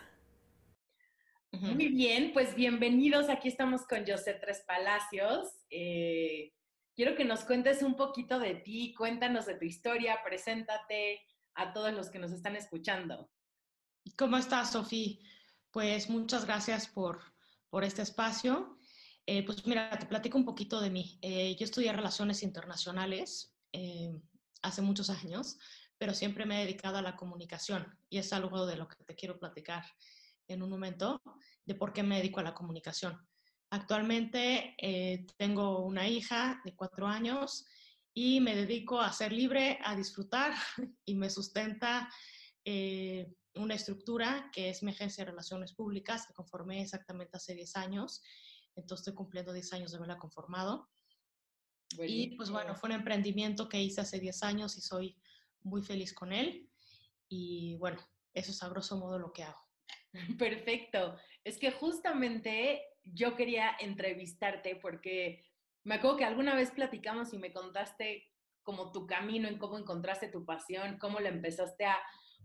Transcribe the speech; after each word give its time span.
Muy 1.60 1.88
bien, 1.88 2.32
pues 2.32 2.54
bienvenidos. 2.56 3.28
Aquí 3.28 3.48
estamos 3.48 3.86
con 3.86 4.04
José 4.04 4.34
Tres 4.40 4.64
Palacios. 4.66 5.48
Eh, 5.70 6.52
quiero 6.96 7.14
que 7.14 7.24
nos 7.24 7.44
cuentes 7.44 7.82
un 7.82 7.94
poquito 7.96 8.38
de 8.40 8.56
ti, 8.56 8.92
cuéntanos 8.94 9.46
de 9.46 9.54
tu 9.54 9.64
historia, 9.64 10.18
preséntate 10.24 11.20
a 11.54 11.72
todos 11.72 11.92
los 11.92 12.10
que 12.10 12.18
nos 12.18 12.32
están 12.32 12.56
escuchando. 12.56 13.30
¿Cómo 14.16 14.36
estás, 14.36 14.72
Sofía? 14.72 15.16
Pues 15.70 16.10
muchas 16.10 16.44
gracias 16.44 16.88
por, 16.88 17.20
por 17.70 17.84
este 17.84 18.02
espacio. 18.02 18.78
Eh, 19.26 19.44
pues 19.44 19.64
mira, 19.66 19.96
te 19.98 20.06
platico 20.06 20.36
un 20.36 20.44
poquito 20.44 20.80
de 20.80 20.90
mí. 20.90 21.18
Eh, 21.22 21.54
yo 21.56 21.64
estudié 21.64 21.92
Relaciones 21.92 22.42
Internacionales 22.42 23.54
eh, 23.72 24.12
hace 24.62 24.82
muchos 24.82 25.08
años, 25.08 25.56
pero 25.98 26.14
siempre 26.14 26.46
me 26.46 26.60
he 26.60 26.64
dedicado 26.64 26.98
a 26.98 27.02
la 27.02 27.16
comunicación 27.16 27.96
y 28.08 28.18
es 28.18 28.32
algo 28.32 28.66
de 28.66 28.76
lo 28.76 28.88
que 28.88 29.04
te 29.04 29.14
quiero 29.14 29.38
platicar 29.38 29.84
en 30.48 30.62
un 30.62 30.70
momento, 30.70 31.22
de 31.64 31.74
por 31.74 31.92
qué 31.92 32.02
me 32.02 32.16
dedico 32.16 32.40
a 32.40 32.44
la 32.44 32.54
comunicación. 32.54 33.18
Actualmente 33.70 34.76
tengo 35.36 35.84
una 35.84 36.06
hija 36.08 36.60
de 36.64 36.74
cuatro 36.74 37.06
años 37.06 37.66
y 38.12 38.40
me 38.40 38.54
dedico 38.54 39.00
a 39.00 39.12
ser 39.12 39.32
libre, 39.32 39.78
a 39.82 39.96
disfrutar 39.96 40.54
y 41.04 41.14
me 41.16 41.30
sustenta 41.30 42.08
una 43.56 43.74
estructura 43.74 44.50
que 44.52 44.70
es 44.70 44.82
mi 44.82 44.92
agencia 44.92 45.24
de 45.24 45.30
relaciones 45.30 45.74
públicas, 45.74 46.26
que 46.26 46.34
conformé 46.34 46.82
exactamente 46.82 47.36
hace 47.36 47.54
10 47.54 47.76
años. 47.76 48.22
Entonces 48.74 49.06
estoy 49.06 49.14
cumpliendo 49.14 49.52
10 49.52 49.72
años 49.72 49.90
de 49.90 49.98
haberla 49.98 50.18
conformado. 50.18 50.88
Y 51.98 52.36
pues 52.36 52.50
bueno, 52.50 52.74
fue 52.74 52.88
un 52.88 52.96
emprendimiento 52.96 53.68
que 53.68 53.82
hice 53.82 54.00
hace 54.00 54.18
10 54.18 54.42
años 54.42 54.76
y 54.76 54.80
soy 54.80 55.16
muy 55.62 55.82
feliz 55.82 56.12
con 56.12 56.32
él. 56.32 56.68
Y 57.28 57.76
bueno, 57.76 58.00
eso 58.32 58.50
es 58.50 58.62
a 58.62 58.68
grosso 58.68 58.96
modo 58.96 59.18
lo 59.18 59.32
que 59.32 59.44
hago. 59.44 59.60
Perfecto. 60.38 61.16
Es 61.42 61.58
que 61.58 61.70
justamente 61.72 62.82
yo 63.02 63.36
quería 63.36 63.76
entrevistarte 63.78 64.76
porque 64.76 65.44
me 65.84 65.96
acuerdo 65.96 66.16
que 66.16 66.24
alguna 66.24 66.54
vez 66.54 66.70
platicamos 66.70 67.32
y 67.34 67.38
me 67.38 67.52
contaste 67.52 68.30
como 68.62 68.92
tu 68.92 69.06
camino 69.06 69.46
en 69.46 69.58
cómo 69.58 69.78
encontraste 69.78 70.28
tu 70.28 70.46
pasión, 70.46 70.98
cómo 70.98 71.20
la 71.20 71.28
empezaste 71.28 71.84
a 71.84 71.98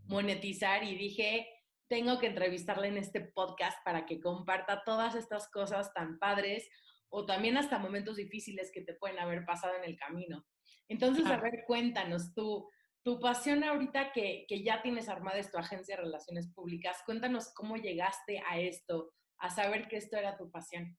monetizar 0.06 0.84
y 0.84 0.94
dije, 0.96 1.48
tengo 1.88 2.18
que 2.18 2.26
entrevistarla 2.26 2.86
en 2.86 2.98
este 2.98 3.20
podcast 3.20 3.82
para 3.84 4.04
que 4.04 4.20
comparta 4.20 4.82
todas 4.84 5.14
estas 5.14 5.50
cosas 5.50 5.94
tan 5.94 6.18
padres 6.18 6.68
o 7.08 7.24
también 7.24 7.56
hasta 7.56 7.78
momentos 7.78 8.16
difíciles 8.16 8.70
que 8.72 8.82
te 8.82 8.94
pueden 8.94 9.18
haber 9.18 9.44
pasado 9.44 9.74
en 9.76 9.84
el 9.84 9.96
camino. 9.96 10.46
Entonces, 10.88 11.24
a 11.26 11.38
ver, 11.38 11.64
cuéntanos 11.66 12.34
tú, 12.34 12.68
tu 13.02 13.18
pasión 13.20 13.64
ahorita 13.64 14.12
que, 14.12 14.44
que 14.48 14.62
ya 14.62 14.82
tienes 14.82 15.08
armada 15.08 15.38
es 15.38 15.50
tu 15.50 15.58
agencia 15.58 15.96
de 15.96 16.02
relaciones 16.02 16.48
públicas, 16.48 16.98
cuéntanos 17.06 17.52
cómo 17.54 17.76
llegaste 17.76 18.42
a 18.48 18.58
esto, 18.60 19.12
a 19.38 19.50
saber 19.50 19.88
que 19.88 19.96
esto 19.96 20.16
era 20.16 20.36
tu 20.36 20.50
pasión. 20.50 20.98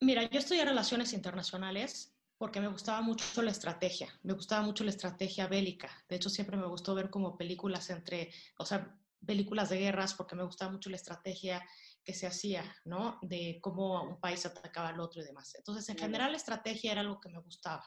Mira, 0.00 0.22
yo 0.28 0.38
estudié 0.38 0.64
relaciones 0.64 1.12
internacionales 1.12 2.14
porque 2.38 2.60
me 2.60 2.68
gustaba 2.68 3.02
mucho 3.02 3.42
la 3.42 3.50
estrategia, 3.50 4.08
me 4.22 4.32
gustaba 4.32 4.62
mucho 4.62 4.82
la 4.82 4.90
estrategia 4.90 5.46
bélica. 5.46 5.90
De 6.08 6.16
hecho, 6.16 6.30
siempre 6.30 6.56
me 6.56 6.66
gustó 6.66 6.94
ver 6.94 7.10
como 7.10 7.36
películas 7.36 7.90
entre, 7.90 8.32
o 8.58 8.64
sea, 8.64 8.96
películas 9.26 9.68
de 9.68 9.78
guerras, 9.78 10.14
porque 10.14 10.34
me 10.34 10.44
gustaba 10.44 10.72
mucho 10.72 10.88
la 10.88 10.96
estrategia 10.96 11.62
que 12.02 12.14
se 12.14 12.26
hacía, 12.26 12.64
¿no? 12.86 13.18
De 13.20 13.58
cómo 13.60 14.02
un 14.02 14.18
país 14.20 14.46
atacaba 14.46 14.88
al 14.88 15.00
otro 15.00 15.20
y 15.20 15.26
demás. 15.26 15.54
Entonces, 15.54 15.86
en 15.90 15.98
general, 15.98 16.32
la 16.32 16.38
estrategia 16.38 16.92
era 16.92 17.02
algo 17.02 17.20
que 17.20 17.28
me 17.28 17.40
gustaba. 17.40 17.84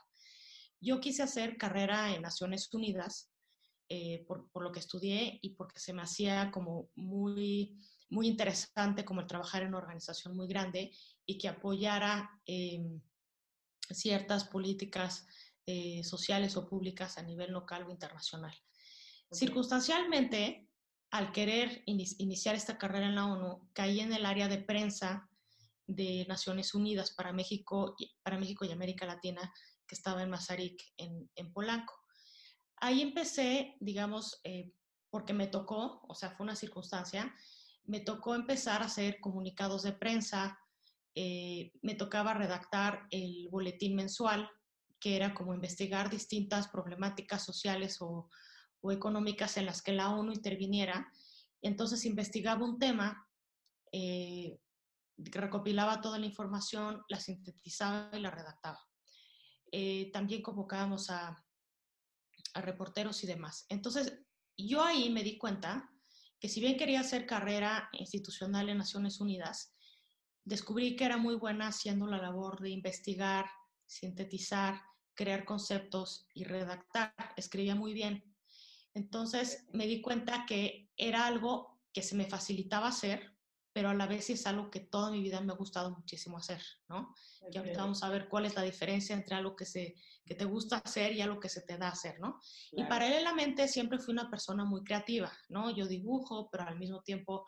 Yo 0.80 1.00
quise 1.00 1.24
hacer 1.24 1.58
carrera 1.58 2.14
en 2.14 2.22
Naciones 2.22 2.72
Unidas 2.74 3.33
eh, 3.94 4.26
por, 4.28 4.50
por, 4.52 4.64
lo 4.64 4.72
que 4.72 4.80
estudié 4.80 5.40
y 5.42 5.50
porque 5.56 5.80
se 5.80 5.94
me 5.94 6.02
hacía 6.02 6.50
como 6.52 6.90
muy, 6.96 7.80
muy 8.10 8.28
interesante 8.28 9.06
como 9.06 9.22
el 9.22 9.28
trabajar 9.28 9.62
en 9.62 9.70
una 9.70 9.80
organización 9.80 10.36
muy 10.36 10.48
grande 10.48 10.92
y 11.26 11.38
que 11.38 11.48
apoyara... 11.48 12.42
Eh, 12.46 12.82
ciertas 13.90 14.46
políticas 14.46 15.26
eh, 15.66 16.04
sociales 16.04 16.56
o 16.58 16.68
públicas 16.68 17.18
a 17.18 17.24
nivel 17.24 17.52
local 17.52 17.86
o 17.88 17.92
internacional. 17.92 18.54
Circunstancialmente, 19.32 20.70
al 21.12 21.32
querer 21.32 21.84
iniciar 21.86 22.56
esta 22.56 22.78
carrera 22.78 23.08
en 23.08 23.16
la 23.16 23.26
ONU, 23.26 23.70
caí 23.74 24.00
en 24.00 24.14
el 24.14 24.26
área 24.26 24.48
de 24.48 24.60
prensa 24.60 25.30
de 25.88 26.26
Naciones 26.28 26.74
Unidas 26.74 27.12
para 27.12 27.34
México, 27.34 27.96
para 28.24 28.38
México 28.38 28.66
y 28.66 28.72
América 28.72 29.06
Latina, 29.06 29.54
que 29.88 29.96
estaba 29.96 30.24
en 30.24 30.30
Mazarik, 30.30 30.82
en, 30.98 31.30
en 31.36 31.52
Polanco. 31.52 31.94
Ahí 32.78 33.02
empecé, 33.02 33.76
digamos, 33.80 34.40
eh, 34.44 34.72
porque 35.10 35.34
me 35.34 35.48
tocó, 35.48 36.02
o 36.08 36.16
sea, 36.16 36.32
fue 36.32 36.44
una 36.44 36.56
circunstancia, 36.56 37.34
me 37.86 38.00
tocó 38.00 38.36
empezar 38.36 38.82
a 38.82 38.86
hacer 38.86 39.20
comunicados 39.20 39.84
de 39.84 39.94
prensa, 39.94 40.58
eh, 41.16 41.72
me 41.82 41.96
tocaba 41.96 42.34
redactar 42.34 43.08
el 43.12 43.48
boletín 43.50 43.96
mensual, 43.96 44.50
que 45.00 45.16
era 45.16 45.34
como 45.34 45.54
investigar 45.54 46.10
distintas 46.10 46.68
problemáticas 46.68 47.44
sociales 47.44 47.98
o, 48.02 48.30
económicas 48.92 49.56
en 49.56 49.66
las 49.66 49.82
que 49.82 49.94
la 49.94 50.10
ONU 50.10 50.34
interviniera. 50.34 51.10
Entonces 51.62 52.04
investigaba 52.04 52.66
un 52.66 52.78
tema, 52.78 53.26
eh, 53.94 54.60
recopilaba 55.16 56.02
toda 56.02 56.20
la 56.20 56.26
información, 56.26 57.02
la 57.08 57.22
sintetizaba 57.22 58.10
y 58.12 58.20
la 58.20 58.30
redactaba. 58.30 58.86
También 60.12 60.42
convocábamos 60.42 61.10
a, 61.10 61.43
a 62.54 62.62
reporteros 62.62 63.24
y 63.24 63.28
demás. 63.28 63.66
Entonces, 63.70 64.20
yo 64.58 64.84
ahí 64.84 65.10
me 65.10 65.24
di 65.24 65.38
cuenta 65.38 65.90
que 66.40 66.50
si 66.50 66.60
bien 66.60 66.78
quería 66.78 67.00
hacer 67.00 67.26
carrera 67.26 67.90
institucional 67.94 68.70
en 68.70 68.78
Naciones 68.78 69.20
Unidas, 69.20 69.74
descubrí 70.44 70.96
que 70.96 71.06
era 71.06 71.18
muy 71.18 71.36
buena 71.36 71.68
haciendo 71.68 72.06
la 72.06 72.18
labor 72.18 72.60
de 72.62 72.70
investigar 72.70 73.46
sintetizar, 73.94 74.82
crear 75.14 75.46
conceptos 75.46 76.28
y 76.34 76.44
redactar. 76.44 77.14
Escribía 77.38 77.76
muy 77.76 77.94
bien. 77.94 78.24
Entonces 78.94 79.66
me 79.72 79.88
di 79.88 80.02
cuenta 80.02 80.46
que 80.48 80.90
era 80.98 81.26
algo 81.26 81.80
que 81.92 82.02
se 82.02 82.16
me 82.16 82.26
facilitaba 82.26 82.88
hacer, 82.88 83.33
pero 83.74 83.90
a 83.90 83.94
la 83.94 84.06
vez 84.06 84.30
es 84.30 84.46
algo 84.46 84.70
que 84.70 84.80
toda 84.80 85.10
mi 85.10 85.22
vida 85.22 85.42
me 85.42 85.52
ha 85.52 85.56
gustado 85.56 85.92
muchísimo 85.92 86.38
hacer, 86.38 86.62
¿no? 86.88 87.14
Y 87.52 87.58
ahorita 87.58 87.82
vamos 87.82 88.04
a 88.04 88.10
ver 88.10 88.30
cuál 88.30 88.46
es 88.46 88.56
la 88.56 88.62
diferencia 88.62 89.16
entre 89.16 89.36
algo 89.36 89.56
que, 89.56 89.66
se, 89.66 89.96
que 90.24 90.36
te 90.36 90.46
gusta 90.46 90.78
hacer 90.78 91.12
y 91.14 91.22
algo 91.22 91.40
que 91.40 91.50
se 91.50 91.62
te 91.62 91.78
da 91.78 91.90
hacer, 91.90 92.20
¿no? 92.20 92.40
Y 92.72 92.84
paralelamente 92.84 93.68
siempre 93.68 94.00
fui 94.00 94.14
una 94.14 94.30
persona 94.30 94.64
muy 94.64 94.84
creativa, 94.84 95.32
¿no? 95.50 95.76
Yo 95.76 95.88
dibujo, 95.88 96.50
pero 96.52 96.64
al 96.64 96.78
mismo 96.78 97.02
tiempo 97.02 97.46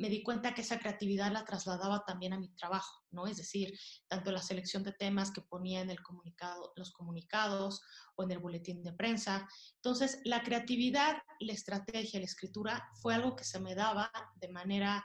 me 0.00 0.08
di 0.08 0.22
cuenta 0.22 0.54
que 0.54 0.62
esa 0.62 0.78
creatividad 0.78 1.30
la 1.30 1.44
trasladaba 1.44 2.06
también 2.06 2.32
a 2.32 2.38
mi 2.38 2.48
trabajo, 2.54 3.04
¿no? 3.10 3.26
Es 3.26 3.36
decir, 3.36 3.78
tanto 4.08 4.32
la 4.32 4.40
selección 4.40 4.82
de 4.82 4.92
temas 4.92 5.30
que 5.30 5.42
ponía 5.42 5.82
en 5.82 5.90
el 5.90 6.00
comunicado, 6.00 6.72
los 6.74 6.90
comunicados 6.90 7.82
o 8.16 8.22
en 8.22 8.30
el 8.30 8.38
boletín 8.38 8.82
de 8.82 8.94
prensa. 8.94 9.46
Entonces, 9.74 10.22
la 10.24 10.42
creatividad, 10.42 11.18
la 11.40 11.52
estrategia, 11.52 12.18
la 12.18 12.24
escritura 12.24 12.88
fue 13.02 13.14
algo 13.14 13.36
que 13.36 13.44
se 13.44 13.60
me 13.60 13.74
daba 13.74 14.10
de 14.36 14.48
manera 14.48 15.04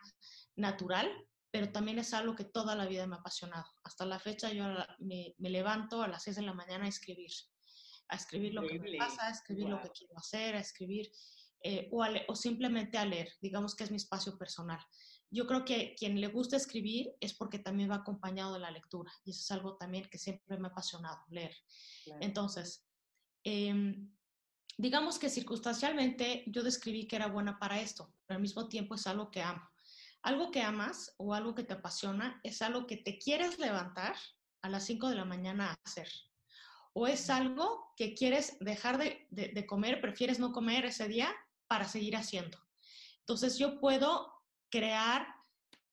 natural, 0.55 1.09
pero 1.51 1.71
también 1.71 1.99
es 1.99 2.13
algo 2.13 2.35
que 2.35 2.43
toda 2.43 2.75
la 2.75 2.85
vida 2.85 3.07
me 3.07 3.15
ha 3.15 3.19
apasionado. 3.19 3.65
Hasta 3.83 4.05
la 4.05 4.19
fecha 4.19 4.51
yo 4.51 4.65
me, 4.99 5.33
levanto 5.37 6.01
a 6.01 6.07
las 6.07 6.23
6 6.23 6.37
de 6.37 6.41
la 6.41 6.53
mañana 6.53 6.85
a 6.85 6.89
escribir, 6.89 7.31
a 8.09 8.15
escribir 8.15 8.53
lo 8.53 8.67
que 8.67 8.79
me 8.79 8.97
pasa, 8.97 9.27
a 9.27 9.31
escribir 9.31 9.69
lo 9.69 9.81
que 9.81 9.89
quiero 9.89 10.17
hacer, 10.17 10.55
a 10.55 10.59
escribir 10.59 11.09
eh, 11.67 11.89
o, 11.91 12.35
simplemente 12.35 12.97
a 12.97 13.05
leer, 13.05 13.29
digamos 13.41 13.73
que 13.73 13.85
es 13.85 13.89
mi 13.89 13.97
espacio 13.97 14.37
personal. 14.37 14.79
Yo 15.31 15.47
creo 15.47 15.65
que 15.65 15.95
quien 15.97 16.19
le 16.21 16.27
gusta 16.27 16.57
escribir 16.57 17.13
es 17.19 17.33
porque 17.33 17.57
también 17.57 17.89
va 17.89 17.95
acompañado 17.95 18.53
de 18.53 18.59
la 18.59 18.69
lectura 18.69 19.11
y 19.23 19.31
eso 19.31 19.39
es 19.39 19.51
algo 19.51 19.75
también 19.75 20.07
que 20.09 20.17
siempre 20.17 20.57
me 20.59 20.67
ha 20.67 20.71
apasionado, 20.71 21.23
leer. 21.29 21.55
Entonces, 22.19 22.85
em, 23.43 24.13
digamos 24.77 25.17
que 25.17 25.29
circunstancialmente 25.29 26.43
yo 26.47 26.63
describí 26.63 27.07
que 27.07 27.15
era 27.15 27.27
buena 27.27 27.57
para 27.57 27.81
esto, 27.81 28.13
pero 28.27 28.35
al 28.35 28.41
mismo 28.41 28.67
tiempo 28.67 28.95
es 28.95 29.07
algo 29.07 29.31
que 29.31 29.41
amo. 29.41 29.67
Algo 30.25 30.51
que 30.51 30.61
amas 30.61 31.13
o 31.17 31.33
algo 31.33 31.55
que 31.55 31.63
te 31.63 31.73
apasiona 31.73 32.39
es 32.43 32.61
algo 32.61 32.85
que 32.85 32.97
te 32.97 33.17
quieres 33.17 33.59
levantar 33.59 34.15
a 34.61 34.69
las 34.69 34.85
5 34.85 35.09
de 35.09 35.15
la 35.15 35.25
mañana 35.25 35.69
a 35.71 35.77
hacer 35.85 36.09
o 36.97 37.07
es 37.07 37.29
algo 37.29 37.93
que 37.97 38.13
quieres 38.13 38.57
dejar 38.61 38.97
de, 38.97 39.27
de, 39.29 39.65
comer, 39.65 39.99
prefieres 39.99 40.39
no 40.39 40.53
comer 40.53 40.85
ese 40.85 41.09
día 41.09 41.29
para 41.67 41.89
seguir 41.89 42.15
haciendo. 42.15 42.57
Entonces 43.19 43.57
yo 43.57 43.81
puedo 43.81 44.31
crear 44.69 45.27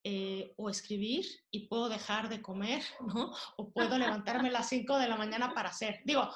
eh, 0.05 0.53
o 0.57 0.69
escribir 0.69 1.25
y 1.53 1.69
puedo 1.69 1.89
dejar 1.89 2.29
de 2.29 2.43
comer, 2.43 2.83
¿no? 3.07 3.33
O 3.57 3.73
puedo 3.73 3.97
levantarme 3.97 4.49
a 4.49 4.53
las 4.53 4.69
5 4.69 4.99
de 4.99 5.07
la 5.07 5.17
mañana 5.17 5.55
para 5.55 5.69
hacer. 5.69 6.01
Digo, 6.05 6.29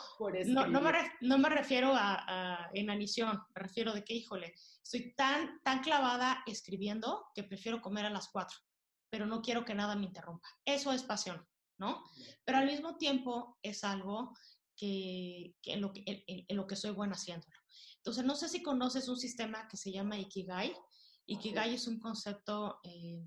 no, 0.47 0.69
no, 0.69 0.81
me 0.81 0.93
no, 1.23 1.39
me 1.39 1.49
refiero 1.49 1.93
a, 1.93 2.25
a, 2.29 2.71
inanición, 2.75 3.43
me 3.55 3.63
refiero 3.63 3.93
de 3.93 4.05
que, 4.05 4.15
híjole, 4.15 4.55
estoy 4.81 5.15
tan, 5.17 5.61
tan 5.65 5.81
clavada 5.81 6.45
escribiendo 6.47 7.27
que 7.35 7.43
prefiero 7.43 7.83
comer 7.83 8.07
a 8.07 8.11
las 8.11 8.29
4, 8.29 8.57
pero 9.11 9.27
no 9.27 9.43
quiero 9.43 9.65
que 9.65 9.75
nada 9.75 9.97
me 9.97 10.07
interrumpa. 10.07 10.49
Eso 10.65 10.93
es 10.93 11.03
pasión, 11.03 11.45
¿no? 11.79 12.05
Pero 12.45 12.59
al 12.59 12.67
mismo 12.67 12.97
tiempo 12.97 13.59
es 13.63 13.83
algo 13.83 14.33
que, 14.77 15.57
en, 15.65 15.81
lo 15.81 15.93
que, 15.93 16.05
en, 16.07 16.57
lo 16.57 16.69
que 16.69 16.77
soy 16.77 16.93
buena 16.93 17.15
haciéndolo. 17.15 17.57
Entonces, 17.97 18.25
no 18.25 18.37
sé 18.37 18.49
si 18.49 18.63
conoces 18.63 19.09
un 19.09 19.17
sistema 19.17 19.67
que 19.67 19.77
se 19.77 19.91
llama 19.91 20.19
Ikigai. 20.19 20.73
Ikigai 21.27 21.75
es 21.75 21.89
un 21.89 21.99
concepto 21.99 22.79
eh, 22.85 23.27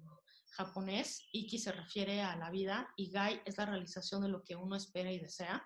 japonés. 0.52 1.28
Iki 1.32 1.58
se 1.60 1.72
refiere 1.72 2.22
a 2.22 2.36
la 2.36 2.50
vida. 2.50 2.94
Igai 2.98 3.42
es 3.46 3.58
la 3.58 3.66
realización 3.66 4.22
de 4.22 4.30
lo 4.30 4.44
que 4.44 4.56
uno 4.56 4.76
espera 4.76 5.12
y 5.12 5.20
desea. 5.20 5.66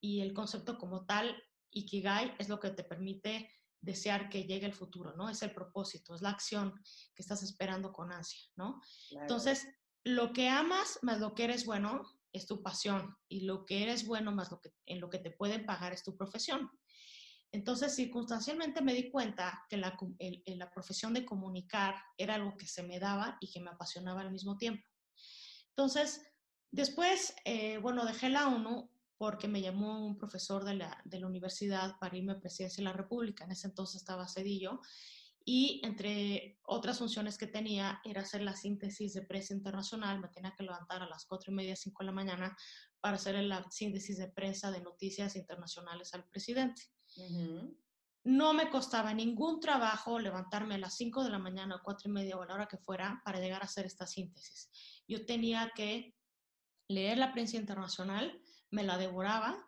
Y 0.00 0.20
el 0.20 0.32
concepto 0.32 0.78
como 0.78 1.06
tal, 1.06 1.42
Ikigai, 1.70 2.34
es 2.38 2.48
lo 2.48 2.60
que 2.60 2.70
te 2.70 2.84
permite 2.84 3.50
desear 3.80 4.28
que 4.30 4.44
llegue 4.44 4.66
el 4.66 4.74
futuro, 4.74 5.14
¿no? 5.14 5.28
Es 5.28 5.42
el 5.42 5.52
propósito, 5.52 6.14
es 6.14 6.22
la 6.22 6.30
acción 6.30 6.72
que 7.14 7.22
estás 7.22 7.42
esperando 7.42 7.92
con 7.92 8.12
ansia, 8.12 8.40
¿no? 8.56 8.80
Entonces, 9.10 9.66
lo 10.04 10.32
que 10.32 10.48
amas 10.48 10.98
más 11.02 11.20
lo 11.20 11.34
que 11.34 11.44
eres 11.44 11.64
bueno 11.64 12.02
es 12.32 12.46
tu 12.46 12.62
pasión 12.62 13.16
y 13.28 13.40
lo 13.40 13.64
que 13.64 13.82
eres 13.82 14.06
bueno 14.06 14.32
más 14.32 14.50
lo 14.50 14.60
que, 14.60 14.70
en 14.86 15.00
lo 15.00 15.08
que 15.08 15.18
te 15.18 15.30
pueden 15.30 15.64
pagar 15.64 15.92
es 15.92 16.02
tu 16.02 16.16
profesión. 16.16 16.70
Entonces, 17.54 17.94
circunstancialmente 17.94 18.82
me 18.82 18.94
di 18.94 19.12
cuenta 19.12 19.64
que 19.68 19.76
la, 19.76 19.96
la 20.46 20.70
profesión 20.72 21.14
de 21.14 21.24
comunicar 21.24 21.94
era 22.18 22.34
algo 22.34 22.56
que 22.56 22.66
se 22.66 22.82
me 22.82 22.98
daba 22.98 23.38
y 23.40 23.48
que 23.48 23.60
me 23.60 23.70
apasionaba 23.70 24.22
al 24.22 24.32
mismo 24.32 24.56
tiempo. 24.56 24.84
Entonces, 25.68 26.20
después, 26.72 27.32
eh, 27.44 27.78
bueno, 27.78 28.04
dejé 28.06 28.28
la 28.28 28.48
ONU 28.48 28.90
porque 29.16 29.46
me 29.46 29.62
llamó 29.62 30.04
un 30.04 30.18
profesor 30.18 30.64
de 30.64 30.74
la, 30.74 31.00
de 31.04 31.20
la 31.20 31.28
universidad 31.28 31.96
para 32.00 32.16
irme 32.16 32.32
a 32.32 32.40
presidencia 32.40 32.82
de 32.82 32.90
la 32.90 32.96
República. 32.96 33.44
En 33.44 33.52
ese 33.52 33.68
entonces 33.68 34.00
estaba 34.00 34.26
Cedillo 34.26 34.80
y 35.44 35.80
entre 35.84 36.58
otras 36.64 36.98
funciones 36.98 37.38
que 37.38 37.46
tenía 37.46 38.00
era 38.04 38.22
hacer 38.22 38.42
la 38.42 38.56
síntesis 38.56 39.14
de 39.14 39.22
prensa 39.22 39.54
internacional. 39.54 40.18
Me 40.18 40.28
tenía 40.28 40.56
que 40.56 40.64
levantar 40.64 41.02
a 41.02 41.08
las 41.08 41.24
cuatro 41.24 41.52
y 41.52 41.54
media, 41.54 41.76
cinco 41.76 42.02
de 42.02 42.06
la 42.06 42.12
mañana 42.12 42.56
para 42.98 43.14
hacer 43.14 43.36
la 43.44 43.64
síntesis 43.70 44.18
de 44.18 44.26
prensa 44.26 44.72
de 44.72 44.80
noticias 44.80 45.36
internacionales 45.36 46.12
al 46.14 46.24
presidente. 46.24 46.82
No 48.24 48.54
me 48.54 48.70
costaba 48.70 49.12
ningún 49.12 49.60
trabajo 49.60 50.18
levantarme 50.18 50.76
a 50.76 50.78
las 50.78 50.96
5 50.96 51.24
de 51.24 51.30
la 51.30 51.38
mañana, 51.38 51.80
cuatro 51.84 52.08
y 52.08 52.12
media 52.12 52.36
o 52.36 52.42
a 52.42 52.46
la 52.46 52.54
hora 52.54 52.68
que 52.68 52.78
fuera 52.78 53.20
para 53.24 53.38
llegar 53.38 53.60
a 53.62 53.66
hacer 53.66 53.84
esta 53.84 54.06
síntesis. 54.06 54.70
Yo 55.06 55.26
tenía 55.26 55.72
que 55.74 56.14
leer 56.88 57.18
la 57.18 57.32
prensa 57.32 57.56
internacional, 57.56 58.40
me 58.70 58.82
la 58.82 58.96
devoraba 58.96 59.64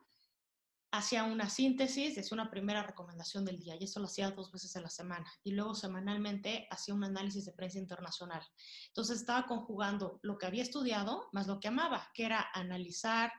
hacía 0.97 1.25
una 1.25 1.51
síntesis, 1.51 2.17
hacía 2.19 2.35
una 2.35 2.51
primera 2.51 2.83
recomendación 2.83 3.45
del 3.45 3.59
día 3.59 3.77
y 3.79 3.85
eso 3.85 4.01
lo 4.01 4.07
hacía 4.07 4.31
dos 4.31 4.51
veces 4.51 4.75
a 4.77 4.81
la 4.81 4.91
semana 4.91 5.27
y 5.43 5.53
luego 5.53 5.75
semanalmente 5.75 6.67
hacía 6.71 6.95
un 6.95 7.05
análisis 7.05 7.45
de 7.45 7.53
prensa 7.53 7.79
internacional. 7.79 8.43
Entonces 8.89 9.21
estaba 9.21 9.47
conjugando 9.47 10.19
lo 10.23 10.39
que 10.39 10.47
había 10.47 10.63
estudiado 10.63 11.29
más 11.33 11.47
lo 11.47 11.61
que 11.61 11.69
amaba, 11.69 12.11
que 12.15 12.25
era 12.25 12.49
analizar, 12.55 13.33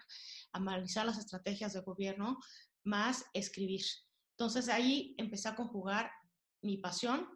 analizar 0.51 1.05
las 1.05 1.17
estrategias 1.17 1.73
de 1.73 1.81
gobierno 1.81 2.39
más 2.87 3.25
escribir. 3.33 3.81
Entonces 4.31 4.69
ahí 4.69 5.13
empecé 5.17 5.49
a 5.49 5.55
conjugar 5.55 6.09
mi 6.61 6.77
pasión 6.77 7.27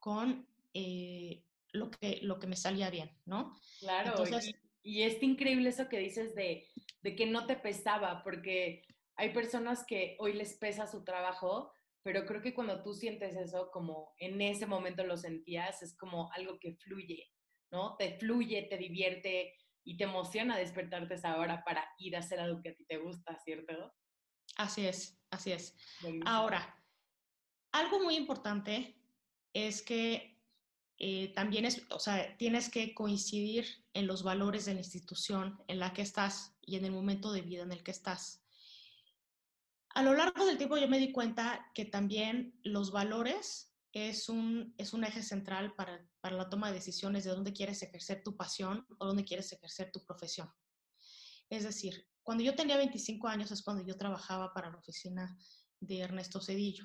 con 0.00 0.48
eh, 0.72 1.44
lo, 1.72 1.90
que, 1.90 2.20
lo 2.22 2.38
que 2.38 2.46
me 2.46 2.56
salía 2.56 2.90
bien, 2.90 3.10
¿no? 3.26 3.52
Claro, 3.80 4.10
Entonces, 4.10 4.54
y, 4.82 5.00
y 5.00 5.02
es 5.02 5.22
increíble 5.22 5.68
eso 5.68 5.88
que 5.88 5.98
dices 5.98 6.34
de, 6.34 6.66
de 7.02 7.14
que 7.14 7.26
no 7.26 7.46
te 7.46 7.56
pesaba, 7.56 8.22
porque 8.24 8.82
hay 9.16 9.32
personas 9.32 9.84
que 9.86 10.16
hoy 10.20 10.32
les 10.32 10.56
pesa 10.58 10.86
su 10.86 11.04
trabajo, 11.04 11.72
pero 12.02 12.24
creo 12.24 12.40
que 12.40 12.54
cuando 12.54 12.82
tú 12.82 12.94
sientes 12.94 13.36
eso, 13.36 13.70
como 13.72 14.14
en 14.18 14.40
ese 14.40 14.66
momento 14.66 15.04
lo 15.04 15.16
sentías, 15.16 15.82
es 15.82 15.96
como 15.96 16.32
algo 16.32 16.58
que 16.58 16.76
fluye, 16.76 17.28
¿no? 17.70 17.96
Te 17.96 18.16
fluye, 18.18 18.62
te 18.62 18.78
divierte 18.78 19.54
y 19.84 19.96
te 19.96 20.04
emociona 20.04 20.56
despertarte 20.56 21.14
esa 21.14 21.36
hora 21.38 21.64
para 21.64 21.86
ir 21.98 22.16
a 22.16 22.20
hacer 22.20 22.40
algo 22.40 22.62
que 22.62 22.70
a 22.70 22.74
ti 22.74 22.84
te 22.86 22.98
gusta, 22.98 23.36
¿cierto? 23.44 23.92
Así 24.58 24.84
es, 24.86 25.16
así 25.30 25.52
es. 25.52 25.74
Ahora, 26.26 26.76
algo 27.70 28.00
muy 28.00 28.16
importante 28.16 29.00
es 29.52 29.82
que 29.82 30.36
eh, 30.98 31.32
también 31.32 31.64
es, 31.64 31.86
o 31.90 32.00
sea, 32.00 32.36
tienes 32.36 32.68
que 32.68 32.92
coincidir 32.92 33.66
en 33.94 34.08
los 34.08 34.24
valores 34.24 34.64
de 34.64 34.74
la 34.74 34.80
institución 34.80 35.62
en 35.68 35.78
la 35.78 35.92
que 35.92 36.02
estás 36.02 36.56
y 36.60 36.74
en 36.74 36.84
el 36.84 36.90
momento 36.90 37.32
de 37.32 37.42
vida 37.42 37.62
en 37.62 37.70
el 37.70 37.84
que 37.84 37.92
estás. 37.92 38.42
A 39.90 40.02
lo 40.02 40.12
largo 40.12 40.44
del 40.44 40.58
tiempo 40.58 40.76
yo 40.76 40.88
me 40.88 40.98
di 40.98 41.12
cuenta 41.12 41.70
que 41.72 41.84
también 41.84 42.58
los 42.64 42.90
valores 42.90 43.72
es 43.92 44.28
un, 44.28 44.74
es 44.76 44.92
un 44.92 45.04
eje 45.04 45.22
central 45.22 45.72
para, 45.76 46.04
para 46.20 46.36
la 46.36 46.50
toma 46.50 46.68
de 46.68 46.74
decisiones 46.74 47.22
de 47.22 47.30
dónde 47.30 47.52
quieres 47.52 47.80
ejercer 47.82 48.24
tu 48.24 48.36
pasión 48.36 48.84
o 48.98 49.06
dónde 49.06 49.24
quieres 49.24 49.52
ejercer 49.52 49.92
tu 49.92 50.04
profesión. 50.04 50.52
Es 51.48 51.62
decir, 51.62 52.08
cuando 52.28 52.44
yo 52.44 52.54
tenía 52.54 52.76
25 52.76 53.26
años 53.26 53.50
es 53.52 53.62
cuando 53.62 53.82
yo 53.82 53.96
trabajaba 53.96 54.52
para 54.52 54.68
la 54.68 54.76
oficina 54.76 55.34
de 55.80 56.00
Ernesto 56.00 56.42
Cedillo. 56.42 56.84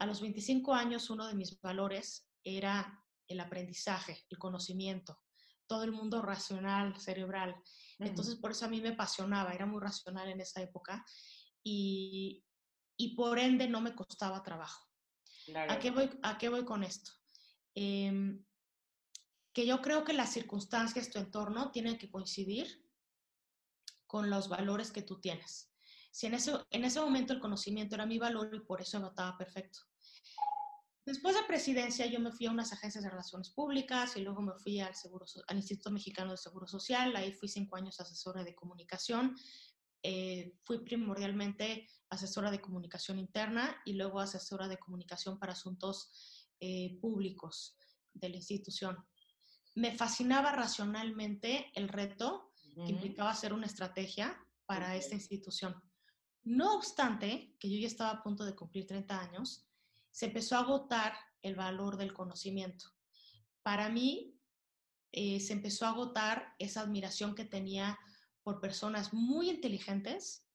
A 0.00 0.06
los 0.06 0.20
25 0.20 0.74
años 0.74 1.10
uno 1.10 1.28
de 1.28 1.34
mis 1.36 1.60
valores 1.60 2.28
era 2.42 3.00
el 3.28 3.38
aprendizaje, 3.38 4.26
el 4.28 4.38
conocimiento, 4.38 5.22
todo 5.68 5.84
el 5.84 5.92
mundo 5.92 6.20
racional, 6.22 6.98
cerebral. 6.98 7.54
Entonces 8.00 8.34
por 8.34 8.50
eso 8.50 8.64
a 8.64 8.68
mí 8.68 8.80
me 8.80 8.88
apasionaba, 8.88 9.54
era 9.54 9.64
muy 9.64 9.80
racional 9.80 10.28
en 10.28 10.40
esa 10.40 10.60
época 10.60 11.06
y, 11.62 12.44
y 12.96 13.14
por 13.14 13.38
ende 13.38 13.68
no 13.68 13.80
me 13.80 13.94
costaba 13.94 14.42
trabajo. 14.42 14.88
¿A, 15.68 15.78
qué 15.78 15.92
voy, 15.92 16.10
¿A 16.24 16.36
qué 16.36 16.48
voy 16.48 16.64
con 16.64 16.82
esto? 16.82 17.12
Em, 17.76 18.44
que 19.52 19.64
yo 19.64 19.80
creo 19.82 20.02
que 20.02 20.14
las 20.14 20.32
circunstancias, 20.32 21.10
tu 21.10 21.20
entorno, 21.20 21.70
tienen 21.70 21.96
que 21.96 22.10
coincidir 22.10 22.89
con 24.10 24.28
los 24.28 24.48
valores 24.48 24.90
que 24.90 25.02
tú 25.02 25.20
tienes. 25.20 25.70
Si 26.10 26.26
en 26.26 26.34
ese, 26.34 26.52
en 26.70 26.84
ese 26.84 27.00
momento 27.00 27.32
el 27.32 27.38
conocimiento 27.38 27.94
era 27.94 28.06
mi 28.06 28.18
valor 28.18 28.52
y 28.52 28.58
por 28.58 28.82
eso 28.82 28.98
me 28.98 29.06
estaba 29.06 29.38
perfecto. 29.38 29.78
Después 31.06 31.36
de 31.36 31.44
presidencia 31.44 32.06
yo 32.06 32.18
me 32.18 32.32
fui 32.32 32.46
a 32.46 32.50
unas 32.50 32.72
agencias 32.72 33.04
de 33.04 33.10
relaciones 33.10 33.50
públicas 33.50 34.16
y 34.16 34.22
luego 34.22 34.42
me 34.42 34.54
fui 34.54 34.80
al, 34.80 34.96
Seguro, 34.96 35.26
al 35.46 35.56
Instituto 35.58 35.92
Mexicano 35.92 36.32
de 36.32 36.38
Seguro 36.38 36.66
Social, 36.66 37.14
ahí 37.14 37.32
fui 37.32 37.46
cinco 37.46 37.76
años 37.76 38.00
asesora 38.00 38.42
de 38.42 38.56
comunicación, 38.56 39.36
eh, 40.02 40.56
fui 40.64 40.80
primordialmente 40.82 41.86
asesora 42.08 42.50
de 42.50 42.60
comunicación 42.60 43.20
interna 43.20 43.80
y 43.84 43.92
luego 43.92 44.18
asesora 44.18 44.66
de 44.66 44.78
comunicación 44.78 45.38
para 45.38 45.52
asuntos 45.52 46.48
eh, 46.58 46.98
públicos 47.00 47.76
de 48.12 48.28
la 48.28 48.36
institución. 48.38 48.96
Me 49.76 49.96
fascinaba 49.96 50.50
racionalmente 50.50 51.70
el 51.76 51.88
reto 51.88 52.49
que 52.74 52.92
implicaba 52.92 53.30
hacer 53.30 53.52
una 53.52 53.66
estrategia 53.66 54.36
para 54.66 54.96
esta 54.96 55.14
institución. 55.14 55.74
No 56.42 56.76
obstante, 56.76 57.54
que 57.58 57.70
yo 57.70 57.78
ya 57.78 57.86
estaba 57.86 58.10
a 58.10 58.22
punto 58.22 58.44
de 58.44 58.54
cumplir 58.54 58.86
30 58.86 59.20
años, 59.20 59.68
se 60.10 60.26
empezó 60.26 60.56
a 60.56 60.60
agotar 60.60 61.14
el 61.42 61.54
valor 61.54 61.96
del 61.96 62.12
conocimiento. 62.12 62.86
Para 63.62 63.88
mí, 63.88 64.38
eh, 65.12 65.40
se 65.40 65.52
empezó 65.52 65.86
a 65.86 65.90
agotar 65.90 66.54
esa 66.58 66.82
admiración 66.82 67.34
que 67.34 67.44
tenía 67.44 67.98
por 68.42 68.60
personas 68.60 69.12
muy 69.12 69.50
inteligentes, 69.50 70.46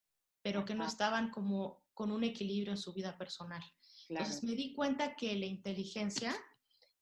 pero 0.41 0.65
que 0.65 0.75
no 0.75 0.85
estaban 0.85 1.29
como 1.29 1.85
con 1.93 2.11
un 2.11 2.23
equilibrio 2.23 2.71
en 2.71 2.77
su 2.77 2.93
vida 2.93 3.17
personal. 3.17 3.63
Entonces 4.09 4.43
me 4.43 4.55
di 4.55 4.73
cuenta 4.73 5.15
que 5.15 5.35
la 5.35 5.45
inteligencia 5.45 6.35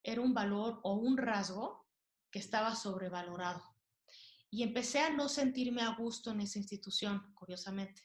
era 0.03 0.21
un 0.21 0.33
valor 0.33 0.79
o 0.83 0.93
un 0.93 1.17
rasgo 1.17 1.87
que 2.31 2.39
estaba 2.39 2.75
sobrevalorado. 2.75 3.61
Y 4.53 4.61
empecé 4.61 4.99
a 4.99 5.09
no 5.09 5.29
sentirme 5.29 5.81
a 5.81 5.95
gusto 5.95 6.29
en 6.29 6.41
esa 6.41 6.59
institución, 6.59 7.33
curiosamente. 7.33 8.03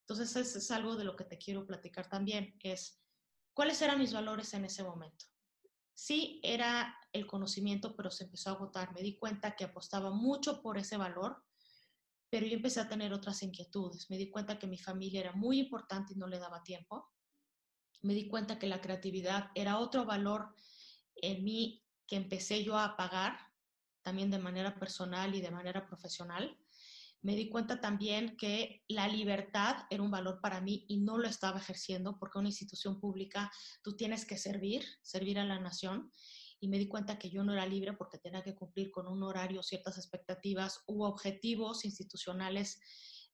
Entonces, 0.00 0.34
eso 0.34 0.58
es 0.58 0.70
algo 0.72 0.96
de 0.96 1.04
lo 1.04 1.14
que 1.14 1.22
te 1.22 1.38
quiero 1.38 1.64
platicar 1.64 2.08
también, 2.08 2.56
es 2.58 3.00
cuáles 3.54 3.80
eran 3.80 4.00
mis 4.00 4.12
valores 4.12 4.52
en 4.54 4.64
ese 4.64 4.82
momento. 4.82 5.26
Sí, 5.94 6.40
era 6.42 6.96
el 7.12 7.28
conocimiento, 7.28 7.94
pero 7.94 8.10
se 8.10 8.24
empezó 8.24 8.50
a 8.50 8.54
agotar. 8.54 8.92
Me 8.92 9.02
di 9.02 9.16
cuenta 9.16 9.54
que 9.54 9.62
apostaba 9.62 10.10
mucho 10.10 10.62
por 10.62 10.78
ese 10.78 10.96
valor, 10.96 11.44
pero 12.28 12.44
yo 12.44 12.56
empecé 12.56 12.80
a 12.80 12.88
tener 12.88 13.12
otras 13.12 13.40
inquietudes. 13.44 14.10
Me 14.10 14.16
di 14.16 14.32
cuenta 14.32 14.58
que 14.58 14.66
mi 14.66 14.78
familia 14.78 15.20
era 15.20 15.32
muy 15.32 15.60
importante 15.60 16.12
y 16.12 16.16
no 16.16 16.26
le 16.26 16.40
daba 16.40 16.64
tiempo. 16.64 17.12
Me 18.02 18.14
di 18.14 18.26
cuenta 18.26 18.58
que 18.58 18.66
la 18.66 18.80
creatividad 18.80 19.52
era 19.54 19.78
otro 19.78 20.04
valor 20.04 20.56
en 21.14 21.44
mí 21.44 21.84
que 22.04 22.16
empecé 22.16 22.64
yo 22.64 22.76
a 22.76 22.84
apagar, 22.84 23.47
también 24.02 24.30
de 24.30 24.38
manera 24.38 24.78
personal 24.78 25.34
y 25.34 25.40
de 25.40 25.50
manera 25.50 25.86
profesional 25.86 26.56
me 27.20 27.34
di 27.34 27.48
cuenta 27.48 27.80
también 27.80 28.36
que 28.36 28.84
la 28.88 29.08
libertad 29.08 29.76
era 29.90 30.02
un 30.02 30.10
valor 30.10 30.40
para 30.40 30.60
mí 30.60 30.84
y 30.88 30.98
no 30.98 31.18
lo 31.18 31.26
estaba 31.26 31.58
ejerciendo 31.58 32.16
porque 32.18 32.38
una 32.38 32.48
institución 32.48 33.00
pública 33.00 33.50
tú 33.82 33.96
tienes 33.96 34.24
que 34.24 34.36
servir, 34.36 34.84
servir 35.02 35.38
a 35.38 35.44
la 35.44 35.58
nación. 35.58 36.12
Y 36.60 36.68
me 36.68 36.78
di 36.78 36.88
cuenta 36.88 37.18
que 37.18 37.30
yo 37.30 37.44
no 37.44 37.52
era 37.52 37.66
libre 37.66 37.92
porque 37.92 38.18
tenía 38.18 38.42
que 38.42 38.54
cumplir 38.54 38.90
con 38.90 39.06
un 39.06 39.22
horario, 39.22 39.62
ciertas 39.62 39.96
expectativas 39.96 40.82
u 40.86 41.04
objetivos 41.04 41.84
institucionales 41.84 42.80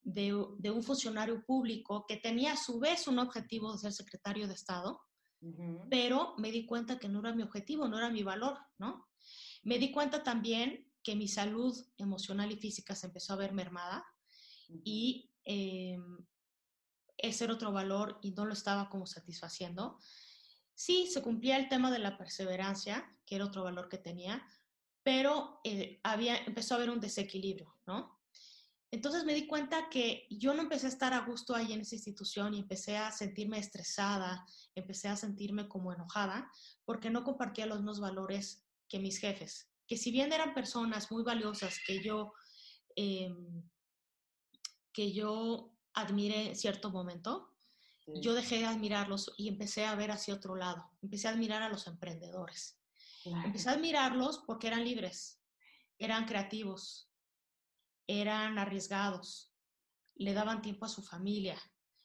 de, 0.02 0.35
un 0.35 0.83
funcionario 0.83 1.42
público 1.44 2.04
que 2.06 2.18
tenía 2.18 2.52
a 2.52 2.56
su 2.56 2.78
vez 2.78 3.09
un 3.09 3.18
objetivo 3.18 3.73
de 3.73 3.78
ser 3.78 3.92
secretario 3.92 4.47
de 4.47 4.54
Estado, 4.54 5.00
pero 5.90 6.35
me 6.37 6.50
di 6.50 6.66
cuenta 6.66 6.99
que 6.99 7.09
no 7.09 7.21
era 7.21 7.35
mi 7.35 7.42
objetivo, 7.42 7.88
no 7.88 7.97
era 7.97 8.11
mi 8.11 8.23
valor, 8.23 8.59
¿no? 8.78 9.06
Me 9.64 9.78
di 9.78 9.90
cuenta 9.90 10.23
también 10.23 10.90
que 11.02 11.16
mi 11.16 11.28
salud 11.28 11.76
emocional 11.99 12.52
y 12.52 12.56
física 12.56 12.94
se 12.94 13.06
empezó 13.06 13.33
a 13.33 13.37
ver 13.37 13.52
mermada 13.52 14.04
y 14.85 15.30
eh, 15.44 15.99
ese 17.18 17.44
era 17.44 17.54
otro 17.54 17.73
valor 17.73 18.18
y 18.23 18.33
no 18.33 18.44
lo 18.44 18.52
estaba 18.52 18.88
como 18.88 19.06
satisfaciendo. 19.06 19.99
Sí, 20.75 21.06
se 21.06 21.23
cumplía 21.23 21.56
el 21.56 21.68
tema 21.68 21.90
de 21.90 21.99
la 21.99 22.18
perseverancia, 22.18 23.16
que 23.26 23.37
era 23.37 23.44
otro 23.44 23.64
valor 23.64 23.88
que 23.88 23.99
tenía, 23.99 24.47
pero 25.02 25.61
eh, 25.64 26.00
había, 26.02 26.37
empezó 26.38 26.75
a 26.75 26.78
haber 26.78 26.90
un 26.90 27.00
desequilibrio, 27.00 27.76
¿no? 27.87 28.21
Entonces 28.90 29.25
me 29.25 29.35
di 29.35 29.47
cuenta 29.47 29.88
que 29.90 30.26
yo 30.30 30.54
no 30.54 30.62
empecé 30.62 30.87
a 30.87 30.90
estar 30.90 31.12
a 31.14 31.26
gusto 31.26 31.54
ahí 31.54 31.73
en 31.73 31.80
esa 31.80 31.97
institución 31.97 32.54
y 32.54 32.61
empecé 32.61 32.97
a 32.97 33.11
sentirme 33.11 33.59
estresada, 33.59 34.47
empecé 34.75 35.09
a 35.09 35.16
sentirme 35.16 35.68
como 35.68 35.92
enojada, 35.92 36.49
porque 36.85 37.11
no 37.11 37.25
compartía 37.25 37.66
los 37.66 37.78
mismos 37.78 37.99
valores 37.99 38.63
que 38.94 39.00
mis 39.00 39.18
jefes 39.18 39.74
que 39.88 39.96
si 39.96 40.12
bien 40.12 40.32
eran 40.32 40.54
personas 40.54 41.10
muy 41.10 41.24
valiosas 41.24 41.80
que 41.84 42.00
yo, 42.00 42.32
em, 42.94 43.68
que 44.92 45.12
yo 45.12 45.74
admiré 45.94 46.50
en 46.50 46.56
cierto 46.56 46.92
momento, 46.92 47.50
yo 48.06 48.34
dejé 48.34 48.58
de 48.58 48.66
admirarlos 48.66 49.32
y 49.36 49.48
empecé 49.48 49.84
a 49.84 49.96
ver 49.96 50.12
hacia 50.12 50.34
otro 50.34 50.54
lado. 50.54 50.90
Empecé 51.02 51.26
a 51.26 51.32
admirar 51.32 51.62
a 51.62 51.70
los 51.70 51.88
emprendedores. 51.88 52.78
Empecé 53.24 53.70
a 53.70 53.72
admirarlos 53.72 54.44
porque 54.46 54.68
eran 54.68 54.84
libres, 54.84 55.40
eran 55.98 56.26
creativos, 56.26 57.10
eran 58.06 58.58
arriesgados, 58.58 59.50
le 60.14 60.34
daban 60.34 60.60
tiempo 60.62 60.84
a 60.84 60.90
su 60.90 61.02
familia, 61.02 61.58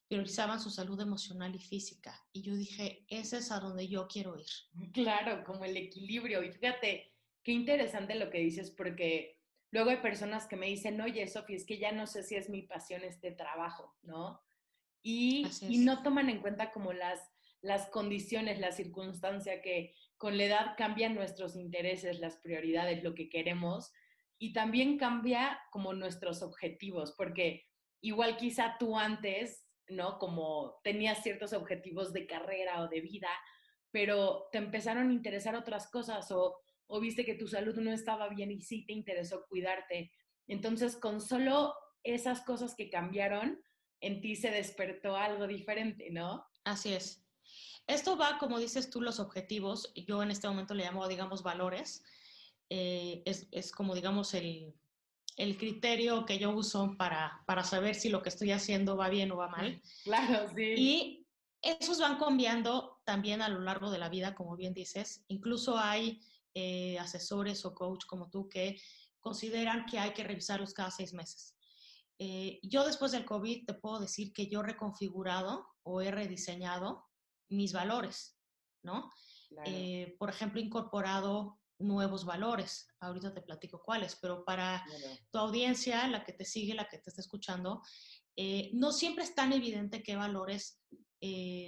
priorizaban 0.10 0.60
su 0.60 0.70
salud 0.70 1.00
emocional 1.00 1.56
y 1.56 1.60
física. 1.60 2.20
Y 2.34 2.42
yo 2.42 2.56
dije, 2.56 3.06
ese 3.08 3.38
es 3.38 3.52
a 3.52 3.60
donde 3.60 3.88
yo 3.88 4.08
quiero 4.08 4.38
ir. 4.38 4.48
Claro, 4.94 5.44
como 5.46 5.64
el 5.64 5.78
equilibrio. 5.78 6.44
Y 6.44 6.52
fíjate, 6.52 7.14
qué 7.44 7.52
interesante 7.52 8.16
lo 8.16 8.30
que 8.30 8.40
dices 8.40 8.72
porque 8.72 9.40
luego 9.72 9.92
hay 9.92 9.98
personas 9.98 10.48
que 10.48 10.58
me 10.58 10.66
dicen, 10.66 11.00
oye, 11.00 11.28
Sofía, 11.28 11.56
es 11.56 11.66
que 11.66 11.78
ya 11.78 11.92
no 11.92 12.08
sé 12.08 12.24
si 12.24 12.36
es 12.36 12.50
mi 12.50 12.64
pasión 12.64 13.04
este 13.04 13.32
trabajo, 13.32 13.96
¿no? 14.02 14.42
Y, 15.02 15.48
y 15.62 15.78
no 15.78 16.04
toman 16.04 16.30
en 16.30 16.42
cuenta 16.42 16.72
como 16.72 16.92
las, 16.92 17.22
las 17.62 17.88
condiciones, 17.90 18.60
la 18.60 18.72
circunstancia 18.72 19.62
que 19.62 19.94
con 20.18 20.38
la 20.38 20.44
edad 20.44 20.76
cambian 20.76 21.16
nuestros 21.16 21.56
intereses, 21.56 22.20
las 22.20 22.38
prioridades, 22.38 23.04
lo 23.04 23.16
que 23.16 23.30
queremos 23.30 23.94
y 24.40 24.54
también 24.54 24.98
cambia 24.98 25.60
como 25.70 25.94
nuestros 25.94 26.42
objetivos, 26.42 27.14
porque 27.18 27.68
igual 28.02 28.38
quizá 28.38 28.78
tú 28.80 28.98
antes, 28.98 29.69
¿no? 29.92 30.18
Como 30.18 30.80
tenías 30.84 31.24
ciertos 31.24 31.54
objetivos 31.54 32.14
de 32.14 32.28
carrera 32.28 32.82
o 32.82 32.88
de 32.88 33.02
vida, 33.02 33.30
pero 33.92 34.48
te 34.52 34.58
empezaron 34.58 35.10
a 35.10 35.14
interesar 35.14 35.56
otras 35.56 35.90
cosas 35.90 36.32
o 36.32 36.60
o 36.90 37.00
viste 37.00 37.24
que 37.24 37.36
tu 37.36 37.48
salud 37.48 37.76
no 37.76 37.92
estaba 37.92 38.28
bien 38.30 38.52
y 38.52 38.62
sí 38.62 38.84
te 38.86 38.94
interesó 38.94 39.46
cuidarte. 39.48 40.12
Entonces, 40.48 40.98
con 40.98 41.22
solo 41.22 41.76
esas 42.04 42.42
cosas 42.42 42.74
que 42.76 42.90
cambiaron, 42.90 43.62
en 44.02 44.22
ti 44.22 44.36
se 44.36 44.50
despertó 44.50 45.16
algo 45.16 45.46
diferente, 45.46 46.10
¿no? 46.10 46.48
Así 46.64 46.94
es. 46.94 47.24
Esto 47.86 48.18
va, 48.18 48.40
como 48.40 48.58
dices 48.58 48.90
tú, 48.90 49.02
los 49.02 49.20
objetivos. 49.20 49.94
Yo 49.96 50.24
en 50.24 50.32
este 50.32 50.48
momento 50.48 50.74
le 50.74 50.84
llamo, 50.84 51.08
digamos, 51.08 51.44
valores. 51.44 52.04
Eh, 52.72 53.22
es, 53.26 53.72
como, 53.72 53.94
digamos, 53.94 54.34
el, 54.34 54.74
el, 55.40 55.58
criterio 55.58 56.26
que 56.26 56.38
yo 56.38 56.52
uso 56.52 56.96
para, 56.98 57.42
para 57.48 57.64
saber 57.64 57.96
si 57.96 58.10
lo 58.10 58.22
que 58.22 58.30
estoy 58.30 58.52
haciendo 58.52 58.96
va 58.96 59.10
bien 59.10 59.32
o 59.32 59.38
va 59.38 59.48
mal. 59.48 59.82
Claro, 60.04 60.50
sí. 60.56 60.74
Y 60.78 61.28
esos 61.62 62.00
van 62.00 62.18
cambiando 62.18 63.02
también 63.04 63.42
a 63.42 63.50
lo 63.50 63.60
largo 63.60 63.92
de 63.92 63.98
la 63.98 64.10
vida, 64.10 64.36
como 64.36 64.56
bien 64.56 64.74
dices. 64.74 65.24
Incluso 65.28 65.78
hay 65.78 66.22
eh, 66.54 66.98
asesores 67.00 67.66
o 67.66 67.74
coach 67.74 68.06
como 68.06 68.30
tú 68.30 68.48
que 68.48 68.82
consideran 69.20 69.86
que 69.86 70.00
hay 70.00 70.14
que 70.14 70.24
revisarlos 70.24 70.74
cada 70.74 70.92
seis 70.92 71.14
meses. 71.14 71.56
Eh, 72.18 72.60
yo 72.64 72.86
después 72.86 73.12
del 73.12 73.26
COVID 73.26 73.66
te 73.66 73.74
puedo 73.74 74.00
decir 74.00 74.34
que 74.34 74.48
yo 74.48 74.60
he 74.60 74.64
reconfigurado 74.64 75.68
o 75.84 76.02
he 76.02 76.12
rediseñado 76.12 77.08
mis 77.50 77.72
valores, 77.74 78.38
¿no? 78.84 79.10
Eh, 79.66 80.16
por 80.20 80.30
ejemplo, 80.30 80.60
incorporado 80.60 81.60
nuevos 81.80 82.26
valores. 82.26 82.88
Ahorita 83.00 83.34
te 83.34 83.42
platico 83.42 83.82
cuáles, 83.82 84.16
pero 84.16 84.44
para 84.46 84.84
tu 85.32 85.40
audiencia, 85.40 86.08
la 86.08 86.24
que 86.24 86.34
te 86.34 86.46
sigue, 86.46 86.74
la 86.74 86.88
que 86.88 86.98
te 87.00 87.10
está 87.10 87.22
escuchando, 87.22 87.82
no 88.74 88.92
siempre 88.92 89.24
es 89.24 89.36
tan 89.36 89.54
evidente 89.54 90.04
qué 90.04 90.16
valores 90.16 90.82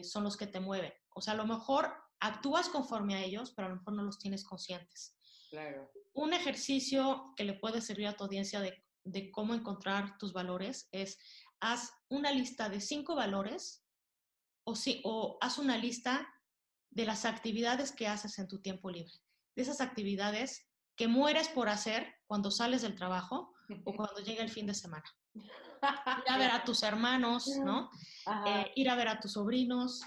son 0.03 0.23
los 0.23 0.37
que 0.37 0.47
te 0.47 0.59
mueven. 0.59 0.93
O 1.15 1.21
sea, 1.21 1.33
a 1.33 1.37
lo 1.37 1.45
mejor 1.45 1.93
actúas 2.19 2.69
conforme 2.69 3.15
a 3.15 3.23
ellos, 3.23 3.51
pero 3.55 3.67
a 3.67 3.69
lo 3.69 3.77
mejor 3.77 3.93
no 3.93 4.03
los 4.03 4.19
tienes 4.19 4.43
conscientes. 4.43 5.17
Claro. 5.49 5.91
Un 6.13 6.33
ejercicio 6.33 7.33
que 7.35 7.43
le 7.43 7.53
puede 7.53 7.81
servir 7.81 8.07
a 8.07 8.15
tu 8.15 8.23
audiencia 8.23 8.61
de, 8.61 9.31
cómo 9.31 9.53
encontrar 9.55 10.17
tus 10.19 10.31
valores 10.31 10.87
es 10.91 11.17
haz 11.59 11.91
una 12.09 12.31
lista 12.31 12.69
de 12.69 12.79
cinco 12.79 13.15
valores 13.15 13.83
o, 14.63 14.75
si, 14.75 15.01
o 15.03 15.37
haz 15.41 15.57
una 15.57 15.77
lista 15.77 16.27
de 16.91 17.05
las 17.05 17.25
actividades 17.25 17.91
que 17.91 18.07
haces 18.07 18.37
en 18.37 18.47
tu 18.47 18.61
tiempo 18.61 18.89
libre. 18.91 19.13
De 19.55 19.63
esas 19.63 19.81
actividades 19.81 20.67
que 20.95 21.07
mueres 21.07 21.49
por 21.49 21.69
hacer 21.69 22.15
cuando 22.27 22.51
sales 22.51 22.81
del 22.81 22.95
trabajo 22.95 23.53
o 23.85 23.93
cuando 23.93 24.21
llega 24.21 24.43
el 24.43 24.49
fin 24.49 24.67
de 24.67 24.73
semana. 24.73 25.03
Ir 25.33 26.31
a 26.31 26.37
ver 26.37 26.51
a 26.51 26.63
tus 26.63 26.83
hermanos, 26.83 27.47
¿no? 27.63 27.89
Eh, 28.45 28.71
ir 28.75 28.89
a 28.89 28.95
ver 28.95 29.07
a 29.07 29.19
tus 29.19 29.33
sobrinos, 29.33 30.01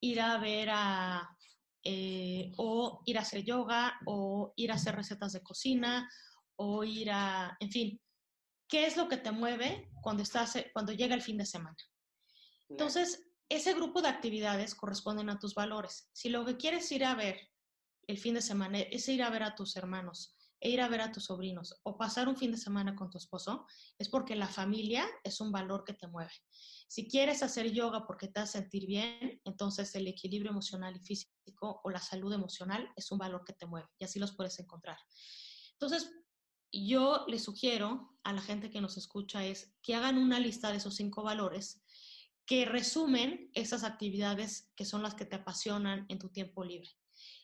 ir 0.00 0.20
a 0.20 0.38
ver 0.38 0.70
a, 0.70 1.36
eh, 1.84 2.52
o 2.56 3.02
ir 3.06 3.18
a 3.18 3.22
hacer 3.22 3.44
yoga, 3.44 3.98
o 4.06 4.52
ir 4.56 4.72
a 4.72 4.76
hacer 4.76 4.94
recetas 4.94 5.32
de 5.32 5.42
cocina, 5.42 6.08
o 6.56 6.84
ir 6.84 7.10
a, 7.10 7.56
en 7.60 7.70
fin, 7.70 8.00
¿qué 8.68 8.86
es 8.86 8.96
lo 8.96 9.08
que 9.08 9.16
te 9.16 9.32
mueve 9.32 9.90
cuando, 10.00 10.22
estás, 10.22 10.56
cuando 10.72 10.92
llega 10.92 11.14
el 11.14 11.22
fin 11.22 11.38
de 11.38 11.46
semana? 11.46 11.76
Entonces, 12.68 13.22
ese 13.48 13.74
grupo 13.74 14.00
de 14.00 14.08
actividades 14.08 14.74
corresponden 14.74 15.28
a 15.28 15.38
tus 15.38 15.54
valores. 15.54 16.08
Si 16.12 16.30
lo 16.30 16.44
que 16.44 16.56
quieres 16.56 16.90
ir 16.90 17.04
a 17.04 17.14
ver 17.14 17.51
el 18.06 18.18
fin 18.18 18.34
de 18.34 18.42
semana 18.42 18.78
es 18.78 19.08
ir 19.08 19.22
a 19.22 19.30
ver 19.30 19.42
a 19.42 19.54
tus 19.54 19.76
hermanos, 19.76 20.36
e 20.62 20.70
ir 20.70 20.80
a 20.80 20.88
ver 20.88 21.00
a 21.00 21.10
tus 21.10 21.24
sobrinos 21.24 21.74
o 21.82 21.98
pasar 21.98 22.28
un 22.28 22.36
fin 22.36 22.52
de 22.52 22.56
semana 22.56 22.94
con 22.94 23.10
tu 23.10 23.18
esposo, 23.18 23.66
es 23.98 24.08
porque 24.08 24.36
la 24.36 24.46
familia 24.46 25.04
es 25.24 25.40
un 25.40 25.50
valor 25.50 25.82
que 25.84 25.92
te 25.92 26.06
mueve. 26.06 26.30
Si 26.86 27.08
quieres 27.08 27.42
hacer 27.42 27.72
yoga 27.72 28.06
porque 28.06 28.28
te 28.28 28.40
hace 28.40 28.58
sentir 28.58 28.86
bien, 28.86 29.40
entonces 29.44 29.92
el 29.96 30.06
equilibrio 30.06 30.52
emocional 30.52 30.94
y 30.96 31.00
físico 31.00 31.80
o 31.82 31.90
la 31.90 31.98
salud 31.98 32.32
emocional 32.32 32.88
es 32.94 33.10
un 33.10 33.18
valor 33.18 33.42
que 33.44 33.54
te 33.54 33.66
mueve 33.66 33.88
y 33.98 34.04
así 34.04 34.20
los 34.20 34.36
puedes 34.36 34.58
encontrar. 34.60 34.98
Entonces, 35.72 36.12
yo 36.70 37.24
les 37.26 37.42
sugiero 37.42 38.16
a 38.22 38.32
la 38.32 38.40
gente 38.40 38.70
que 38.70 38.80
nos 38.80 38.96
escucha 38.96 39.44
es 39.44 39.74
que 39.82 39.96
hagan 39.96 40.16
una 40.16 40.38
lista 40.38 40.70
de 40.70 40.76
esos 40.76 40.94
cinco 40.94 41.24
valores 41.24 41.82
que 42.46 42.64
resumen 42.66 43.50
esas 43.54 43.82
actividades 43.82 44.70
que 44.76 44.84
son 44.84 45.02
las 45.02 45.14
que 45.14 45.24
te 45.24 45.36
apasionan 45.36 46.06
en 46.08 46.18
tu 46.18 46.28
tiempo 46.28 46.64
libre. 46.64 46.90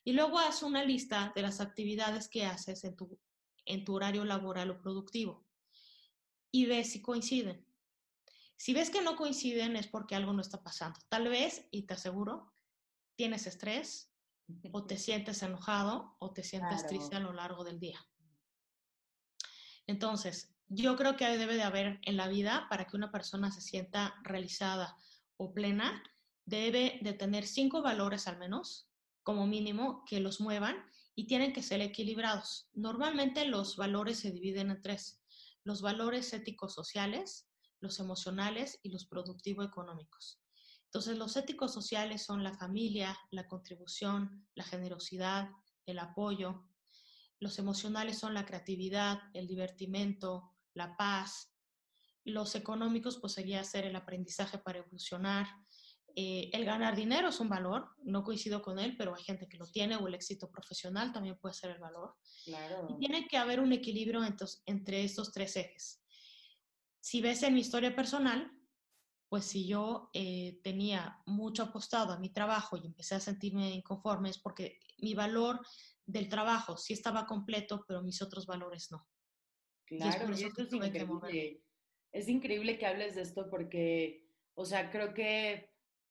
Y 0.08 0.14
luego 0.14 0.38
haz 0.38 0.62
una 0.62 0.84
lista 0.84 1.32
de 1.36 1.42
las 1.42 1.60
actividades 1.60 2.28
que 2.28 2.46
haces 2.46 2.82
en 2.84 2.96
tu, 2.96 3.20
en 3.66 3.84
tu 3.84 3.94
horario 3.94 4.24
laboral 4.24 4.70
o 4.70 4.80
productivo 4.80 5.46
y 6.50 6.64
ve 6.64 6.82
si 6.84 7.02
coinciden. 7.02 7.66
Si 8.56 8.72
ves 8.72 8.88
que 8.88 9.02
no 9.02 9.16
coinciden 9.16 9.76
es 9.76 9.86
porque 9.86 10.14
algo 10.14 10.32
no 10.32 10.40
está 10.40 10.62
pasando. 10.62 10.98
Tal 11.10 11.28
vez, 11.28 11.68
y 11.70 11.82
te 11.82 11.92
aseguro, 11.92 12.54
tienes 13.16 13.46
estrés 13.46 14.10
o 14.72 14.86
te 14.86 14.96
sientes 14.96 15.42
enojado 15.42 16.16
o 16.20 16.32
te 16.32 16.42
sientes 16.42 16.86
triste 16.86 17.16
a 17.16 17.20
lo 17.20 17.34
largo 17.34 17.62
del 17.62 17.78
día. 17.78 18.00
Entonces, 19.86 20.54
yo 20.68 20.96
creo 20.96 21.18
que 21.18 21.26
debe 21.36 21.56
de 21.56 21.64
haber 21.64 22.00
en 22.00 22.16
la 22.16 22.28
vida, 22.28 22.66
para 22.70 22.86
que 22.86 22.96
una 22.96 23.12
persona 23.12 23.50
se 23.50 23.60
sienta 23.60 24.14
realizada 24.22 24.96
o 25.36 25.52
plena, 25.52 26.02
debe 26.46 26.98
de 27.02 27.12
tener 27.12 27.46
cinco 27.46 27.82
valores 27.82 28.26
al 28.26 28.38
menos, 28.38 28.88
como 29.28 29.47
mínimo, 29.47 30.06
que 30.06 30.20
los 30.20 30.40
muevan 30.40 30.75
y 31.14 31.26
tienen 31.26 31.52
que 31.52 31.62
ser 31.62 31.82
equilibrados. 31.82 32.70
Normalmente 32.73 33.44
los 33.44 33.76
valores 33.76 34.20
se 34.20 34.30
dividen 34.30 34.70
en 34.70 34.80
tres. 34.80 35.20
Los 35.64 35.82
valores 35.82 36.32
éticos 36.32 36.73
sociales, 36.73 37.47
los 37.78 38.00
emocionales 38.00 38.80
y 38.82 38.88
los 38.88 39.06
productivo 39.06 39.62
económicos. 39.62 40.40
Entonces, 40.85 41.18
los 41.18 41.37
éticos 41.37 41.75
sociales 41.75 42.25
son 42.25 42.42
la 42.42 42.54
familia, 42.54 43.18
la 43.30 43.47
contribución, 43.47 44.49
la 44.54 44.64
generosidad, 44.64 45.50
el 45.85 45.99
apoyo. 45.99 46.66
Los 47.38 47.58
emocionales 47.58 48.18
son 48.18 48.32
la 48.32 48.47
creatividad, 48.47 49.18
el 49.35 49.47
divertimento, 49.47 50.54
la 50.73 50.97
paz. 50.97 51.52
Los 52.25 52.54
económicos, 52.54 53.18
pues 53.18 53.35
sería 53.35 53.62
ser 53.62 53.85
el 53.85 53.94
aprendizaje 53.94 54.56
para 54.56 54.78
evolucionar. 54.78 55.47
Eh, 56.16 56.50
el 56.52 56.64
ganar 56.64 56.96
dinero 56.96 57.28
es 57.28 57.38
un 57.40 57.48
valor, 57.48 57.90
no 58.02 58.24
coincido 58.24 58.60
con 58.60 58.78
él, 58.78 58.96
pero 58.96 59.14
hay 59.14 59.22
gente 59.22 59.48
que 59.48 59.56
lo 59.56 59.66
tiene, 59.66 59.96
o 59.96 60.08
el 60.08 60.14
éxito 60.14 60.50
profesional 60.50 61.12
también 61.12 61.38
puede 61.38 61.54
ser 61.54 61.70
el 61.70 61.78
valor. 61.78 62.16
Claro. 62.44 62.88
Y 62.90 62.98
tiene 62.98 63.28
que 63.28 63.36
haber 63.36 63.60
un 63.60 63.72
equilibrio 63.72 64.20
entre 64.66 65.04
estos 65.04 65.32
tres 65.32 65.56
ejes. 65.56 66.02
Si 67.00 67.20
ves 67.20 67.42
en 67.42 67.54
mi 67.54 67.60
historia 67.60 67.94
personal, 67.94 68.50
pues 69.28 69.44
si 69.44 69.66
yo 69.66 70.10
eh, 70.14 70.58
tenía 70.62 71.20
mucho 71.26 71.64
apostado 71.64 72.12
a 72.12 72.18
mi 72.18 72.30
trabajo 72.30 72.76
y 72.76 72.86
empecé 72.86 73.14
a 73.14 73.20
sentirme 73.20 73.70
inconforme 73.70 74.30
es 74.30 74.38
porque 74.38 74.78
mi 74.98 75.14
valor 75.14 75.60
del 76.06 76.28
trabajo 76.28 76.76
sí 76.76 76.94
estaba 76.94 77.26
completo, 77.26 77.84
pero 77.86 78.02
mis 78.02 78.22
otros 78.22 78.46
valores 78.46 78.90
no. 78.90 79.06
Claro, 79.84 80.30
y, 80.30 80.44
es 80.44 80.72
increíble. 80.72 81.62
Es 82.10 82.28
increíble 82.28 82.78
que 82.78 82.86
hables 82.86 83.14
de 83.14 83.22
esto 83.22 83.48
porque, 83.50 84.26
o 84.54 84.64
sea, 84.64 84.90
creo 84.90 85.12
que, 85.12 85.67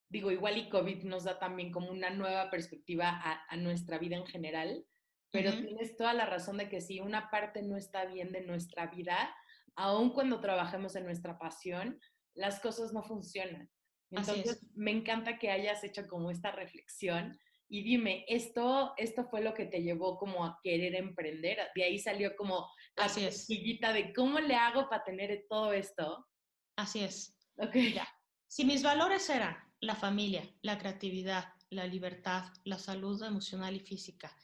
digo, 0.08 0.30
igual 0.30 0.56
y 0.56 0.68
COVID 0.68 1.04
nos 1.04 1.24
da 1.24 1.38
también 1.38 1.70
como 1.70 1.90
una 1.90 2.10
nueva 2.10 2.50
perspectiva 2.50 3.20
a, 3.48 3.56
nuestra 3.56 3.98
vida 3.98 4.16
en 4.16 4.26
general, 4.26 4.84
pero 5.30 5.52
tienes 5.52 5.96
toda 5.96 6.14
la 6.14 6.26
razón 6.26 6.56
de 6.56 6.68
que 6.68 6.80
si 6.80 7.00
una 7.00 7.30
parte 7.30 7.62
no 7.62 7.76
está 7.76 8.06
bien 8.06 8.32
de 8.32 8.40
nuestra 8.40 8.86
vida, 8.86 9.34
aun 9.76 10.10
cuando 10.10 10.40
trabajemos 10.40 10.96
en 10.96 11.04
nuestra 11.04 11.38
pasión, 11.38 12.00
las 12.34 12.60
cosas 12.60 12.92
no 12.92 13.02
funcionan. 13.02 13.70
Entonces, 14.10 14.66
me 14.74 14.90
encanta 14.90 15.38
que 15.38 15.50
hayas 15.50 15.84
hecho 15.84 16.06
como 16.06 16.30
esta 16.30 16.50
reflexión 16.50 17.38
y 17.70 17.82
dime, 17.82 18.24
¿esto, 18.28 18.94
esto 18.96 19.24
fue 19.28 19.42
lo 19.42 19.52
que 19.52 19.66
te 19.66 19.82
llevó 19.82 20.16
como 20.16 20.46
a 20.46 20.58
querer 20.62 20.94
emprender? 20.94 21.58
De 21.74 21.84
ahí 21.84 21.98
salió 21.98 22.34
como 22.34 22.66
la 22.96 23.06
es. 23.06 23.46
de 23.46 24.12
cómo 24.16 24.40
le 24.40 24.54
hago 24.54 24.88
para 24.88 25.04
tener 25.04 25.44
todo 25.50 25.74
esto. 25.74 26.26
Así 26.76 27.00
es. 27.00 27.36
Ok. 27.58 27.76
Ya. 27.94 28.08
Si 28.46 28.64
mis 28.64 28.82
valores 28.82 29.28
eran 29.28 29.67
la 29.80 29.94
familia, 29.94 30.48
la 30.62 30.78
creatividad, 30.78 31.52
la 31.70 31.86
libertad, 31.86 32.44
la 32.64 32.78
salud 32.78 33.22
emocional 33.22 33.76
y 33.76 33.80
física 33.80 34.34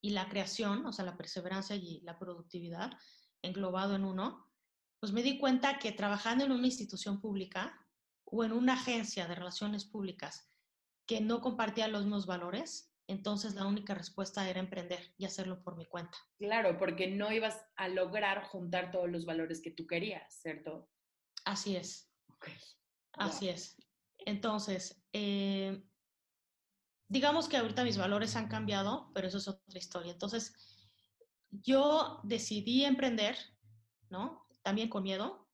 y 0.00 0.10
la 0.10 0.28
creación, 0.28 0.86
o 0.86 0.92
sea, 0.92 1.04
la 1.04 1.16
perseverancia 1.16 1.76
y 1.76 2.00
la 2.00 2.18
productividad, 2.18 2.92
englobado 3.42 3.94
en 3.94 4.04
uno, 4.04 4.46
pues 4.98 5.12
me 5.12 5.22
di 5.22 5.38
cuenta 5.38 5.78
que 5.78 5.92
trabajando 5.92 6.44
en 6.44 6.52
una 6.52 6.66
institución 6.66 7.20
pública 7.20 7.86
o 8.24 8.44
en 8.44 8.52
una 8.52 8.74
agencia 8.74 9.26
de 9.26 9.34
relaciones 9.34 9.84
públicas 9.84 10.48
que 11.06 11.20
no 11.20 11.40
compartía 11.40 11.88
los 11.88 12.02
mismos 12.02 12.26
valores, 12.26 12.94
entonces 13.08 13.54
la 13.54 13.66
única 13.66 13.94
respuesta 13.94 14.48
era 14.48 14.60
emprender 14.60 15.12
y 15.18 15.24
hacerlo 15.24 15.62
por 15.62 15.76
mi 15.76 15.86
cuenta. 15.86 16.16
Claro, 16.38 16.78
porque 16.78 17.08
no 17.08 17.32
ibas 17.32 17.60
a 17.76 17.88
lograr 17.88 18.44
juntar 18.44 18.92
todos 18.92 19.10
los 19.10 19.24
valores 19.24 19.60
que 19.60 19.72
tú 19.72 19.86
querías, 19.86 20.40
¿cierto? 20.40 20.88
Así 21.44 21.76
es. 21.76 22.12
Así 23.14 23.48
es. 23.48 23.76
Entonces, 24.26 25.02
eh, 25.12 25.82
digamos 27.08 27.48
que 27.48 27.56
ahorita 27.56 27.84
mis 27.84 27.98
valores 27.98 28.36
han 28.36 28.48
cambiado, 28.48 29.10
pero 29.14 29.28
eso 29.28 29.38
es 29.38 29.48
otra 29.48 29.78
historia. 29.78 30.12
Entonces, 30.12 30.54
yo 31.50 32.20
decidí 32.22 32.84
emprender, 32.84 33.36
¿no? 34.08 34.46
también 34.62 34.88
con 34.88 35.02
miedo. 35.02 35.48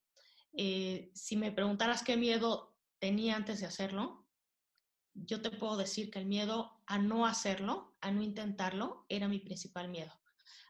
Eh, 0.52 1.10
si 1.14 1.36
me 1.36 1.52
preguntaras 1.52 2.02
qué 2.02 2.16
miedo 2.16 2.76
tenía 2.98 3.36
antes 3.36 3.60
de 3.60 3.66
hacerlo, 3.66 4.26
yo 5.14 5.40
te 5.40 5.50
puedo 5.50 5.76
decir 5.76 6.10
que 6.10 6.18
el 6.18 6.26
miedo 6.26 6.82
a 6.86 6.98
no 6.98 7.26
hacerlo, 7.26 7.96
a 8.00 8.10
no 8.10 8.22
intentarlo, 8.22 9.06
era 9.08 9.28
mi 9.28 9.38
principal 9.38 9.88
miedo. 9.88 10.12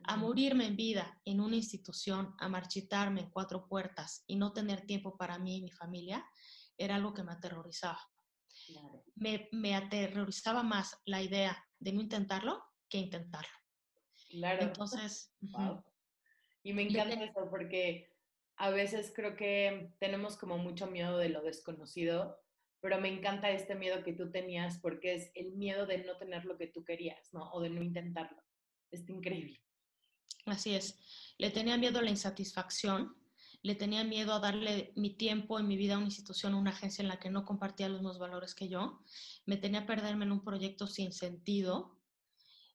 A 0.05 0.17
morirme 0.17 0.67
en 0.67 0.77
vida 0.77 1.21
en 1.25 1.41
una 1.41 1.57
institución, 1.57 2.35
a 2.39 2.49
marchitarme 2.49 3.23
en 3.23 3.31
cuatro 3.31 3.67
puertas 3.67 4.23
y 4.27 4.37
no 4.37 4.53
tener 4.53 4.87
tiempo 4.87 5.17
para 5.17 5.39
mí 5.39 5.57
y 5.57 5.63
mi 5.63 5.73
familia, 5.73 6.25
era 6.79 6.97
algo 6.97 7.15
que 7.15 7.23
me 7.23 7.33
aterrorizaba. 7.33 8.01
Me, 9.15 9.49
me, 9.53 9.75
aterrorizaba 9.75 10.63
más 10.63 10.99
la 11.05 11.23
idea 11.23 11.57
de 11.79 11.93
no 11.93 12.01
intentarlo 12.01 12.63
que 12.89 12.99
intentarlo. 12.99 13.53
Claro. 14.31 14.63
Entonces, 14.63 15.35
y 16.63 16.73
me 16.73 16.83
encanta 16.83 17.23
eso 17.23 17.49
porque 17.51 18.11
a 18.57 18.71
veces 18.71 19.13
creo 19.15 19.37
que 19.37 19.93
tenemos 19.99 20.37
como 20.37 20.59
mucho 20.59 20.87
miedo 20.87 21.19
de 21.19 21.29
lo 21.29 21.43
desconocido, 21.43 22.39
pero 22.81 23.01
me 23.01 23.09
encanta 23.09 23.51
este 23.51 23.75
miedo 23.75 24.03
que 24.03 24.13
tú 24.13 24.31
tenías 24.31 24.79
porque 24.79 25.15
es 25.15 25.31
el 25.35 25.53
miedo 25.53 25.87
de 25.87 25.99
no 26.05 26.17
tener 26.17 26.45
lo 26.45 26.57
que 26.57 26.67
tú 26.67 26.85
querías, 26.85 27.33
¿no? 27.33 27.51
O 27.53 27.61
de 27.61 27.71
no 27.71 27.83
intentarlo. 27.83 28.43
Es 28.91 29.09
increíble. 29.09 29.61
Así 30.47 30.75
es. 30.75 31.35
Le 31.39 31.51
tenía 31.51 31.77
miedo 31.77 31.99
a 31.99 32.03
la 32.03 32.11
insatisfacción, 32.11 33.15
le 33.67 33.75
tenía 33.75 34.05
miedo 34.05 34.33
a 34.33 34.39
darle 34.39 34.93
mi 34.95 35.11
tiempo 35.11 35.59
y 35.59 35.65
mi 35.65 35.77
vida 35.77 35.95
a 35.95 35.99
una 35.99 36.07
institución, 36.07 36.55
a 36.55 36.57
una 36.57 36.71
agencia 36.71 37.03
en 37.03 37.09
la 37.09 37.19
que 37.19 37.31
no 37.31 37.45
compartía 37.45 37.89
los 37.89 37.99
mismos 37.99 38.21
valores 38.21 38.55
que 38.55 38.69
yo. 38.69 39.03
Me 39.45 39.57
tenía 39.57 39.81
a 39.81 39.87
perderme 39.87 40.25
en 40.25 40.31
un 40.31 40.45
proyecto 40.45 40.87
sin 40.87 41.13
sentido. 41.13 41.99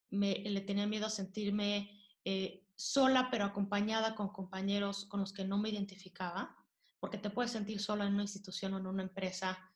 Me, 0.10 0.34
le 0.40 0.60
tenía 0.60 0.86
miedo 0.88 1.06
a 1.06 1.10
sentirme 1.10 1.98
eh, 2.26 2.68
sola 2.76 3.30
pero 3.32 3.46
acompañada 3.46 4.16
con 4.16 4.34
compañeros 4.34 5.06
con 5.06 5.22
los 5.22 5.32
que 5.32 5.46
no 5.46 5.58
me 5.58 5.70
identificaba, 5.70 6.58
porque 7.00 7.18
te 7.18 7.30
puedes 7.30 7.52
sentir 7.52 7.80
sola 7.80 8.06
en 8.06 8.16
una 8.16 8.24
institución 8.24 8.74
o 8.74 8.78
en 8.78 8.88
una 8.88 9.04
empresa 9.04 9.74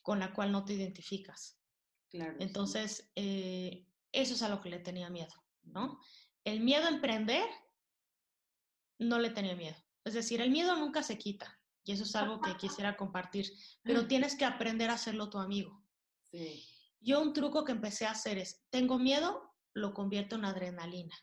con 0.00 0.20
la 0.20 0.32
cual 0.32 0.52
no 0.52 0.64
te 0.64 0.72
identificas. 0.72 1.60
Claro, 2.08 2.36
Entonces, 2.40 3.12
eh, 3.14 3.86
eso 4.10 4.32
es 4.32 4.42
a 4.42 4.48
lo 4.48 4.62
que 4.62 4.70
le 4.70 4.78
tenía 4.78 5.10
miedo, 5.10 5.34
¿no? 5.64 6.00
El 6.44 6.60
miedo 6.60 6.86
a 6.86 6.90
emprender, 6.90 7.46
no 8.98 9.18
le 9.18 9.28
tenía 9.28 9.54
miedo. 9.54 9.76
Es 10.04 10.14
decir, 10.14 10.40
el 10.40 10.50
miedo 10.50 10.76
nunca 10.76 11.02
se 11.02 11.18
quita, 11.18 11.60
y 11.84 11.92
eso 11.92 12.04
es 12.04 12.14
algo 12.16 12.40
que 12.40 12.56
quisiera 12.56 12.96
compartir, 12.96 13.46
pero 13.82 14.06
tienes 14.06 14.36
que 14.36 14.44
aprender 14.44 14.90
a 14.90 14.94
hacerlo 14.94 15.30
tu 15.30 15.38
amigo. 15.38 15.82
Sí. 16.30 16.66
Yo 17.00 17.20
un 17.20 17.32
truco 17.32 17.64
que 17.64 17.72
empecé 17.72 18.06
a 18.06 18.12
hacer 18.12 18.38
es, 18.38 18.64
tengo 18.70 18.98
miedo, 18.98 19.54
lo 19.74 19.94
convierto 19.94 20.36
en 20.36 20.44
adrenalina 20.44 21.14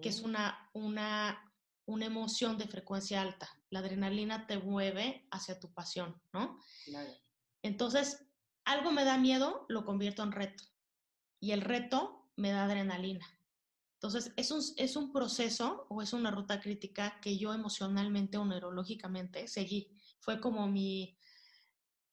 que 0.00 0.08
es 0.08 0.22
mm. 0.22 0.26
una, 0.26 0.70
una, 0.72 1.52
una 1.86 2.06
emoción 2.06 2.58
de 2.58 2.68
frecuencia 2.68 3.20
alta. 3.20 3.48
La 3.70 3.80
adrenalina 3.80 4.46
te 4.46 4.58
mueve 4.58 5.26
hacia 5.30 5.58
tu 5.58 5.72
pasión, 5.72 6.20
¿no? 6.32 6.58
Entonces, 7.62 8.26
algo 8.64 8.92
me 8.92 9.04
da 9.04 9.18
miedo, 9.18 9.66
lo 9.68 9.84
convierto 9.84 10.22
en 10.22 10.32
reto. 10.32 10.64
Y 11.40 11.52
el 11.52 11.62
reto 11.62 12.30
me 12.36 12.50
da 12.50 12.64
adrenalina. 12.64 13.26
Entonces, 14.02 14.32
es 14.36 14.50
un, 14.50 14.62
es 14.76 14.96
un 14.96 15.12
proceso 15.12 15.86
o 15.90 16.00
es 16.00 16.12
una 16.12 16.30
ruta 16.30 16.58
crítica 16.58 17.20
que 17.20 17.36
yo 17.36 17.52
emocionalmente 17.52 18.38
o 18.38 18.44
neurológicamente 18.44 19.46
seguí. 19.46 19.94
Fue 20.20 20.40
como 20.40 20.66
mi, 20.68 21.18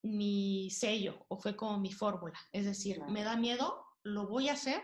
mi 0.01 0.69
sello 0.69 1.25
o 1.29 1.37
fue 1.37 1.55
como 1.55 1.79
mi 1.79 1.93
fórmula. 1.93 2.37
Es 2.51 2.65
decir, 2.65 3.01
me 3.07 3.23
da 3.23 3.37
miedo, 3.37 3.85
lo 4.03 4.27
voy 4.27 4.49
a 4.49 4.53
hacer 4.53 4.81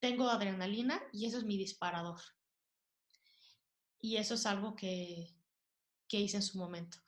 tengo 0.00 0.28
adrenalina 0.28 1.02
y 1.12 1.26
eso 1.26 1.38
es 1.38 1.44
mi 1.44 1.56
disparador. 1.56 2.20
y 4.00 4.16
eso 4.18 4.34
es 4.34 4.46
algo 4.46 4.76
que, 4.76 5.34
que 6.06 6.20
hice 6.20 6.36
en 6.36 6.42
su 6.42 6.58
momento. 6.58 6.98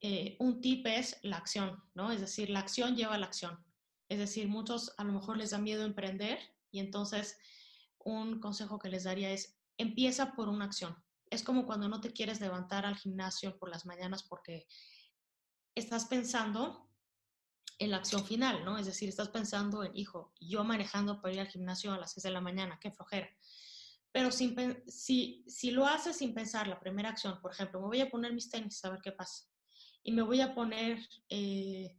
Eh, 0.00 0.36
un 0.38 0.60
tip 0.60 0.86
es 0.86 1.18
la 1.22 1.36
acción, 1.36 1.82
¿no? 1.94 2.12
Es 2.12 2.20
decir, 2.20 2.48
la 2.48 2.60
acción 2.60 2.94
lleva 2.94 3.14
a 3.14 3.18
la 3.18 3.26
acción. 3.26 3.58
Es 4.08 4.18
decir, 4.18 4.46
muchos 4.46 4.92
a 4.98 5.04
lo 5.04 5.12
mejor 5.12 5.36
les 5.36 5.50
da 5.50 5.58
miedo 5.58 5.84
emprender 5.84 6.38
y 6.70 6.78
entonces 6.78 7.38
un 8.04 8.40
consejo 8.40 8.78
que 8.78 8.88
les 8.88 9.04
daría 9.04 9.30
es 9.30 9.58
empieza 9.76 10.32
por 10.32 10.48
una 10.48 10.64
acción. 10.64 10.96
Es 11.30 11.42
como 11.42 11.66
cuando 11.66 11.88
no 11.88 12.00
te 12.00 12.12
quieres 12.12 12.40
levantar 12.40 12.86
al 12.86 12.96
gimnasio 12.96 13.58
por 13.58 13.68
las 13.68 13.86
mañanas 13.86 14.22
porque 14.22 14.66
estás 15.74 16.06
pensando 16.06 16.88
en 17.78 17.90
la 17.92 17.98
acción 17.98 18.24
final, 18.24 18.64
¿no? 18.64 18.78
Es 18.78 18.86
decir, 18.86 19.08
estás 19.08 19.28
pensando 19.28 19.84
en, 19.84 19.96
hijo, 19.96 20.32
yo 20.40 20.64
manejando 20.64 21.20
para 21.20 21.34
ir 21.34 21.40
al 21.40 21.48
gimnasio 21.48 21.92
a 21.92 21.98
las 21.98 22.12
6 22.12 22.24
de 22.24 22.30
la 22.30 22.40
mañana, 22.40 22.78
qué 22.80 22.90
flojera. 22.90 23.28
Pero 24.10 24.30
si 24.32 25.70
lo 25.70 25.86
haces 25.86 26.16
sin 26.16 26.34
pensar 26.34 26.66
la 26.66 26.80
primera 26.80 27.10
acción, 27.10 27.40
por 27.40 27.52
ejemplo, 27.52 27.80
me 27.80 27.86
voy 27.86 28.00
a 28.00 28.10
poner 28.10 28.32
mis 28.32 28.50
tenis 28.50 28.84
a 28.84 28.90
ver 28.90 29.00
qué 29.02 29.12
pasa. 29.12 29.44
Y 30.02 30.12
me 30.12 30.22
voy 30.22 30.40
a 30.40 30.54
poner 30.54 30.98
eh, 31.28 31.96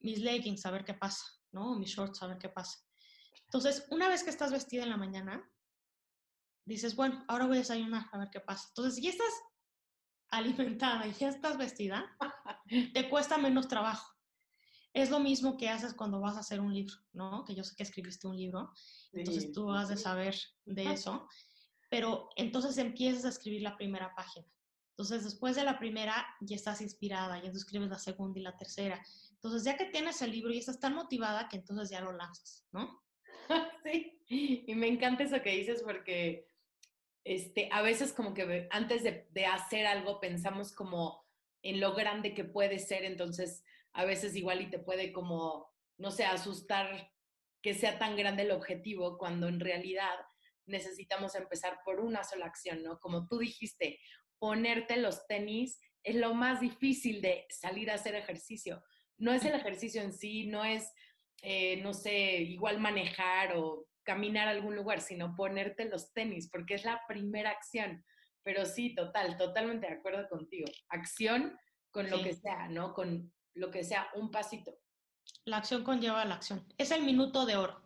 mis 0.00 0.18
leggings 0.20 0.64
a 0.64 0.70
ver 0.70 0.84
qué 0.84 0.94
pasa, 0.94 1.24
¿no? 1.50 1.78
Mis 1.78 1.90
shorts 1.90 2.22
a 2.22 2.28
ver 2.28 2.38
qué 2.38 2.48
pasa. 2.48 2.78
Entonces, 3.52 3.86
una 3.90 4.08
vez 4.08 4.24
que 4.24 4.30
estás 4.30 4.50
vestida 4.50 4.82
en 4.82 4.88
la 4.88 4.96
mañana, 4.96 5.46
dices, 6.64 6.96
bueno, 6.96 7.22
ahora 7.28 7.44
voy 7.44 7.56
a 7.56 7.60
desayunar 7.60 8.06
a 8.10 8.16
ver 8.16 8.30
qué 8.32 8.40
pasa. 8.40 8.68
Entonces, 8.68 9.02
ya 9.02 9.10
estás 9.10 9.34
alimentada 10.30 11.06
y 11.06 11.12
ya 11.12 11.28
estás 11.28 11.58
vestida, 11.58 12.16
te 12.94 13.10
cuesta 13.10 13.36
menos 13.36 13.68
trabajo. 13.68 14.10
Es 14.94 15.10
lo 15.10 15.20
mismo 15.20 15.58
que 15.58 15.68
haces 15.68 15.92
cuando 15.92 16.18
vas 16.18 16.36
a 16.36 16.40
hacer 16.40 16.60
un 16.60 16.72
libro, 16.72 16.94
¿no? 17.12 17.44
Que 17.44 17.54
yo 17.54 17.62
sé 17.62 17.74
que 17.76 17.82
escribiste 17.82 18.26
un 18.26 18.38
libro, 18.38 18.72
entonces 19.12 19.52
tú 19.52 19.70
has 19.70 19.90
de 19.90 19.98
saber 19.98 20.34
de 20.64 20.90
eso, 20.90 21.28
pero 21.90 22.30
entonces 22.36 22.78
empiezas 22.78 23.26
a 23.26 23.28
escribir 23.28 23.60
la 23.60 23.76
primera 23.76 24.14
página. 24.14 24.46
Entonces, 24.92 25.24
después 25.24 25.56
de 25.56 25.64
la 25.64 25.78
primera, 25.78 26.26
ya 26.40 26.56
estás 26.56 26.80
inspirada, 26.80 27.42
ya 27.42 27.50
tú 27.50 27.58
escribes 27.58 27.90
la 27.90 27.98
segunda 27.98 28.38
y 28.38 28.42
la 28.42 28.56
tercera. 28.56 29.02
Entonces, 29.32 29.64
ya 29.64 29.76
que 29.76 29.86
tienes 29.86 30.22
el 30.22 30.30
libro 30.30 30.52
y 30.52 30.58
estás 30.58 30.80
tan 30.80 30.94
motivada 30.94 31.50
que 31.50 31.56
entonces 31.56 31.90
ya 31.90 32.00
lo 32.00 32.12
lanzas, 32.12 32.66
¿no? 32.72 33.01
Sí, 34.28 34.64
y 34.66 34.74
me 34.74 34.86
encanta 34.86 35.24
eso 35.24 35.42
que 35.42 35.56
dices 35.56 35.82
porque 35.82 36.46
este, 37.24 37.68
a 37.70 37.82
veces 37.82 38.12
como 38.12 38.32
que 38.32 38.66
antes 38.70 39.02
de, 39.02 39.26
de 39.30 39.46
hacer 39.46 39.86
algo 39.86 40.20
pensamos 40.20 40.72
como 40.72 41.22
en 41.62 41.80
lo 41.80 41.94
grande 41.94 42.34
que 42.34 42.44
puede 42.44 42.78
ser, 42.78 43.04
entonces 43.04 43.62
a 43.92 44.04
veces 44.04 44.34
igual 44.36 44.62
y 44.62 44.70
te 44.70 44.78
puede 44.78 45.12
como, 45.12 45.70
no 45.98 46.10
sé, 46.10 46.24
asustar 46.24 47.12
que 47.62 47.74
sea 47.74 47.98
tan 47.98 48.16
grande 48.16 48.42
el 48.42 48.50
objetivo 48.50 49.18
cuando 49.18 49.48
en 49.48 49.60
realidad 49.60 50.14
necesitamos 50.66 51.34
empezar 51.34 51.78
por 51.84 52.00
una 52.00 52.24
sola 52.24 52.46
acción, 52.46 52.82
¿no? 52.82 52.98
Como 52.98 53.28
tú 53.28 53.38
dijiste, 53.38 54.00
ponerte 54.38 54.96
los 54.96 55.26
tenis 55.26 55.80
es 56.02 56.16
lo 56.16 56.34
más 56.34 56.60
difícil 56.60 57.22
de 57.22 57.46
salir 57.50 57.90
a 57.90 57.94
hacer 57.94 58.14
ejercicio. 58.14 58.82
No 59.18 59.32
es 59.32 59.44
el 59.44 59.54
ejercicio 59.54 60.02
en 60.02 60.12
sí, 60.12 60.46
no 60.46 60.64
es, 60.64 60.92
eh, 61.42 61.82
no 61.82 61.92
sé, 61.92 62.38
igual 62.38 62.78
manejar 62.78 63.56
o 63.56 63.86
caminar 64.04 64.48
a 64.48 64.52
algún 64.52 64.76
lugar, 64.76 65.00
sino 65.00 65.34
ponerte 65.36 65.84
los 65.84 66.12
tenis, 66.12 66.48
porque 66.50 66.74
es 66.74 66.84
la 66.84 67.02
primera 67.06 67.50
acción. 67.50 68.04
Pero 68.44 68.64
sí, 68.64 68.94
total, 68.94 69.36
totalmente 69.36 69.86
de 69.86 69.94
acuerdo 69.94 70.28
contigo. 70.28 70.66
Acción 70.88 71.58
con 71.90 72.10
lo 72.10 72.22
que 72.22 72.34
sea, 72.34 72.68
¿no? 72.68 72.94
Con 72.94 73.32
lo 73.54 73.70
que 73.70 73.84
sea, 73.84 74.08
un 74.14 74.30
pasito. 74.30 74.78
La 75.44 75.58
acción 75.58 75.84
conlleva 75.84 76.24
la 76.24 76.36
acción. 76.36 76.66
Es 76.78 76.90
el 76.90 77.02
minuto 77.02 77.44
de 77.44 77.56
oro. 77.56 77.82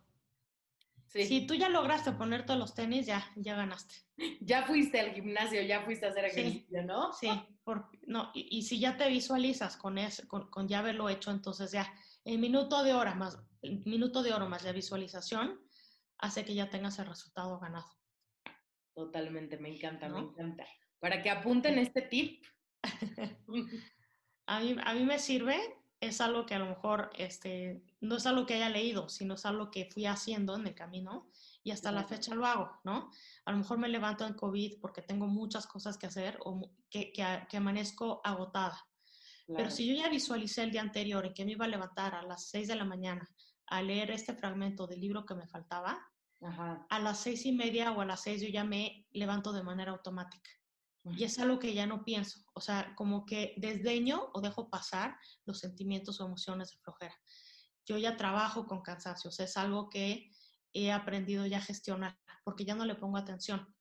Si 1.09 1.47
tú 1.47 1.55
ya 1.55 1.69
lograste 1.69 2.13
ponerte 2.13 2.55
los 2.57 2.75
tenis, 2.75 3.07
ya, 3.07 3.31
ya 3.37 3.55
ganaste. 3.57 3.95
Ya 4.41 4.63
fuiste 4.65 4.99
al 4.99 5.13
gimnasio, 5.13 5.61
ya 5.63 5.83
fuiste 5.83 6.07
a 6.07 6.11
hacer 6.11 6.25
ejercicio, 6.27 6.83
¿no? 6.83 7.13
Sí, 7.13 7.29
por, 7.65 7.91
no, 8.07 8.31
y, 8.33 8.63
si 8.63 8.79
ya 8.79 8.97
te 8.97 9.09
visualizas 9.09 9.77
con, 9.77 9.99
eso, 9.99 10.27
con, 10.27 10.49
con, 10.51 10.69
ya 10.69 10.79
haberlo 10.79 11.09
hecho, 11.11 11.31
entonces 11.31 11.73
ya 11.73 11.93
el 12.27 12.39
minuto 12.39 12.83
de 12.83 12.93
hora 12.93 13.15
más, 13.15 13.39
el 13.63 13.83
minuto 13.85 14.23
de 14.23 14.35
oro 14.35 14.49
más 14.49 14.65
la 14.65 14.73
visualización 14.73 15.61
hace 16.19 16.45
que 16.45 16.55
ya 16.55 16.69
tengas 16.69 16.99
el 16.99 17.07
resultado 17.07 17.59
ganado. 17.59 17.87
Totalmente, 18.95 19.59
me 19.59 19.75
encanta, 19.75 20.09
me 20.09 20.21
encanta. 20.21 20.67
Para 20.99 21.23
que 21.23 21.31
apunten 21.31 21.79
este 21.79 22.03
tip. 22.03 22.45
a, 24.47 24.61
mí, 24.61 24.77
a 24.83 24.95
mí 24.95 25.05
me 25.05 25.19
sirve, 25.19 25.59
es 26.01 26.21
algo 26.21 26.47
que 26.47 26.55
a 26.55 26.59
lo 26.59 26.67
mejor 26.67 27.11
este, 27.17 27.85
no 28.01 28.17
es 28.17 28.27
algo 28.27 28.45
que 28.45 28.55
haya 28.55 28.71
leído, 28.71 29.09
sino 29.09 29.35
es 29.35 29.47
algo 29.47 29.71
que 29.71 29.91
fui 29.93 30.07
haciendo 30.07 30.57
en 30.57 30.67
el 30.67 30.75
camino 30.75 31.31
y 31.63 31.71
hasta 31.71 31.93
la 31.93 32.05
fecha 32.05 32.35
lo 32.35 32.47
hago, 32.47 32.71
¿no? 32.85 33.11
A 33.45 33.53
lo 33.53 33.59
mejor 33.59 33.79
me 33.79 33.89
levanto 33.89 34.27
en 34.27 34.35
COVID 34.35 34.81
porque 34.81 35.03
tengo 35.03 35.27
muchas 35.27 35.67
cosas 35.67 35.97
que 35.97 36.07
hacer 36.07 36.39
o 36.45 36.71
que, 36.91 37.13
que, 37.13 37.57
amanezco 37.57 38.21
agotada. 38.25 38.87
Pero 39.47 39.71
si 39.71 39.87
yo 39.87 39.95
ya 39.95 40.09
visualicé 40.09 40.63
el 40.63 40.73
día 40.73 40.81
anterior 40.81 41.25
en 41.25 41.33
que 41.33 41.45
me 41.45 41.53
iba 41.53 41.65
a 41.65 41.69
levantar 41.69 42.15
a 42.15 42.23
las 42.23 42.49
6 42.49 42.69
de 42.69 42.75
la 42.75 42.85
mañana 42.85 43.29
a 43.67 43.83
leer 43.83 44.11
este 44.11 44.35
fragmento 44.35 44.87
del 44.87 45.01
libro 45.01 45.25
que 45.25 45.35
me 45.35 45.47
faltaba, 45.47 46.01
a 46.89 46.99
las 46.99 47.21
seis 47.21 47.47
y 47.47 47.53
media 47.53 47.93
o 47.93 48.01
a 48.01 48.05
las 48.05 48.23
seis 48.23 48.43
yo 48.43 48.49
ya 48.49 48.65
me 48.65 49.07
levanto 49.13 49.53
de 49.53 49.63
manera 49.63 49.93
automática. 49.93 50.51
Y 51.17 51.23
es 51.23 51.39
algo 51.39 51.61
que 51.61 51.73
ya 51.73 51.87
no 51.87 52.05
pienso, 52.05 52.41
o 52.53 52.61
sea, 52.61 52.93
como 52.97 53.27
que 53.27 53.55
desdeño 53.59 54.29
o 54.35 54.41
dejo 54.41 54.69
pasar 54.69 55.17
los 55.45 55.61
sentimientos 55.61 56.21
o 56.21 56.27
emociones 56.27 56.73
de 56.73 56.79
flojera. 56.79 57.15
Yo 57.87 57.97
ya 57.97 58.17
trabajo 58.17 58.67
con 58.67 58.83
cansancio, 58.83 59.29
o 59.29 59.33
sea, 59.33 59.45
es 59.45 59.57
algo 59.57 59.89
que 59.89 60.33
he 60.73 60.91
aprendido 60.91 61.47
ya 61.47 61.59
a 61.59 61.63
gestionar, 61.63 62.19
porque 62.43 62.65
ya 62.65 62.75
no 62.75 62.85
le 62.85 62.97
pongo 62.97 63.19
atención. 63.19 63.73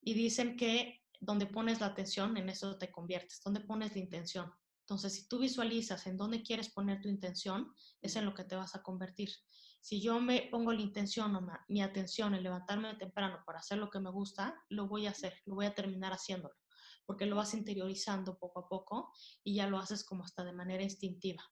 Y 0.00 0.14
dicen 0.14 0.56
que 0.56 1.02
donde 1.18 1.46
pones 1.46 1.80
la 1.80 1.86
atención, 1.86 2.36
en 2.36 2.48
eso 2.48 2.78
te 2.78 2.92
conviertes, 2.92 3.40
donde 3.44 3.60
pones 3.60 3.96
la 3.96 4.00
intención. 4.00 4.52
Entonces, 4.92 5.14
si 5.14 5.26
tú 5.26 5.38
visualizas 5.38 6.06
en 6.06 6.18
dónde 6.18 6.42
quieres 6.42 6.68
poner 6.68 7.00
tu 7.00 7.08
intención, 7.08 7.72
es 8.02 8.14
en 8.14 8.26
lo 8.26 8.34
que 8.34 8.44
te 8.44 8.56
vas 8.56 8.74
a 8.74 8.82
convertir. 8.82 9.30
Si 9.80 10.02
yo 10.02 10.20
me 10.20 10.48
pongo 10.50 10.70
la 10.70 10.82
intención 10.82 11.34
o 11.34 11.48
mi 11.68 11.80
atención 11.80 12.34
en 12.34 12.42
levantarme 12.42 12.94
temprano 12.96 13.38
para 13.46 13.60
hacer 13.60 13.78
lo 13.78 13.88
que 13.88 14.00
me 14.00 14.10
gusta, 14.10 14.54
lo 14.68 14.88
voy 14.88 15.06
a 15.06 15.12
hacer, 15.12 15.32
lo 15.46 15.54
voy 15.54 15.64
a 15.64 15.74
terminar 15.74 16.12
haciéndolo, 16.12 16.54
porque 17.06 17.24
lo 17.24 17.36
vas 17.36 17.54
interiorizando 17.54 18.36
poco 18.36 18.60
a 18.60 18.68
poco 18.68 19.10
y 19.42 19.54
ya 19.54 19.66
lo 19.66 19.78
haces 19.78 20.04
como 20.04 20.24
hasta 20.24 20.44
de 20.44 20.52
manera 20.52 20.82
instintiva. 20.82 21.42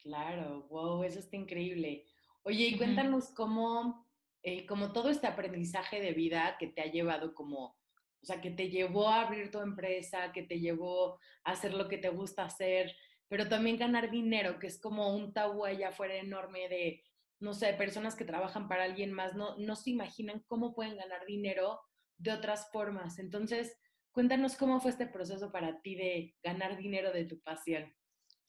Claro, 0.00 0.66
wow, 0.68 1.04
eso 1.04 1.20
está 1.20 1.36
increíble. 1.36 2.08
Oye, 2.42 2.66
y 2.66 2.76
cuéntanos 2.76 3.30
cómo, 3.30 4.08
eh, 4.42 4.66
como 4.66 4.90
todo 4.90 5.08
este 5.08 5.28
aprendizaje 5.28 6.00
de 6.00 6.14
vida 6.14 6.56
que 6.58 6.66
te 6.66 6.82
ha 6.82 6.90
llevado 6.90 7.32
como 7.32 7.76
o 8.22 8.26
sea, 8.26 8.40
que 8.40 8.50
te 8.50 8.70
llevó 8.70 9.08
a 9.08 9.22
abrir 9.22 9.50
tu 9.50 9.58
empresa, 9.58 10.32
que 10.32 10.44
te 10.44 10.60
llevó 10.60 11.18
a 11.44 11.52
hacer 11.52 11.74
lo 11.74 11.88
que 11.88 11.98
te 11.98 12.08
gusta 12.08 12.44
hacer, 12.44 12.94
pero 13.28 13.48
también 13.48 13.78
ganar 13.78 14.10
dinero, 14.10 14.58
que 14.58 14.68
es 14.68 14.80
como 14.80 15.14
un 15.14 15.32
tabú 15.32 15.64
allá 15.64 15.88
afuera 15.88 16.14
enorme 16.14 16.68
de, 16.68 17.02
no 17.40 17.52
sé, 17.52 17.72
personas 17.74 18.14
que 18.14 18.24
trabajan 18.24 18.68
para 18.68 18.84
alguien 18.84 19.12
más, 19.12 19.34
no, 19.34 19.56
no 19.58 19.74
se 19.74 19.90
imaginan 19.90 20.44
cómo 20.46 20.74
pueden 20.74 20.96
ganar 20.96 21.26
dinero 21.26 21.80
de 22.18 22.32
otras 22.32 22.70
formas. 22.70 23.18
Entonces, 23.18 23.76
cuéntanos 24.12 24.56
cómo 24.56 24.80
fue 24.80 24.92
este 24.92 25.06
proceso 25.06 25.50
para 25.50 25.80
ti 25.80 25.96
de 25.96 26.36
ganar 26.42 26.76
dinero 26.76 27.12
de 27.12 27.24
tu 27.24 27.40
pasión. 27.40 27.92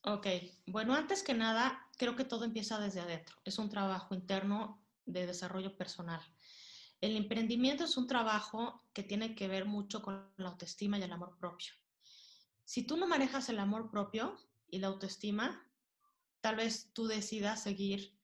Ok, 0.05 0.27
bueno, 0.67 0.93
antes 0.93 1.23
que 1.23 1.33
nada, 1.33 1.87
creo 1.97 2.15
que 2.15 2.25
todo 2.25 2.43
empieza 2.43 2.77
desde 2.77 2.99
adentro. 2.99 3.37
Es 3.45 3.57
un 3.57 3.69
trabajo 3.69 4.13
interno 4.13 4.83
de 5.05 5.25
desarrollo 5.25 5.77
personal. 5.77 6.21
El 7.03 7.17
emprendimiento 7.17 7.83
es 7.83 7.97
un 7.97 8.07
trabajo 8.07 8.87
que 8.93 9.03
tiene 9.03 9.35
que 9.35 9.49
ver 9.49 9.65
mucho 9.65 10.01
con 10.01 10.31
la 10.37 10.47
autoestima 10.47 10.97
y 10.97 11.03
el 11.03 11.11
amor 11.11 11.37
propio. 11.37 11.73
Si 12.63 12.83
tú 12.83 12.95
no 12.95 13.07
manejas 13.07 13.49
el 13.49 13.59
amor 13.59 13.91
propio 13.91 14.37
y 14.67 14.79
la 14.79 14.87
autoestima, 14.87 15.69
tal 16.39 16.55
vez 16.55 16.93
tú 16.93 17.05
decidas 17.05 17.61
seguir 17.61 18.17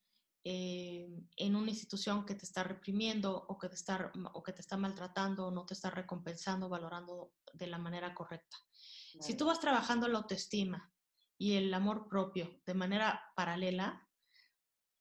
eh, 0.46 1.10
en 1.36 1.58
una 1.58 1.72
institución 1.72 2.26
que 2.26 2.36
te 2.36 2.46
está 2.46 2.64
reprimiendo 2.64 3.46
o 3.50 3.60
que 3.60 3.68
te 3.68 3.76
está, 3.76 4.14
o 4.32 4.42
que 4.42 4.54
te 4.54 4.62
está 4.62 4.78
maltratando 4.78 5.48
o 5.48 5.52
no 5.52 5.66
te 5.66 5.74
está 5.74 5.90
recompensando, 5.90 6.70
valorando 6.70 7.34
de 7.52 7.68
la 7.68 7.80
manera 7.80 8.16
correcta. 8.16 8.56
Si 9.20 9.36
tú 9.36 9.46
vas 9.48 9.60
trabajando 9.60 10.08
la 10.08 10.20
autoestima 10.20 10.90
y 11.38 11.56
el 11.56 11.74
amor 11.74 12.08
propio 12.08 12.62
de 12.66 12.76
manera 12.76 13.34
paralela, 13.36 14.08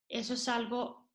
eso 0.08 0.34
es 0.34 0.48
algo 0.48 1.12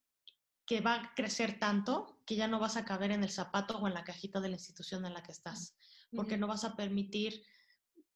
que 0.66 0.80
va 0.80 0.94
a 0.94 1.14
crecer 1.14 1.60
tanto 1.60 2.13
que 2.26 2.36
ya 2.36 2.48
no 2.48 2.60
vas 2.60 2.78
a 2.78 2.86
caber 2.86 3.12
en 3.12 3.24
el 3.24 3.30
zapato 3.30 3.78
o 3.78 3.88
en 3.88 3.94
la 3.94 4.04
cajita 4.04 4.40
de 4.40 4.50
la 4.50 4.56
institución 4.56 5.06
en 5.06 5.14
la 5.14 5.24
que 5.24 5.32
estás, 5.32 5.76
porque 6.16 6.38
no 6.38 6.48
vas 6.48 6.64
a 6.64 6.76
permitir 6.76 7.44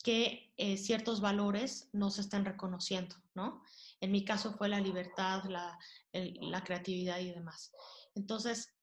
que 0.04 0.54
eh, 0.58 0.78
ciertos 0.78 1.22
valores 1.22 1.89
no 1.91 2.10
se 2.12 2.22
estén 2.22 2.46
reconociendo, 2.46 3.15
¿no? 3.34 3.63
En 4.00 4.12
mi 4.12 4.24
caso 4.24 4.54
fue 4.54 4.70
la 4.70 4.80
libertad, 4.80 5.43
la, 5.46 5.78
la 6.13 6.63
creatividad 6.63 7.20
y 7.20 7.32
demás. 7.32 7.74
Entonces, 8.15 8.74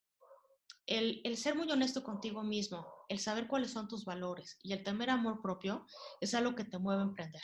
el, 0.87 1.21
el, 1.25 1.37
ser 1.37 1.55
muy 1.55 1.71
honesto 1.71 2.03
contigo 2.03 2.43
mismo, 2.43 2.87
el 3.09 3.21
saber 3.21 3.47
cuáles 3.47 3.71
son 3.71 3.89
tus 3.89 4.05
valores 4.05 4.59
y 4.63 4.73
el 4.73 4.83
tener 4.83 5.09
amor 5.09 5.41
propio 5.41 5.87
es 6.21 6.35
algo 6.35 6.55
que 6.55 6.65
te 6.65 6.79
mueve 6.79 7.03
a 7.03 7.07
emprender. 7.07 7.43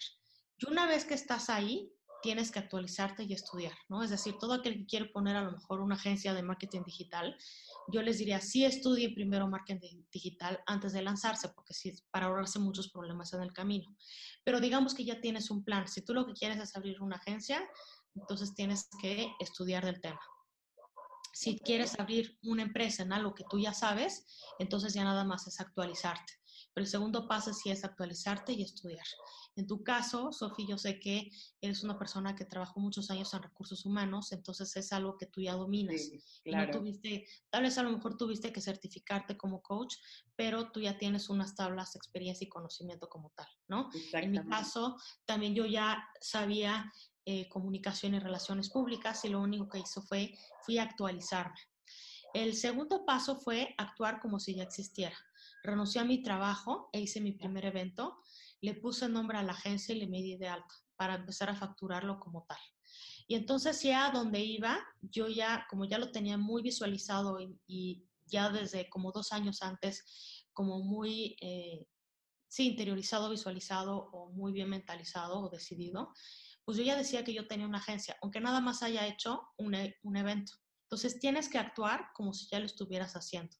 Y 0.59 0.71
una 0.71 0.87
vez 0.87 1.05
que 1.05 1.15
estás 1.15 1.49
ahí, 1.49 1.91
tienes 2.23 2.51
que 2.51 2.59
actualizarte 2.59 3.25
y 3.25 3.33
estudiar, 3.33 3.73
¿no? 3.89 4.03
Es 4.03 4.11
decir, 4.11 4.37
todo 4.39 4.55
aquel 4.55 4.75
que 4.75 4.87
quiere 4.87 5.07
poner 5.07 5.37
a 5.37 5.43
lo 5.43 5.53
mejor 5.53 5.81
una 5.81 5.95
agencia 5.95 6.35
de 6.35 6.43
marketing 6.43 6.83
digital, 6.85 7.37
yo 7.89 8.03
les 8.03 8.19
diría, 8.19 8.41
sí 8.41 8.65
estudie 8.65 9.15
primero 9.15 9.49
marketing 9.49 10.03
digital 10.13 10.61
antes 10.67 10.93
de 10.93 11.03
lanzarse, 11.03 11.49
porque 11.49 11.75
sí, 11.75 11.93
para 12.11 12.27
ahorrarse 12.27 12.59
muchos 12.59 12.91
problemas 12.91 13.33
en 13.33 13.43
el 13.43 13.53
camino. 13.53 13.97
Pero 14.45 14.61
digamos 14.61 14.95
que 14.95 15.05
ya 15.05 15.21
tienes 15.21 15.51
un 15.51 15.65
plan. 15.65 15.89
Si 15.89 16.03
tú 16.03 16.15
lo 16.15 16.27
que 16.27 16.35
quieres 16.35 16.59
es 16.59 16.77
abrir 16.77 17.01
una 17.03 17.17
agencia, 17.17 17.63
entonces 18.15 18.55
tienes 18.55 18.89
que 19.01 19.33
estudiar 19.41 19.85
del 19.85 20.01
tema. 20.01 20.21
Si 21.33 21.59
quieres 21.59 21.99
abrir 21.99 22.39
una 22.43 22.63
empresa 22.63 23.03
en 23.03 23.13
algo 23.13 23.35
que 23.35 23.45
tú 23.49 23.59
ya 23.59 23.73
sabes, 23.73 24.27
entonces 24.59 24.93
ya 24.95 25.05
nada 25.05 25.25
más 25.25 25.47
es 25.47 25.61
actualizarte. 25.61 26.40
Pero 26.81 26.87
el 26.87 26.91
segundo 26.91 27.29
paso 27.29 27.53
sí 27.53 27.69
es 27.69 27.85
actualizarte 27.85 28.55
y 28.55 28.63
estudiar. 28.63 29.05
En 29.55 29.67
tu 29.67 29.85
caso, 29.85 30.33
Sofi, 30.33 30.67
yo 30.67 30.79
sé 30.79 30.99
que 30.99 31.31
eres 31.61 31.85
una 31.85 31.99
persona 31.99 32.35
que 32.35 32.47
trabajó 32.47 32.81
muchos 32.81 33.11
años 33.11 33.35
en 33.35 33.43
recursos 33.43 33.85
humanos, 33.85 34.33
entonces 34.33 34.75
es 34.77 34.91
algo 34.91 35.19
que 35.19 35.27
tú 35.27 35.43
ya 35.43 35.53
dominas. 35.53 36.11
claro. 36.43 36.73
no 36.73 36.79
tuviste, 36.79 37.27
tal 37.51 37.65
vez 37.65 37.77
a 37.77 37.83
lo 37.83 37.91
mejor 37.91 38.17
tuviste 38.17 38.51
que 38.51 38.63
certificarte 38.63 39.37
como 39.37 39.61
coach, 39.61 39.95
pero 40.37 40.73
tú 40.73 40.81
ya 40.81 40.97
tienes 40.97 41.29
unas 41.29 41.55
tablas, 41.55 41.97
experiencia 41.97 42.47
y 42.47 42.49
conocimiento 42.49 43.11
como 43.11 43.31
tal, 43.37 43.49
¿no? 43.69 43.91
En 44.15 44.31
mi 44.31 44.43
caso, 44.49 44.97
también 45.27 45.55
yo 45.55 45.67
ya 45.67 46.03
sabía 46.19 46.91
eh, 47.27 47.47
comunicación 47.51 48.15
y 48.15 48.21
relaciones 48.21 48.71
públicas 48.71 49.23
y 49.27 49.29
lo 49.29 49.43
único 49.43 49.69
que 49.69 49.81
hizo 49.81 50.01
fue, 50.01 50.33
fui 50.65 50.79
a 50.79 50.85
actualizarme. 50.85 51.61
El 52.33 52.55
segundo 52.55 53.05
paso 53.05 53.39
fue 53.39 53.75
actuar 53.77 54.19
como 54.19 54.41
si 54.41 54.55
ya 54.55 54.63
existiera. 54.63 55.17
Renuncié 55.63 56.01
a 56.01 56.05
mi 56.05 56.23
trabajo 56.23 56.89
e 56.93 57.01
hice 57.01 57.21
mi 57.21 57.33
primer 57.33 57.65
evento, 57.65 58.19
le 58.61 58.75
puse 58.75 59.09
nombre 59.09 59.39
a 59.39 59.43
la 59.43 59.53
agencia 59.53 59.95
y 59.95 59.99
le 59.99 60.07
medí 60.07 60.37
de 60.37 60.49
alta 60.49 60.75
para 60.97 61.15
empezar 61.15 61.49
a 61.49 61.57
facturarlo 61.57 62.21
como 62.21 62.45
tal. 62.45 62.59
Y 63.27 63.35
entonces 63.35 63.83
ya 63.83 64.11
donde 64.11 64.41
iba, 64.41 64.79
yo 65.01 65.29
ya, 65.29 65.67
como 65.71 65.85
ya 65.85 65.99
lo 65.99 66.11
tenía 66.11 66.37
muy 66.37 66.63
visualizado 66.63 67.39
y, 67.67 68.07
ya 68.27 68.49
desde 68.51 68.89
como 68.89 69.11
dos 69.11 69.33
años 69.33 69.61
antes, 69.61 70.05
como 70.53 70.85
muy, 70.85 71.37
eh, 71.41 71.87
sí, 72.49 72.69
interiorizado, 72.69 73.29
visualizado 73.29 73.97
o 74.13 74.31
muy 74.31 74.53
bien 74.53 74.69
mentalizado 74.69 75.41
o 75.41 75.49
decidido, 75.49 76.13
pues 76.65 76.79
yo 76.79 76.85
ya 76.85 76.97
decía 76.97 77.25
que 77.25 77.35
yo 77.35 77.49
tenía 77.49 77.67
una 77.67 77.79
agencia, 77.79 78.17
aunque 78.23 78.41
nada 78.41 78.61
más 78.61 78.85
haya 78.85 79.07
hecho 79.09 79.43
un, 79.57 79.75
e, 79.75 79.97
un 80.03 80.17
evento. 80.17 80.53
Entonces 80.85 81.19
tienes 81.19 81.49
que 81.49 81.59
actuar 81.59 82.09
como 82.15 82.33
si 82.33 82.47
ya 82.49 82.61
lo 82.61 82.67
estuvieras 82.67 83.15
haciendo. 83.15 83.57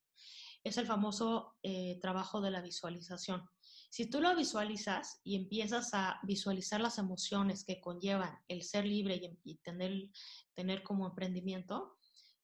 Es 0.63 0.77
el 0.77 0.87
famoso 0.87 1.57
eh, 1.63 1.99
trabajo 2.01 2.41
de 2.41 2.51
la 2.51 2.61
visualización. 2.61 3.49
Si 3.91 4.09
tú 4.09 4.21
lo 4.21 4.37
visualizas 4.37 5.21
y 5.25 5.37
empiezas 5.37 5.95
a 5.95 6.21
visualizar 6.23 6.81
las 6.81 6.99
emociones 6.99 7.65
que 7.65 7.81
conllevan 7.81 8.39
el 8.47 8.63
ser 8.63 8.85
libre 8.85 9.17
y, 9.17 9.39
y 9.53 9.57
tener, 9.59 9.93
tener 10.55 10.83
como 10.83 11.09
emprendimiento, 11.09 11.97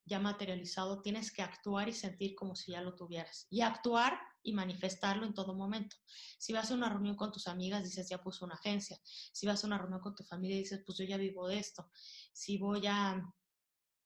ya 0.07 0.21
materializado, 0.21 1.03
tienes 1.03 1.33
que 1.33 1.43
actuar 1.43 1.89
y 1.89 1.93
sentir 1.93 2.37
como 2.37 2.55
si 2.55 2.73
ya 2.73 2.81
lo 2.81 2.95
tuvieras. 2.95 3.47
Y 3.51 3.61
actuar 3.61 4.19
y 4.43 4.53
manifestarlo 4.53 5.27
en 5.27 5.35
todo 5.35 5.55
momento. 5.55 5.97
Si 6.39 6.53
vas 6.53 6.71
a 6.71 6.75
una 6.75 6.89
reunión 6.89 7.17
con 7.17 7.33
tus 7.33 7.49
amigas, 7.49 7.83
dices, 7.83 8.09
ya 8.09 8.23
puso 8.23 8.45
una 8.45 8.55
agencia. 8.55 8.99
Si 9.05 9.47
vas 9.47 9.63
a 9.63 9.67
una 9.67 9.79
reunión 9.79 10.01
con 10.01 10.15
tu 10.15 10.23
familia, 10.23 10.57
dices, 10.57 10.83
pues 10.87 10.97
yo 10.99 11.05
ya 11.05 11.17
vivo 11.17 11.49
de 11.49 11.59
esto. 11.59 11.91
Si 12.33 12.57
voy 12.57 12.87
a, 12.87 13.21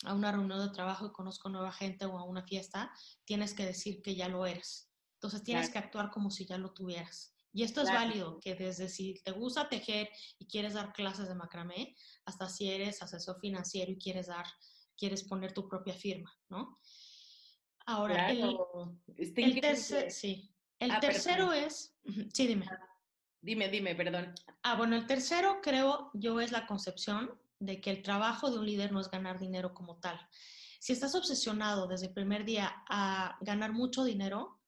a 0.05 0.15
una 0.15 0.33
reunión 0.33 0.59
de 0.59 0.73
trabajo 0.73 1.07
y 1.07 1.13
conozco 1.13 1.49
nueva 1.49 1.73
gente 1.73 2.07
o 2.07 2.19
a 2.19 2.25
una 2.25 2.43
fiesta, 2.43 2.93
tienes 3.25 3.55
que 3.55 3.67
decir 3.67 4.03
que 4.03 4.15
ya 4.15 4.29
lo 4.29 4.47
eres. 4.47 4.91
Entonces 5.15 5.43
tienes 5.43 5.69
que 5.69 5.79
actuar 5.79 6.11
como 6.11 6.31
si 6.31 6.47
ya 6.47 6.57
lo 6.57 6.73
tuvieras. 6.73 7.35
Y 7.53 7.65
esto 7.65 7.83
es 7.83 7.89
válido, 7.89 8.39
que 8.41 8.55
desde 8.55 8.89
si 8.89 9.21
te 9.25 9.33
gusta 9.33 9.69
tejer 9.69 10.09
y 10.39 10.47
quieres 10.47 10.75
dar 10.75 10.93
clases 10.93 11.29
de 11.29 11.35
macramé, 11.35 11.97
hasta 12.25 12.49
si 12.49 12.71
eres 12.71 13.03
asesor 13.03 13.39
financiero 13.41 13.91
y 13.91 13.99
quieres 13.99 14.29
dar 14.29 14.47
quieres 15.01 15.25
poner 15.25 15.53
tu 15.53 15.67
propia 15.67 15.95
firma, 15.95 16.31
¿no? 16.51 16.79
Ahora, 17.87 18.31
el, 18.31 18.57
sí. 20.11 20.55
el 20.79 20.91
ah, 20.91 21.01
tercero 21.01 21.53
es, 21.53 21.97
sí, 22.35 22.47
dime. 22.47 22.67
Ah, 22.71 22.79
dime, 23.41 23.69
dime, 23.71 23.95
perdón. 23.95 24.35
Ah, 24.63 24.77
bueno, 24.77 24.95
el 24.95 25.07
tercero 25.07 25.61
creo 25.63 26.11
yo 26.13 26.39
es 26.41 26.53
la 26.53 26.67
concepción 26.67 27.33
de 27.61 27.81
que 27.81 27.90
el 27.90 28.03
trabajo 28.03 28.51
de 28.51 28.59
un 28.59 28.66
líder 28.66 28.90
no 28.90 29.01
es 29.01 29.11
ganar 29.11 29.38
dinero 29.38 29.73
como 29.73 30.01
tal. 30.01 30.18
Si 30.81 30.94
estás 30.94 31.14
obsesionado 31.14 31.87
desde 31.87 32.07
el 32.07 32.14
primer 32.14 32.44
día 32.44 32.83
a 32.88 33.37
ganar 33.42 33.73
mucho 33.73 34.03
dinero, 34.03 34.61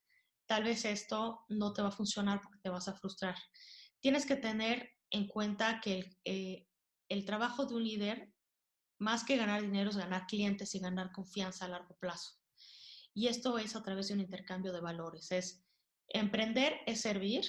tal 0.47 0.65
vez 0.65 0.85
esto 0.85 1.41
no 1.49 1.73
te 1.73 1.81
va 1.81 1.89
a 1.89 1.93
funcionar 1.93 2.41
porque 2.43 2.59
te 2.59 2.69
vas 2.69 2.87
a 2.89 2.95
frustrar. 2.95 3.35
Tienes 4.01 4.27
que 4.27 4.37
tener 4.37 4.91
en 5.11 5.27
cuenta 5.27 5.81
que 5.81 6.19
el, 6.25 6.69
eh, 7.09 7.25
trabajo 7.25 7.65
de 7.65 7.75
un 7.75 7.85
líder 7.85 8.33
más 8.99 9.25
que 9.25 9.37
ganar 9.37 9.63
dinero 9.63 9.91
es 9.91 9.97
ganar 9.97 10.27
clientes 10.27 10.75
y 10.75 10.79
ganar 10.79 11.13
confianza 11.13 11.65
a 11.65 11.69
largo 11.69 11.97
plazo. 11.97 12.35
Y 13.15 13.29
esto 13.29 13.59
es 13.59 13.75
a 13.75 13.83
través 13.83 14.09
de 14.09 14.15
un 14.15 14.21
intercambio 14.21 14.73
de 14.73 14.81
valores. 14.81 15.33
Es 15.33 15.65
emprender 16.09 16.81
es 16.87 17.01
servir 17.01 17.45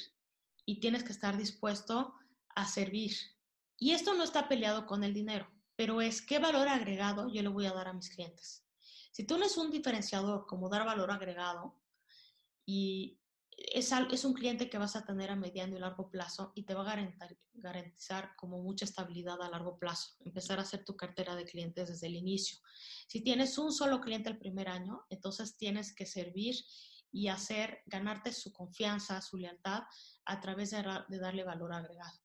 y 0.65 0.79
tienes 0.79 1.03
que 1.03 1.11
estar 1.11 1.37
dispuesto 1.37 2.13
a 2.55 2.65
servir. 2.65 3.13
Y 3.83 3.91
esto 3.91 4.13
no 4.13 4.23
está 4.23 4.47
peleado 4.47 4.85
con 4.85 5.03
el 5.03 5.13
dinero, 5.13 5.45
pero 5.75 5.99
es 5.99 6.21
qué 6.21 6.39
valor 6.39 6.69
agregado 6.69 7.27
yo 7.27 7.41
le 7.41 7.49
voy 7.49 7.65
a 7.65 7.73
dar 7.73 7.89
a 7.89 7.93
mis 7.93 8.09
clientes. 8.09 8.65
Si 9.11 9.27
tú 9.27 9.37
no 9.37 9.45
es 9.45 9.57
un 9.57 9.71
diferenciador 9.71 10.45
como 10.47 10.69
dar 10.69 10.85
valor 10.85 11.11
agregado 11.11 11.81
y 12.65 13.19
es, 13.57 13.91
un 14.23 14.33
cliente 14.35 14.69
que 14.69 14.77
vas 14.77 14.95
a 14.95 15.03
tener 15.03 15.31
a 15.31 15.35
mediano 15.35 15.75
y 15.75 15.81
largo 15.81 16.09
plazo 16.09 16.53
y 16.55 16.63
te 16.63 16.73
va 16.73 16.89
a 16.89 17.13
garantizar 17.55 18.37
como 18.37 18.59
mucha 18.59 18.85
estabilidad 18.85 19.41
a 19.41 19.49
largo 19.49 19.77
plazo, 19.77 20.15
empezar 20.21 20.59
a 20.59 20.61
hacer 20.61 20.85
tu 20.85 20.95
cartera 20.95 21.35
de 21.35 21.43
clientes 21.43 21.89
desde 21.89 22.07
el 22.07 22.15
inicio. 22.15 22.59
Si 23.09 23.19
tienes 23.19 23.57
un 23.57 23.73
solo 23.73 23.99
cliente 23.99 24.29
el 24.29 24.39
primer 24.39 24.69
año, 24.69 25.01
entonces 25.09 25.57
tienes 25.57 25.93
que 25.93 26.05
servir 26.05 26.55
y 27.11 27.27
hacer, 27.27 27.81
ganarte 27.87 28.31
su 28.31 28.53
confianza, 28.53 29.21
su 29.21 29.35
lealtad 29.35 29.83
a 30.23 30.39
través 30.39 30.71
de 30.71 31.19
darle 31.19 31.43
valor 31.43 31.73
agregado. 31.73 32.22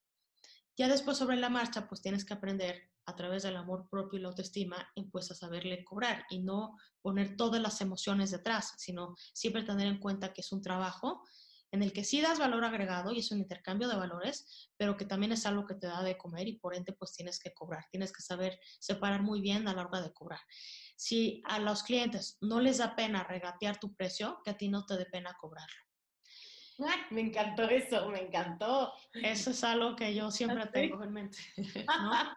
Ya 0.78 0.86
después 0.86 1.18
sobre 1.18 1.36
la 1.36 1.48
marcha, 1.48 1.88
pues 1.88 2.00
tienes 2.00 2.24
que 2.24 2.34
aprender 2.34 2.88
a 3.04 3.16
través 3.16 3.42
del 3.42 3.56
amor 3.56 3.88
propio 3.90 4.18
y 4.18 4.22
la 4.22 4.28
autoestima, 4.28 4.88
pues 5.10 5.28
a 5.32 5.34
saberle 5.34 5.82
cobrar 5.84 6.24
y 6.30 6.38
no 6.38 6.76
poner 7.02 7.36
todas 7.36 7.60
las 7.60 7.80
emociones 7.80 8.30
detrás, 8.30 8.74
sino 8.78 9.16
siempre 9.32 9.64
tener 9.64 9.88
en 9.88 9.98
cuenta 9.98 10.32
que 10.32 10.40
es 10.40 10.52
un 10.52 10.62
trabajo 10.62 11.24
en 11.72 11.82
el 11.82 11.92
que 11.92 12.04
sí 12.04 12.20
das 12.20 12.38
valor 12.38 12.64
agregado 12.64 13.12
y 13.12 13.18
es 13.18 13.32
un 13.32 13.38
intercambio 13.38 13.88
de 13.88 13.96
valores, 13.96 14.70
pero 14.76 14.96
que 14.96 15.04
también 15.04 15.32
es 15.32 15.46
algo 15.46 15.66
que 15.66 15.74
te 15.74 15.88
da 15.88 16.02
de 16.04 16.16
comer 16.16 16.46
y 16.46 16.58
por 16.58 16.76
ende 16.76 16.92
pues 16.92 17.12
tienes 17.12 17.40
que 17.40 17.52
cobrar, 17.52 17.86
tienes 17.90 18.12
que 18.12 18.22
saber 18.22 18.58
separar 18.78 19.22
muy 19.22 19.40
bien 19.40 19.66
a 19.66 19.74
la 19.74 19.84
hora 19.84 20.00
de 20.00 20.12
cobrar. 20.12 20.40
Si 20.96 21.42
a 21.44 21.58
los 21.58 21.82
clientes 21.82 22.38
no 22.40 22.60
les 22.60 22.78
da 22.78 22.94
pena 22.94 23.24
regatear 23.24 23.80
tu 23.80 23.94
precio, 23.96 24.40
que 24.44 24.52
a 24.52 24.56
ti 24.56 24.68
no 24.68 24.86
te 24.86 24.96
dé 24.96 25.06
pena 25.06 25.36
cobrarlo. 25.40 25.87
Me 27.10 27.20
encantó 27.22 27.68
eso, 27.68 28.08
me 28.08 28.22
encantó. 28.22 28.92
Eso 29.12 29.50
es 29.50 29.64
algo 29.64 29.96
que 29.96 30.14
yo 30.14 30.30
siempre 30.30 30.66
tengo 30.66 31.02
en 31.02 31.12
mente. 31.12 31.38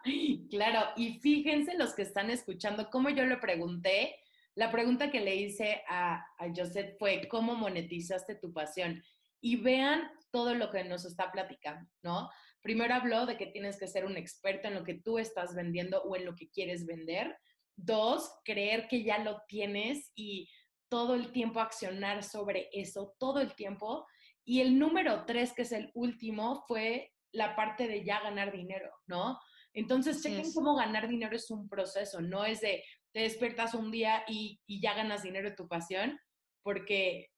claro, 0.50 0.90
y 0.96 1.20
fíjense 1.20 1.76
los 1.78 1.94
que 1.94 2.02
están 2.02 2.30
escuchando, 2.30 2.90
como 2.90 3.08
yo 3.10 3.24
le 3.24 3.36
pregunté, 3.36 4.16
la 4.54 4.70
pregunta 4.70 5.10
que 5.10 5.20
le 5.20 5.36
hice 5.36 5.82
a, 5.88 6.16
a 6.38 6.48
Joseph 6.54 6.96
fue, 6.98 7.28
¿cómo 7.28 7.54
monetizaste 7.54 8.34
tu 8.34 8.52
pasión? 8.52 9.02
Y 9.40 9.56
vean 9.56 10.10
todo 10.30 10.54
lo 10.54 10.70
que 10.70 10.84
nos 10.84 11.04
está 11.04 11.30
platicando, 11.30 11.88
¿no? 12.02 12.28
Primero 12.62 12.94
habló 12.94 13.26
de 13.26 13.36
que 13.36 13.46
tienes 13.46 13.78
que 13.78 13.88
ser 13.88 14.04
un 14.04 14.16
experto 14.16 14.68
en 14.68 14.74
lo 14.74 14.84
que 14.84 14.94
tú 14.94 15.18
estás 15.18 15.54
vendiendo 15.54 16.02
o 16.02 16.16
en 16.16 16.24
lo 16.24 16.34
que 16.34 16.48
quieres 16.48 16.86
vender. 16.86 17.36
Dos, 17.76 18.30
creer 18.44 18.86
que 18.88 19.02
ya 19.02 19.18
lo 19.18 19.42
tienes 19.48 20.12
y 20.14 20.48
todo 20.88 21.14
el 21.14 21.32
tiempo 21.32 21.60
accionar 21.60 22.22
sobre 22.22 22.68
eso, 22.72 23.14
todo 23.18 23.40
el 23.40 23.54
tiempo. 23.54 24.06
Y 24.44 24.60
el 24.60 24.78
número 24.78 25.24
tres, 25.24 25.52
que 25.52 25.62
es 25.62 25.72
el 25.72 25.90
último, 25.94 26.64
fue 26.66 27.12
la 27.32 27.56
parte 27.56 27.88
de 27.88 28.04
ya 28.04 28.20
ganar 28.20 28.52
dinero, 28.52 28.90
¿no? 29.06 29.38
Entonces, 29.72 30.22
chequen 30.22 30.52
cómo 30.52 30.76
ganar 30.76 31.08
dinero 31.08 31.34
es 31.34 31.50
un 31.50 31.68
proceso, 31.68 32.20
no 32.20 32.44
es 32.44 32.60
de 32.60 32.84
te 33.12 33.20
despiertas 33.20 33.74
un 33.74 33.90
día 33.90 34.24
y, 34.26 34.60
ya 34.66 34.94
ganas 34.94 35.22
dinero 35.22 35.50
de 35.50 35.56
tu 35.56 35.68
pasión, 35.68 36.18
porque 36.62 37.30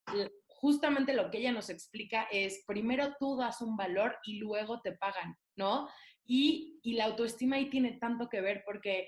justamente 0.47 1.13
lo 1.13 1.29
que 1.29 1.39
ella 1.39 1.51
nos 1.51 1.69
explica 1.69 2.27
es, 2.31 2.63
primero 2.65 3.15
tú 3.19 3.37
das 3.37 3.61
un 3.61 3.75
valor 3.75 4.17
y 4.23 4.39
luego 4.39 4.81
te 4.81 4.93
pagan, 4.93 5.35
¿no? 5.55 5.89
Y, 6.25 6.79
y 6.81 6.93
la 6.93 7.05
autoestima 7.05 7.57
ahí 7.57 7.69
tiene 7.69 7.97
tanto 7.99 8.29
que 8.29 8.41
ver 8.41 8.63
porque 8.65 9.07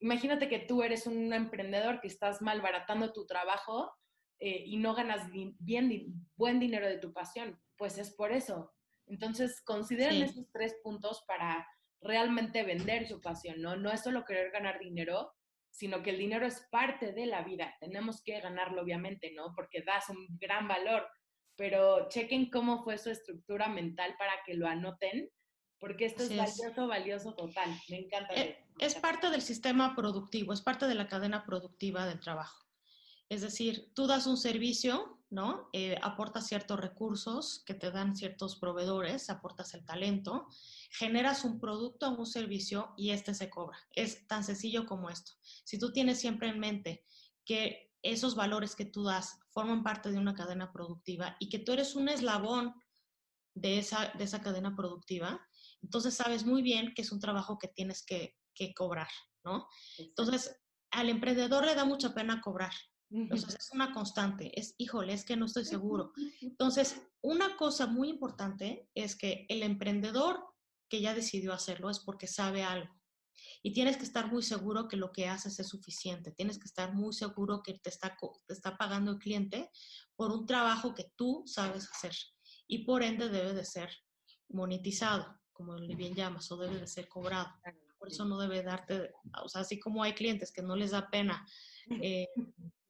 imagínate 0.00 0.48
que 0.48 0.58
tú 0.58 0.82
eres 0.82 1.06
un 1.06 1.32
emprendedor 1.32 2.00
que 2.00 2.08
estás 2.08 2.42
malbaratando 2.42 3.12
tu 3.12 3.24
trabajo 3.24 3.90
eh, 4.38 4.64
y 4.66 4.76
no 4.76 4.94
ganas 4.94 5.30
bien, 5.30 6.28
buen 6.36 6.60
dinero 6.60 6.86
de 6.86 6.98
tu 6.98 7.12
pasión, 7.12 7.60
pues 7.76 7.98
es 7.98 8.14
por 8.14 8.32
eso. 8.32 8.72
Entonces, 9.06 9.62
consideren 9.62 10.22
esos 10.22 10.50
tres 10.52 10.76
puntos 10.82 11.24
para 11.26 11.66
realmente 12.00 12.62
vender 12.62 13.06
su 13.06 13.20
pasión, 13.20 13.60
¿no? 13.60 13.76
No 13.76 13.90
es 13.90 14.02
solo 14.02 14.24
querer 14.24 14.50
ganar 14.50 14.78
dinero, 14.78 15.32
sino 15.70 16.02
que 16.02 16.10
el 16.10 16.18
dinero 16.18 16.46
es 16.46 16.66
parte 16.70 17.12
de 17.12 17.26
la 17.26 17.42
vida. 17.42 17.74
Tenemos 17.80 18.22
que 18.22 18.40
ganarlo, 18.40 18.82
obviamente, 18.82 19.32
¿no? 19.34 19.52
Porque 19.54 19.82
das 19.82 20.08
un 20.08 20.26
gran 20.38 20.68
valor, 20.68 21.06
pero 21.56 22.08
chequen 22.08 22.50
cómo 22.50 22.82
fue 22.82 22.98
su 22.98 23.10
estructura 23.10 23.68
mental 23.68 24.14
para 24.18 24.32
que 24.46 24.54
lo 24.54 24.66
anoten 24.66 25.30
porque 25.84 26.06
esto 26.06 26.22
es 26.22 26.34
valioso, 26.34 26.86
valioso 26.86 27.34
total. 27.34 27.70
Me 27.90 27.98
encanta. 27.98 28.32
Eh, 28.34 28.58
es 28.78 28.94
parte 28.94 29.28
del 29.28 29.42
sistema 29.42 29.94
productivo, 29.94 30.54
es 30.54 30.62
parte 30.62 30.86
de 30.86 30.94
la 30.94 31.08
cadena 31.08 31.44
productiva 31.44 32.06
del 32.06 32.20
trabajo. 32.20 32.63
Es 33.28 33.40
decir, 33.40 33.92
tú 33.94 34.06
das 34.06 34.26
un 34.26 34.36
servicio, 34.36 35.18
¿no? 35.30 35.68
Eh, 35.72 35.96
aportas 36.02 36.46
ciertos 36.46 36.78
recursos 36.78 37.62
que 37.66 37.74
te 37.74 37.90
dan 37.90 38.14
ciertos 38.14 38.56
proveedores, 38.56 39.30
aportas 39.30 39.74
el 39.74 39.84
talento, 39.84 40.46
generas 40.90 41.44
un 41.44 41.58
producto 41.58 42.08
o 42.08 42.18
un 42.18 42.26
servicio 42.26 42.94
y 42.96 43.10
este 43.10 43.34
se 43.34 43.50
cobra. 43.50 43.78
Es 43.94 44.26
tan 44.26 44.44
sencillo 44.44 44.86
como 44.86 45.10
esto. 45.10 45.32
Si 45.64 45.78
tú 45.78 45.92
tienes 45.92 46.20
siempre 46.20 46.48
en 46.48 46.60
mente 46.60 47.04
que 47.44 47.92
esos 48.02 48.34
valores 48.36 48.76
que 48.76 48.84
tú 48.84 49.02
das 49.02 49.40
forman 49.50 49.82
parte 49.82 50.12
de 50.12 50.18
una 50.18 50.34
cadena 50.34 50.70
productiva 50.70 51.36
y 51.40 51.48
que 51.48 51.58
tú 51.58 51.72
eres 51.72 51.96
un 51.96 52.08
eslabón 52.08 52.74
de 53.54 53.78
esa, 53.78 54.12
de 54.18 54.24
esa 54.24 54.42
cadena 54.42 54.76
productiva, 54.76 55.40
entonces 55.82 56.14
sabes 56.14 56.44
muy 56.44 56.62
bien 56.62 56.92
que 56.94 57.02
es 57.02 57.12
un 57.12 57.20
trabajo 57.20 57.58
que 57.58 57.68
tienes 57.68 58.04
que, 58.04 58.36
que 58.54 58.74
cobrar, 58.74 59.08
¿no? 59.42 59.68
Entonces, 59.98 60.60
al 60.90 61.08
emprendedor 61.08 61.64
le 61.64 61.74
da 61.74 61.84
mucha 61.84 62.14
pena 62.14 62.40
cobrar, 62.40 62.72
entonces 63.14 63.54
es 63.54 63.70
una 63.72 63.92
constante, 63.92 64.58
es, 64.58 64.74
híjole, 64.76 65.12
es 65.12 65.24
que 65.24 65.36
no 65.36 65.46
estoy 65.46 65.64
seguro. 65.64 66.12
Entonces, 66.40 67.00
una 67.20 67.56
cosa 67.56 67.86
muy 67.86 68.08
importante 68.08 68.88
es 68.94 69.14
que 69.14 69.46
el 69.48 69.62
emprendedor 69.62 70.40
que 70.88 71.00
ya 71.00 71.14
decidió 71.14 71.52
hacerlo 71.52 71.90
es 71.90 72.00
porque 72.00 72.26
sabe 72.26 72.64
algo. 72.64 72.92
Y 73.62 73.72
tienes 73.72 73.96
que 73.96 74.02
estar 74.02 74.30
muy 74.30 74.42
seguro 74.42 74.88
que 74.88 74.96
lo 74.96 75.12
que 75.12 75.28
haces 75.28 75.58
es 75.60 75.68
suficiente. 75.68 76.32
Tienes 76.32 76.58
que 76.58 76.66
estar 76.66 76.92
muy 76.92 77.12
seguro 77.12 77.62
que 77.62 77.74
te 77.78 77.88
está, 77.88 78.16
te 78.46 78.52
está 78.52 78.76
pagando 78.76 79.12
el 79.12 79.18
cliente 79.18 79.70
por 80.16 80.32
un 80.32 80.44
trabajo 80.44 80.94
que 80.94 81.12
tú 81.16 81.44
sabes 81.46 81.88
hacer. 81.90 82.14
Y 82.66 82.84
por 82.84 83.02
ende 83.02 83.28
debe 83.28 83.54
de 83.54 83.64
ser 83.64 83.90
monetizado, 84.48 85.40
como 85.52 85.76
le 85.76 85.94
bien 85.94 86.14
llamas, 86.14 86.50
o 86.50 86.56
debe 86.56 86.78
de 86.80 86.86
ser 86.86 87.08
cobrado. 87.08 87.48
Por 87.96 88.08
eso 88.08 88.24
no 88.24 88.38
debe 88.38 88.62
darte, 88.62 89.12
o 89.42 89.48
sea, 89.48 89.62
así 89.62 89.78
como 89.78 90.02
hay 90.02 90.14
clientes 90.14 90.52
que 90.52 90.62
no 90.62 90.76
les 90.76 90.90
da 90.90 91.08
pena 91.08 91.46
eh, 92.02 92.28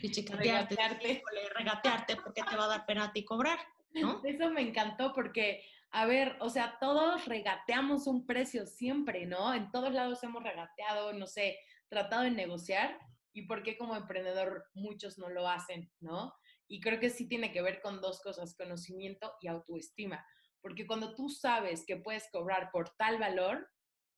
regatearte, 0.00 1.22
regatearte 1.54 2.16
porque 2.16 2.42
te 2.42 2.56
va 2.56 2.64
a 2.64 2.68
dar 2.68 2.86
pena 2.86 3.04
a 3.04 3.12
ti 3.12 3.24
cobrar, 3.24 3.58
¿no? 3.94 4.20
Eso 4.24 4.50
me 4.50 4.62
encantó 4.62 5.12
porque, 5.12 5.62
a 5.90 6.06
ver, 6.06 6.36
o 6.40 6.50
sea, 6.50 6.78
todos 6.80 7.26
regateamos 7.26 8.06
un 8.06 8.26
precio 8.26 8.66
siempre, 8.66 9.26
¿no? 9.26 9.54
En 9.54 9.70
todos 9.70 9.92
lados 9.92 10.22
hemos 10.22 10.42
regateado, 10.42 11.12
no 11.12 11.26
sé, 11.26 11.58
tratado 11.88 12.22
de 12.22 12.30
negociar 12.30 12.98
y 13.32 13.42
por 13.42 13.62
qué 13.62 13.76
como 13.76 13.96
emprendedor 13.96 14.64
muchos 14.74 15.18
no 15.18 15.28
lo 15.28 15.48
hacen, 15.48 15.90
¿no? 16.00 16.34
Y 16.66 16.80
creo 16.80 17.00
que 17.00 17.10
sí 17.10 17.28
tiene 17.28 17.52
que 17.52 17.62
ver 17.62 17.80
con 17.80 18.00
dos 18.00 18.20
cosas, 18.22 18.56
conocimiento 18.56 19.32
y 19.40 19.48
autoestima, 19.48 20.24
porque 20.60 20.86
cuando 20.86 21.14
tú 21.14 21.28
sabes 21.28 21.84
que 21.86 21.96
puedes 21.96 22.28
cobrar 22.30 22.70
por 22.70 22.90
tal 22.96 23.18
valor, 23.18 23.68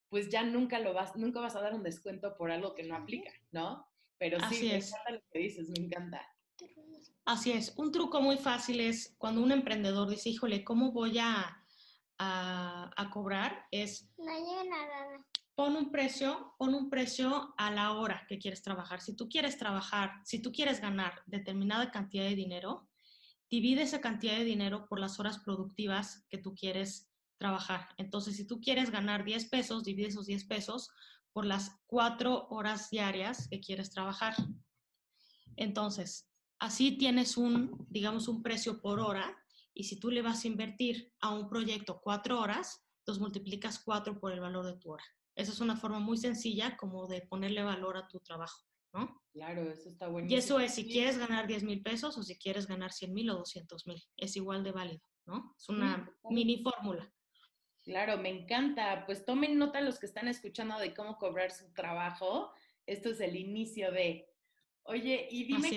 pues 0.09 0.29
ya 0.29 0.43
nunca 0.43 0.79
lo 0.79 0.93
vas, 0.93 1.15
nunca 1.15 1.39
vas 1.39 1.55
a 1.55 1.61
dar 1.61 1.73
un 1.73 1.83
descuento 1.83 2.35
por 2.37 2.51
algo 2.51 2.75
que 2.75 2.83
no 2.83 2.95
aplica, 2.95 3.31
¿no? 3.51 3.87
Pero 4.23 4.37
sí, 4.47 4.69
me 4.69 4.75
encanta 4.77 5.11
lo 5.11 5.19
que 5.33 5.39
dices, 5.39 5.69
me 5.69 5.85
encanta. 5.85 6.21
Así 7.25 7.51
es. 7.51 7.73
Un 7.75 7.91
truco 7.91 8.21
muy 8.21 8.37
fácil 8.37 8.79
es 8.79 9.13
cuando 9.17 9.43
un 9.43 9.51
emprendedor 9.51 10.09
dice, 10.09 10.29
híjole, 10.29 10.63
¿cómo 10.63 10.93
voy 10.93 11.19
a, 11.19 11.61
a, 12.17 13.09
cobrar? 13.11 13.65
Es 13.69 14.09
pon 15.55 15.75
un 15.75 15.91
precio, 15.91 16.55
pon 16.57 16.73
un 16.73 16.89
precio 16.89 17.53
a 17.57 17.69
la 17.69 17.91
hora 17.91 18.25
que 18.29 18.39
quieres 18.39 18.61
trabajar. 18.61 19.01
Si 19.01 19.13
tú 19.13 19.27
quieres 19.27 19.57
trabajar, 19.57 20.13
si 20.23 20.41
tú 20.41 20.53
quieres 20.53 20.79
ganar 20.79 21.21
determinada 21.25 21.91
cantidad 21.91 22.23
de 22.23 22.35
dinero, 22.35 22.87
divide 23.49 23.81
esa 23.81 23.99
cantidad 23.99 24.37
de 24.37 24.45
dinero 24.45 24.85
por 24.87 25.01
las 25.01 25.19
horas 25.19 25.39
productivas 25.39 26.25
que 26.29 26.37
tú 26.37 26.55
quieres 26.55 27.11
trabajar. 27.37 27.89
Entonces, 27.97 28.37
si 28.37 28.47
tú 28.47 28.61
quieres 28.61 28.89
ganar 28.89 29.25
10 29.25 29.49
pesos, 29.49 29.83
divide 29.83 30.07
esos 30.07 30.27
10 30.27 30.45
pesos 30.45 30.89
por 31.33 31.45
las 31.45 31.71
cuatro 31.87 32.47
horas 32.49 32.89
diarias 32.89 33.47
que 33.49 33.59
quieres 33.59 33.89
trabajar. 33.91 34.35
Entonces, 35.55 36.29
así 36.59 36.97
tienes 36.97 37.37
un, 37.37 37.85
digamos, 37.89 38.27
un 38.27 38.41
precio 38.41 38.81
por 38.81 38.99
hora 38.99 39.35
y 39.73 39.85
si 39.85 39.99
tú 39.99 40.11
le 40.11 40.21
vas 40.21 40.43
a 40.43 40.47
invertir 40.47 41.11
a 41.19 41.33
un 41.33 41.49
proyecto 41.49 41.99
cuatro 42.01 42.39
horas, 42.39 42.85
los 43.05 43.19
multiplicas 43.19 43.81
cuatro 43.83 44.19
por 44.19 44.31
el 44.31 44.39
valor 44.39 44.65
de 44.65 44.77
tu 44.77 44.91
hora. 44.91 45.03
Esa 45.35 45.51
es 45.51 45.59
una 45.59 45.75
forma 45.75 45.99
muy 45.99 46.17
sencilla 46.17 46.77
como 46.77 47.07
de 47.07 47.21
ponerle 47.21 47.63
valor 47.63 47.97
a 47.97 48.07
tu 48.07 48.19
trabajo, 48.19 48.63
¿no? 48.93 49.21
Claro, 49.31 49.63
eso 49.63 49.89
está 49.89 50.07
bueno. 50.07 50.29
Y 50.29 50.35
eso 50.35 50.59
es 50.59 50.75
si 50.75 50.85
quieres 50.85 51.17
ganar 51.17 51.47
10 51.47 51.63
mil 51.63 51.81
pesos 51.81 52.17
o 52.17 52.23
si 52.23 52.37
quieres 52.37 52.67
ganar 52.67 52.91
100 52.91 53.13
mil 53.13 53.29
o 53.31 53.37
200 53.37 53.87
mil. 53.87 54.01
Es 54.15 54.35
igual 54.35 54.63
de 54.63 54.71
válido, 54.71 55.03
¿no? 55.25 55.55
Es 55.57 55.67
una 55.69 56.07
mini 56.29 56.61
fórmula. 56.61 57.11
Claro, 57.83 58.17
me 58.17 58.29
encanta. 58.29 59.05
Pues 59.05 59.25
tomen 59.25 59.57
nota 59.57 59.81
los 59.81 59.99
que 59.99 60.05
están 60.05 60.27
escuchando 60.27 60.79
de 60.79 60.93
cómo 60.93 61.17
cobrar 61.17 61.51
su 61.51 61.71
trabajo. 61.73 62.51
Esto 62.85 63.09
es 63.09 63.19
el 63.19 63.35
inicio 63.35 63.91
de. 63.91 64.29
Oye, 64.83 65.27
y 65.29 65.45
dime, 65.45 65.69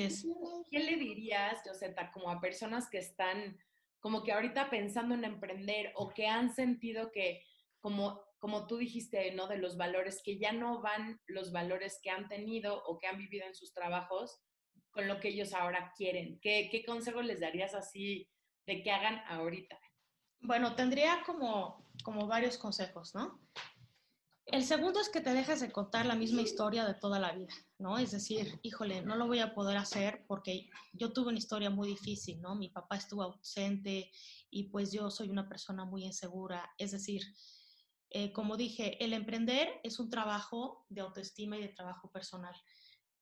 ¿qué, 0.71 0.79
le 0.81 0.97
dirías, 0.97 1.61
Joseta, 1.65 2.11
como 2.11 2.31
a 2.31 2.41
personas 2.41 2.89
que 2.89 2.99
están 2.99 3.57
como 4.01 4.23
que 4.23 4.33
ahorita 4.33 4.71
pensando 4.71 5.15
en 5.15 5.25
emprender 5.25 5.93
o 5.97 6.11
que 6.11 6.29
han 6.29 6.55
sentido 6.55 7.11
que, 7.11 7.45
como, 7.81 8.21
como 8.39 8.67
tú 8.67 8.77
dijiste, 8.77 9.33
¿no? 9.33 9.49
De 9.49 9.59
los 9.59 9.77
valores, 9.77 10.23
que 10.25 10.39
ya 10.39 10.53
no 10.53 10.81
van 10.81 11.21
los 11.27 11.51
valores 11.51 11.99
que 12.03 12.11
han 12.11 12.29
tenido 12.29 12.85
o 12.85 12.99
que 12.99 13.09
han 13.09 13.19
vivido 13.19 13.47
en 13.47 13.55
sus 13.55 13.73
trabajos 13.73 14.41
con 14.91 15.09
lo 15.09 15.19
que 15.19 15.29
ellos 15.29 15.53
ahora 15.53 15.93
quieren. 15.97 16.39
¿Qué, 16.41 16.69
qué 16.71 16.85
consejo 16.85 17.21
les 17.21 17.41
darías 17.41 17.75
así 17.75 18.29
de 18.67 18.83
que 18.83 18.91
hagan 18.93 19.23
ahorita? 19.27 19.79
Bueno, 20.47 20.77
tendría 20.77 21.25
como, 21.27 21.85
como 22.05 22.29
varios 22.29 22.57
consejos, 22.57 23.17
¿no? 23.17 23.41
El 24.45 24.63
segundo 24.63 25.01
es 25.01 25.09
que 25.09 25.21
te 25.21 25.35
dejes 25.35 25.59
de 25.59 25.73
contar 25.73 26.07
la 26.07 26.15
misma 26.15 26.41
historia 26.41 26.85
de 26.85 26.95
toda 26.95 27.19
la 27.19 27.33
vida, 27.33 27.53
¿no? 27.79 27.99
Es 27.99 28.13
decir, 28.13 28.61
híjole, 28.63 29.03
no 29.03 29.17
lo 29.17 29.27
voy 29.27 29.41
a 29.41 29.55
poder 29.55 29.77
hacer 29.77 30.25
porque 30.29 30.71
yo 30.93 31.13
tuve 31.13 31.31
una 31.31 31.39
historia 31.39 31.69
muy 31.69 31.89
difícil, 31.89 32.41
¿no? 32.41 32.55
Mi 32.55 32.69
papá 32.69 32.95
estuvo 32.95 33.25
ausente 33.25 34.13
y 34.49 34.69
pues 34.71 34.93
yo 34.93 35.11
soy 35.11 35.31
una 35.31 35.49
persona 35.49 35.85
muy 35.85 36.05
insegura. 36.05 36.73
Es 36.79 36.93
decir, 36.93 37.23
eh, 38.11 38.33
como 38.33 38.57
dije, 38.57 39.05
el 39.05 39.15
emprender 39.15 39.81
es 39.83 39.99
un 39.99 40.11
trabajo 40.11 40.87
de 40.91 41.01
autoestima 41.01 41.57
y 41.57 41.63
de 41.63 41.69
trabajo 41.71 42.09
personal. 42.13 42.55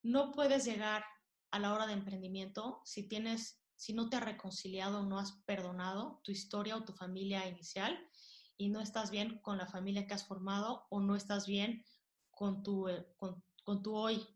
No 0.02 0.30
puedes 0.30 0.66
llegar 0.66 1.06
a 1.52 1.58
la 1.58 1.72
hora 1.72 1.86
de 1.86 1.94
emprendimiento 1.94 2.82
si 2.84 3.08
tienes 3.08 3.63
si 3.76 3.92
no 3.92 4.08
te 4.08 4.16
has 4.16 4.24
reconciliado 4.24 5.02
no 5.04 5.18
has 5.18 5.32
perdonado 5.44 6.20
tu 6.24 6.32
historia 6.32 6.76
o 6.76 6.84
tu 6.84 6.92
familia 6.92 7.46
inicial 7.48 7.98
y 8.56 8.68
no 8.68 8.80
estás 8.80 9.10
bien 9.10 9.38
con 9.40 9.58
la 9.58 9.66
familia 9.66 10.06
que 10.06 10.14
has 10.14 10.26
formado 10.26 10.86
o 10.90 11.00
no 11.00 11.16
estás 11.16 11.46
bien 11.46 11.84
con 12.30 12.62
tu, 12.62 12.88
eh, 12.88 13.06
con, 13.16 13.82
tu 13.82 13.94
hoy 13.94 14.26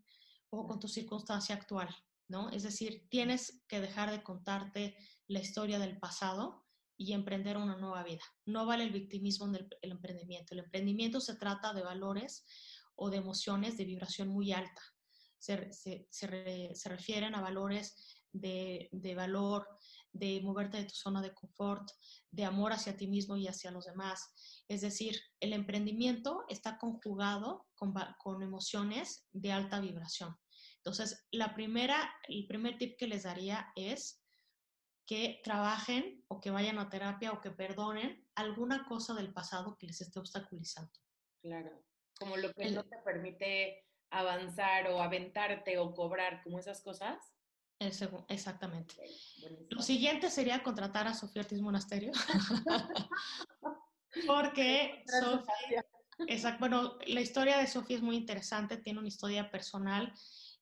o 0.50 0.66
con 0.66 0.80
tu 0.80 0.88
circunstancia 0.88 1.54
actual, 1.54 1.88
¿no? 2.28 2.50
Es 2.50 2.62
decir, 2.62 3.06
tienes 3.10 3.62
que 3.68 3.80
dejar 3.80 4.10
de 4.10 4.22
contarte 4.22 4.96
la 5.26 5.40
historia 5.40 5.78
del 5.78 5.98
pasado 5.98 6.64
y 6.96 7.12
emprender 7.12 7.56
una 7.56 7.76
nueva 7.76 8.02
vida. 8.02 8.22
No 8.44 8.66
vale 8.66 8.84
el 8.84 8.90
victimismo 8.90 9.46
en 9.46 9.54
el, 9.56 9.92
emprendimiento. 9.92 10.54
El 10.54 10.60
emprendimiento 10.60 11.20
se 11.20 11.36
trata 11.36 11.72
de 11.72 11.82
valores 11.82 12.44
o 12.96 13.10
de 13.10 13.18
emociones 13.18 13.76
de 13.76 13.84
vibración 13.84 14.28
muy 14.28 14.52
alta. 14.52 14.82
Se, 15.38 15.72
se, 15.72 16.08
se 16.10 16.88
refieren 16.88 17.36
a 17.36 17.40
valores 17.40 18.17
de, 18.32 19.14
valor, 19.16 19.66
de 20.12 20.40
moverte 20.42 20.78
de 20.78 20.84
tu 20.84 20.94
zona 20.94 21.22
de 21.22 21.34
confort, 21.34 21.88
de 22.30 22.44
amor 22.44 22.72
hacia 22.72 22.96
ti 22.96 23.06
mismo 23.06 23.36
y 23.36 23.48
hacia 23.48 23.70
los 23.70 23.86
demás. 23.86 24.62
Es 24.68 24.80
decir, 24.80 25.18
el 25.40 25.52
emprendimiento 25.52 26.44
está 26.48 26.78
conjugado 26.78 27.66
con, 27.74 27.94
con 28.18 28.42
emociones 28.42 29.26
de 29.32 29.52
alta 29.52 29.80
vibración. 29.80 30.36
Entonces, 30.76 31.26
la 31.30 31.54
primera, 31.54 32.12
el 32.28 32.46
primer 32.46 32.78
tip 32.78 32.98
que 32.98 33.06
les 33.06 33.24
daría 33.24 33.72
es 33.76 34.22
que 35.06 35.40
trabajen 35.42 36.22
o 36.28 36.40
que 36.40 36.50
vayan 36.50 36.78
a 36.78 36.90
terapia 36.90 37.32
o 37.32 37.40
que 37.40 37.50
perdonen 37.50 38.26
alguna 38.34 38.86
cosa 38.86 39.14
del 39.14 39.32
pasado 39.32 39.76
que 39.78 39.86
les 39.86 40.00
esté 40.00 40.18
obstaculizando. 40.18 40.92
Claro, 41.40 41.82
como 42.18 42.36
lo 42.36 42.52
que 42.52 42.70
no 42.70 42.84
te 42.84 42.98
permite 42.98 43.86
avanzar 44.10 44.88
o 44.88 45.00
aventarte 45.00 45.78
o 45.78 45.94
cobrar, 45.94 46.42
como 46.42 46.58
esas 46.58 46.82
cosas 46.82 47.18
exactamente. 47.78 48.94
Lo 49.70 49.82
siguiente 49.82 50.30
sería 50.30 50.62
contratar 50.62 51.06
a 51.06 51.14
Sofía 51.14 51.42
Ortiz 51.42 51.60
Monasterio. 51.60 52.12
Porque 54.26 55.04
Sofía, 55.06 55.84
bueno, 56.58 56.98
la 57.06 57.20
historia 57.20 57.58
de 57.58 57.66
Sofía 57.66 57.96
es 57.96 58.02
muy 58.02 58.16
interesante, 58.16 58.78
tiene 58.78 58.98
una 58.98 59.08
historia 59.08 59.50
personal 59.50 60.12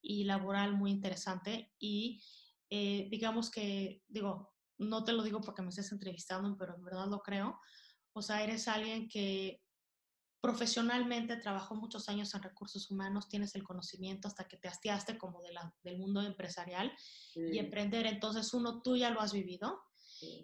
y 0.02 0.24
laboral 0.24 0.74
muy 0.74 0.90
interesante 0.90 1.72
y 1.78 2.22
eh, 2.68 3.08
digamos 3.10 3.50
que, 3.50 4.02
digo, 4.08 4.52
no 4.78 5.04
te 5.04 5.12
lo 5.12 5.22
digo 5.22 5.40
porque 5.40 5.62
me 5.62 5.70
estés 5.70 5.92
entrevistando, 5.92 6.56
pero 6.58 6.74
en 6.74 6.84
verdad 6.84 7.06
lo 7.08 7.22
creo. 7.22 7.58
O 8.12 8.22
sea, 8.22 8.42
eres 8.42 8.68
alguien 8.68 9.08
que 9.08 9.62
profesionalmente 10.40 11.36
trabajó 11.36 11.74
muchos 11.74 12.08
años 12.08 12.34
en 12.34 12.42
recursos 12.42 12.90
humanos, 12.90 13.28
tienes 13.28 13.54
el 13.54 13.64
conocimiento 13.64 14.28
hasta 14.28 14.46
que 14.46 14.56
te 14.56 14.68
hastiaste 14.68 15.18
como 15.18 15.42
de 15.42 15.52
la, 15.52 15.74
del 15.82 15.98
mundo 15.98 16.22
empresarial 16.22 16.92
y 17.34 17.58
emprender. 17.58 18.06
Entonces, 18.06 18.52
uno, 18.54 18.82
tú 18.82 18.96
ya 18.96 19.10
lo 19.10 19.20
has 19.20 19.32
vivido 19.32 19.82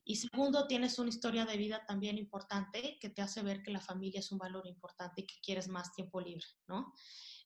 Y 0.04 0.16
segundo, 0.16 0.66
tienes 0.66 0.98
una 0.98 1.08
historia 1.08 1.46
de 1.46 1.56
vida 1.56 1.84
también 1.86 2.18
importante 2.18 2.98
que 3.00 3.08
te 3.08 3.22
hace 3.22 3.42
ver 3.42 3.62
que 3.62 3.70
la 3.70 3.80
familia 3.80 4.20
es 4.20 4.30
un 4.32 4.38
valor 4.38 4.66
importante 4.66 5.22
y 5.22 5.26
que 5.26 5.40
quieres 5.40 5.68
más 5.68 5.92
tiempo 5.92 6.20
libre, 6.20 6.46
¿no? 6.66 6.92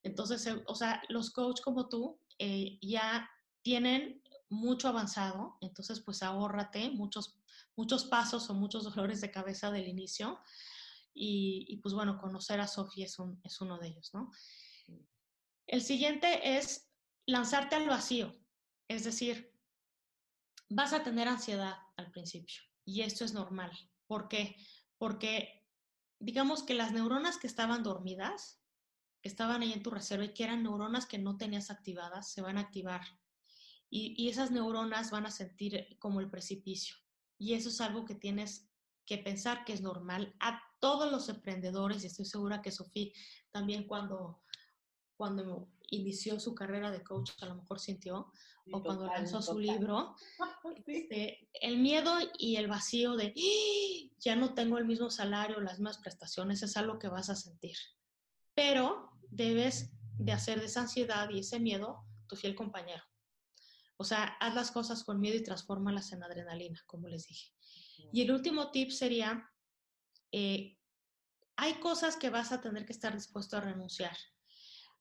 Entonces, 0.02 0.46
eh, 0.46 0.62
o 0.66 0.74
sea, 0.74 1.02
los 1.08 1.30
coaches 1.30 1.64
como 1.64 1.88
tú 1.88 2.20
eh, 2.38 2.78
ya 2.80 3.28
tienen 3.62 4.22
mucho 4.48 4.88
avanzado, 4.88 5.56
entonces 5.60 6.00
pues 6.00 6.22
ahórrate 6.22 6.90
muchos, 6.90 7.36
muchos 7.74 8.04
pasos 8.04 8.48
o 8.48 8.54
muchos 8.54 8.84
dolores 8.84 9.20
de 9.20 9.30
cabeza 9.30 9.70
del 9.70 9.88
inicio 9.88 10.38
y, 11.18 11.78
pues 11.82 11.94
bueno, 11.94 12.18
conocer 12.18 12.60
a 12.60 12.68
Sofía 12.68 13.06
es, 13.06 13.18
un, 13.18 13.40
es 13.42 13.60
uno 13.60 13.78
de 13.78 13.88
ellos, 13.88 14.10
¿no? 14.12 14.30
El 15.66 15.82
siguiente 15.82 16.58
es 16.58 16.92
lanzarte 17.26 17.74
al 17.74 17.88
vacío, 17.88 18.32
es 18.88 19.04
decir, 19.04 19.52
vas 20.68 20.92
a 20.92 21.02
tener 21.02 21.26
ansiedad 21.26 21.74
al 21.96 22.10
principio 22.10 22.62
y 22.84 23.02
esto 23.02 23.24
es 23.24 23.32
normal. 23.32 23.72
¿Por 24.06 24.28
qué? 24.28 24.56
Porque 24.96 25.66
digamos 26.20 26.62
que 26.62 26.74
las 26.74 26.92
neuronas 26.92 27.36
que 27.36 27.46
estaban 27.46 27.82
dormidas, 27.82 28.62
que 29.20 29.28
estaban 29.28 29.62
ahí 29.62 29.72
en 29.72 29.82
tu 29.82 29.90
reserva 29.90 30.24
y 30.24 30.34
que 30.34 30.44
eran 30.44 30.62
neuronas 30.62 31.06
que 31.06 31.18
no 31.18 31.36
tenías 31.36 31.70
activadas, 31.70 32.32
se 32.32 32.42
van 32.42 32.58
a 32.58 32.62
activar. 32.62 33.02
Y, 33.88 34.28
esas 34.28 34.50
neuronas 34.50 35.10
van 35.10 35.26
a 35.26 35.30
sentir 35.30 35.96
como 35.98 36.20
el 36.20 36.28
precipicio. 36.28 36.96
Y 37.38 37.54
eso 37.54 37.68
es 37.68 37.80
algo 37.80 38.04
que 38.04 38.14
tienes 38.14 38.68
que 39.04 39.18
pensar 39.18 39.64
que 39.64 39.72
es 39.72 39.80
normal 39.80 40.34
a 40.40 40.60
todos 40.78 41.10
los 41.10 41.28
emprendedores, 41.28 42.04
y 42.04 42.06
estoy 42.06 42.24
segura 42.24 42.62
que 42.62 42.70
Sofía 42.70 43.12
también 43.50 43.86
cuando, 43.86 44.42
cuando 45.16 45.68
inició 45.90 46.38
su 46.40 46.54
carrera 46.54 46.90
de 46.90 47.02
coach 47.02 47.30
a 47.40 47.46
lo 47.46 47.56
mejor 47.56 47.80
sintió, 47.80 48.32
o 48.72 48.82
cuando 48.82 49.06
lanzó 49.06 49.40
su 49.40 49.58
libro, 49.58 50.16
este, 50.86 51.48
el 51.54 51.78
miedo 51.78 52.12
y 52.38 52.56
el 52.56 52.66
vacío 52.66 53.14
de 53.14 53.32
¡Ah! 53.36 54.14
ya 54.18 54.34
no 54.34 54.54
tengo 54.54 54.78
el 54.78 54.86
mismo 54.86 55.10
salario, 55.10 55.60
las 55.60 55.78
mismas 55.78 55.98
prestaciones, 55.98 56.62
es 56.62 56.76
algo 56.76 56.98
que 56.98 57.08
vas 57.08 57.30
a 57.30 57.36
sentir. 57.36 57.76
Pero 58.54 59.12
debes 59.30 59.92
de 60.18 60.32
hacer 60.32 60.60
de 60.60 60.66
esa 60.66 60.80
ansiedad 60.80 61.28
y 61.30 61.40
ese 61.40 61.60
miedo 61.60 62.04
tu 62.26 62.36
fiel 62.36 62.54
compañero. 62.54 63.02
O 63.98 64.04
sea, 64.04 64.36
haz 64.40 64.54
las 64.54 64.70
cosas 64.70 65.04
con 65.04 65.20
miedo 65.20 65.36
y 65.36 65.42
transfórmalas 65.42 66.12
en 66.12 66.22
adrenalina, 66.22 66.82
como 66.86 67.08
les 67.08 67.26
dije. 67.26 67.52
Y 68.12 68.22
el 68.22 68.30
último 68.30 68.70
tip 68.70 68.90
sería, 68.90 69.48
eh, 70.36 70.78
hay 71.56 71.74
cosas 71.80 72.16
que 72.16 72.30
vas 72.30 72.52
a 72.52 72.60
tener 72.60 72.84
que 72.84 72.92
estar 72.92 73.14
dispuesto 73.14 73.56
a 73.56 73.60
renunciar 73.60 74.16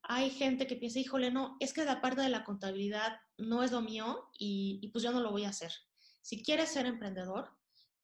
hay 0.08 0.30
gente 0.30 0.68
que 0.68 0.76
piensa, 0.76 1.00
híjole, 1.00 1.32
no, 1.32 1.58
es 1.60 1.74
que 1.74 1.84
la 1.84 2.02
parte 2.02 2.22
de 2.22 2.30
la 2.30 2.44
contabilidad 2.44 3.20
no 3.38 3.64
es 3.64 3.72
lo 3.72 3.82
mío 3.82 4.30
y, 4.38 4.88
pues 4.92 5.04
yo 5.04 5.12
no 5.12 5.20
lo 5.20 5.32
voy 5.32 5.46
a 5.46 5.50
hacer. 5.50 5.72
Si 6.22 6.44
quieres 6.44 6.70
ser 6.70 6.86
emprendedor, 6.86 7.50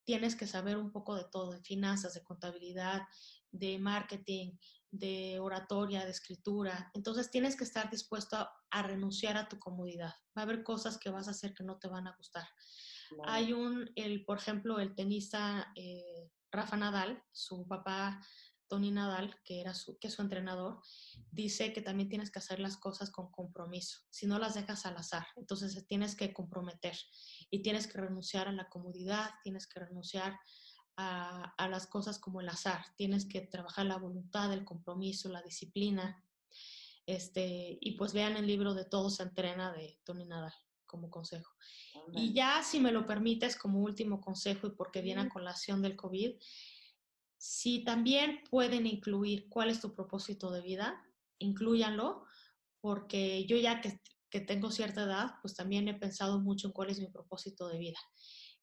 tienes 0.03 0.35
que 0.35 0.47
saber 0.47 0.77
un 0.77 0.91
poco 0.91 1.15
de 1.15 1.25
todo, 1.31 1.51
de 1.51 1.61
finanzas, 1.61 2.13
de 2.13 2.23
contabilidad, 2.23 3.03
de 3.51 3.77
marketing, 3.77 4.57
de 4.89 5.39
oratoria, 5.39 6.03
de 6.03 6.11
escritura. 6.11 6.91
Entonces 6.95 7.29
tienes 7.29 7.55
que 7.55 7.63
estar 7.63 7.89
dispuesto 7.89 8.35
a, 8.71 8.81
renunciar 8.81 9.37
a 9.37 9.47
tu 9.47 9.59
comodidad. 9.59 10.13
Va 10.35 10.41
a 10.41 10.43
haber 10.43 10.63
cosas 10.63 10.97
que 10.97 11.11
vas 11.11 11.27
a 11.27 11.31
hacer 11.31 11.53
que 11.53 11.63
no 11.63 11.77
te 11.77 11.87
van 11.87 12.07
a 12.07 12.15
gustar. 12.15 12.47
Hay 13.25 13.53
un, 13.53 13.91
el, 13.95 14.25
por 14.25 14.39
ejemplo, 14.39 14.79
el 14.79 14.95
tenista 14.95 15.71
eh, 15.75 16.31
Rafa 16.51 16.77
Nadal, 16.77 17.23
su 17.31 17.67
papá 17.67 18.21
Tony 18.67 18.91
Nadal, 18.91 19.35
que, 19.43 19.59
era 19.59 19.73
su, 19.73 19.97
que 19.99 20.07
es 20.07 20.13
su 20.13 20.21
entrenador, 20.21 20.81
dice 21.29 21.73
que 21.73 21.81
también 21.81 22.07
tienes 22.07 22.31
que 22.31 22.39
hacer 22.39 22.59
las 22.59 22.77
cosas 22.77 23.11
con 23.11 23.29
compromiso, 23.29 23.99
si 24.09 24.27
no 24.27 24.39
las 24.39 24.53
dejas 24.53 24.85
al 24.85 24.95
azar. 24.95 25.27
Entonces 25.35 25.85
tienes 25.87 26.15
que 26.15 26.31
comprometer 26.31 26.97
y 27.49 27.61
tienes 27.61 27.87
que 27.87 27.99
renunciar 27.99 28.47
a 28.47 28.53
la 28.53 28.69
comodidad, 28.69 29.29
tienes 29.43 29.67
que 29.67 29.81
renunciar 29.81 30.39
a, 30.95 31.53
a 31.57 31.67
las 31.67 31.87
cosas 31.87 32.17
como 32.17 32.39
el 32.39 32.47
azar, 32.47 32.85
tienes 32.95 33.25
que 33.25 33.41
trabajar 33.41 33.85
la 33.87 33.97
voluntad, 33.97 34.53
el 34.53 34.63
compromiso, 34.63 35.27
la 35.27 35.41
disciplina. 35.41 36.23
Este, 37.05 37.77
y 37.81 37.97
pues 37.97 38.13
vean 38.13 38.37
el 38.37 38.47
libro 38.47 38.73
de 38.73 38.85
Todo 38.85 39.09
se 39.09 39.23
entrena 39.23 39.73
de 39.73 39.99
Tony 40.05 40.25
Nadal 40.25 40.53
como 40.91 41.09
consejo. 41.09 41.55
Y 42.13 42.33
ya, 42.33 42.61
si 42.63 42.79
me 42.81 42.91
lo 42.91 43.05
permites, 43.05 43.55
como 43.55 43.79
último 43.79 44.19
consejo 44.19 44.67
y 44.67 44.71
porque 44.71 45.01
viene 45.01 45.21
a 45.21 45.29
colación 45.29 45.81
del 45.81 45.95
COVID, 45.95 46.35
si 47.37 47.83
también 47.83 48.41
pueden 48.49 48.85
incluir 48.85 49.47
cuál 49.49 49.69
es 49.69 49.79
tu 49.79 49.95
propósito 49.95 50.51
de 50.51 50.61
vida, 50.61 51.01
incluyanlo, 51.39 52.25
porque 52.81 53.45
yo 53.45 53.55
ya 53.57 53.81
que, 53.81 53.99
tengo 54.41 54.71
cierta 54.71 55.03
edad, 55.03 55.35
pues 55.41 55.55
también 55.55 55.87
he 55.87 55.93
pensado 55.93 56.39
mucho 56.39 56.67
en 56.67 56.73
cuál 56.73 56.89
es 56.89 56.99
mi 56.99 57.07
propósito 57.07 57.67
de 57.67 57.79
vida. 57.79 57.99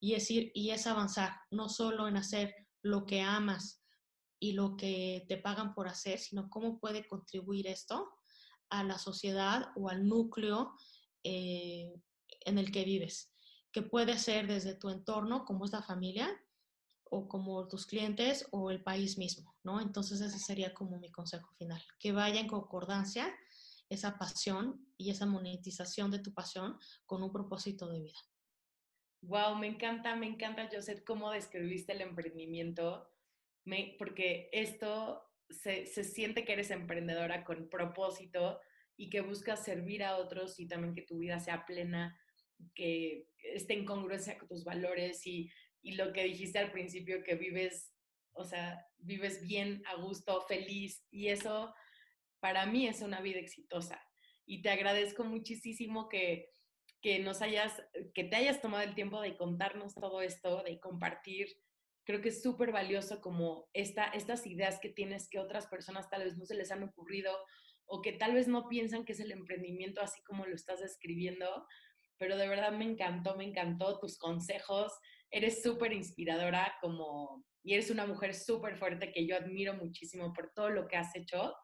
Y 0.01 0.15
es, 0.15 0.31
y 0.31 0.71
es 0.71 0.87
avanzar, 0.87 1.33
no 1.51 1.69
solo 1.69 2.09
en 2.09 2.17
hacer 2.17 2.55
lo 2.83 3.05
que 3.05 3.21
amas 3.23 3.83
y 4.39 4.53
lo 4.53 4.77
que 4.77 5.25
te 5.29 5.37
pagan 5.37 5.75
por 5.75 5.89
hacer, 5.89 6.19
sino 6.19 6.49
cómo 6.49 6.79
puede 6.79 7.07
contribuir 7.07 7.67
esto 7.67 8.09
a 8.71 8.85
la 8.85 8.99
sociedad 8.99 9.71
o 9.77 9.89
al 9.89 10.07
núcleo 10.07 10.75
eh, 11.25 11.93
en 12.49 12.59
el 12.59 12.73
que 12.73 12.85
vives, 12.85 13.33
que 13.73 13.83
puede 13.83 14.19
ser 14.19 14.47
desde 14.47 14.75
tu 14.75 14.91
entorno, 14.91 15.45
como 15.45 15.65
es 15.65 15.73
la 15.73 15.83
familia, 15.83 16.29
o 17.11 17.29
como 17.29 17.67
tus 17.69 17.87
clientes 17.87 18.47
o 18.51 18.71
el 18.71 18.83
país 18.83 19.19
mismo, 19.19 19.57
¿no? 19.63 19.81
Entonces 19.81 20.21
ese 20.21 20.39
sería 20.39 20.75
como 20.75 20.99
mi 20.99 21.11
consejo 21.11 21.53
final, 21.57 21.83
que 21.99 22.13
vaya 22.13 22.41
en 22.41 22.49
concordancia 22.49 23.35
esa 23.89 24.19
pasión 24.19 24.87
y 24.97 25.11
esa 25.11 25.27
monetización 25.27 26.11
de 26.11 26.19
tu 26.19 26.35
pasión 26.35 26.79
con 27.07 27.23
un 27.23 27.33
propósito 27.33 27.89
de 27.89 28.01
vida. 28.01 28.19
Wow, 29.23 29.57
me 29.57 29.67
encanta, 29.67 30.15
me 30.15 30.27
encanta, 30.27 30.69
Joseph, 30.71 31.03
cómo 31.05 31.31
describiste 31.31 31.93
el 31.93 32.03
emprendimiento, 32.03 33.11
porque 33.99 34.49
esto 34.53 35.23
se, 35.51 35.87
se 35.87 36.05
siente 36.05 36.45
que 36.45 36.53
eres 36.53 36.71
emprendedora 36.71 37.45
con 37.45 37.69
propósito 37.69 38.61
y 38.97 39.11
que 39.11 39.23
buscas 39.23 39.65
servir 39.65 40.05
a 40.05 40.17
otros 40.17 40.61
y 40.61 40.69
también 40.69 40.95
que 40.95 41.03
tu 41.03 41.19
vida 41.19 41.41
sea 41.41 41.65
plena, 41.67 42.19
que 42.75 43.27
esté 43.55 43.75
en 43.75 43.85
congruencia 43.85 44.39
con 44.39 44.49
tus 44.49 44.65
valores 44.65 45.27
y 45.27 45.51
y 45.83 45.93
lo 45.93 46.13
que 46.13 46.25
dijiste 46.25 46.59
al 46.59 46.73
principio, 46.73 47.23
que 47.25 47.35
vives, 47.35 47.93
o 48.33 48.45
sea, 48.45 48.87
vives 48.99 49.41
bien, 49.47 49.83
a 49.87 49.97
gusto, 49.97 50.43
feliz, 50.43 51.05
y 51.11 51.29
eso 51.29 51.75
para 52.41 52.67
mí 52.67 52.87
es 52.87 53.01
una 53.03 53.21
vida 53.21 53.39
exitosa. 53.39 53.99
Y 54.45 54.63
te 54.63 54.71
agradezco 54.71 55.25
muchísimo 55.25 56.09
que, 56.09 56.51
que 57.01 57.19
nos 57.19 57.43
hayas, 57.43 57.83
que 58.15 58.25
te 58.25 58.37
hayas 58.37 58.61
tomado 58.61 58.85
el 58.85 58.95
tiempo 58.95 59.21
de 59.21 59.37
contarnos 59.37 59.95
todo 59.95 60.23
esto, 60.23 60.63
de 60.63 60.81
compartir. 60.81 61.49
Creo 62.05 62.21
que 62.21 62.31
es 62.31 62.43
súper 62.43 62.73
valioso 62.73 63.21
como 63.21 63.69
esta, 63.73 64.05
estas 64.05 64.47
ideas 64.47 64.81
que 64.81 64.89
tienes 64.89 65.29
que 65.29 65.39
otras 65.39 65.67
personas 65.67 66.09
tal 66.09 66.25
vez 66.25 66.39
no 66.39 66.47
se 66.47 66.55
les 66.55 66.71
han 66.71 66.83
ocurrido 66.83 67.35
o 67.85 68.03
que 68.03 68.13
tal 68.13 68.35
vez 68.35 68.49
no 68.49 68.69
piensan 68.69 69.05
que 69.05 69.13
es 69.13 69.21
el 69.21 69.33
emprendimiento 69.33 70.01
así 70.01 70.23
como 70.23 70.47
lo 70.47 70.55
estás 70.55 70.81
describiendo, 70.81 71.67
pero 72.19 72.37
de 72.37 72.49
verdad 72.49 72.73
me 72.73 72.85
encantó, 72.85 73.37
me 73.37 73.45
encantó 73.45 73.99
tus 73.99 74.19
consejos, 74.19 74.93
eres 75.31 75.63
súper 75.63 75.93
inspiradora 75.93 76.75
como, 76.81 77.45
y 77.63 77.75
eres 77.75 77.91
una 77.91 78.07
mujer 78.07 78.35
súper 78.35 78.77
fuerte 78.77 79.13
que 79.13 79.27
yo 79.27 79.37
admiro 79.37 79.75
muchísimo 79.75 80.33
por 80.33 80.53
todo 80.55 80.71
lo 80.71 80.89
que 80.89 80.97
has 80.97 81.15
hecho 81.15 81.55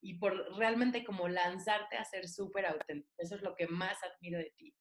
y 0.00 0.18
por 0.18 0.34
realmente 0.56 1.04
como 1.04 1.28
lanzarte 1.28 1.96
a 1.96 2.04
ser 2.04 2.28
súper 2.28 2.66
auténtico. 2.66 3.14
Eso 3.18 3.36
es 3.36 3.42
lo 3.42 3.54
que 3.54 3.66
más 3.66 3.96
admiro 4.02 4.38
de 4.38 4.52
ti. 4.56 4.74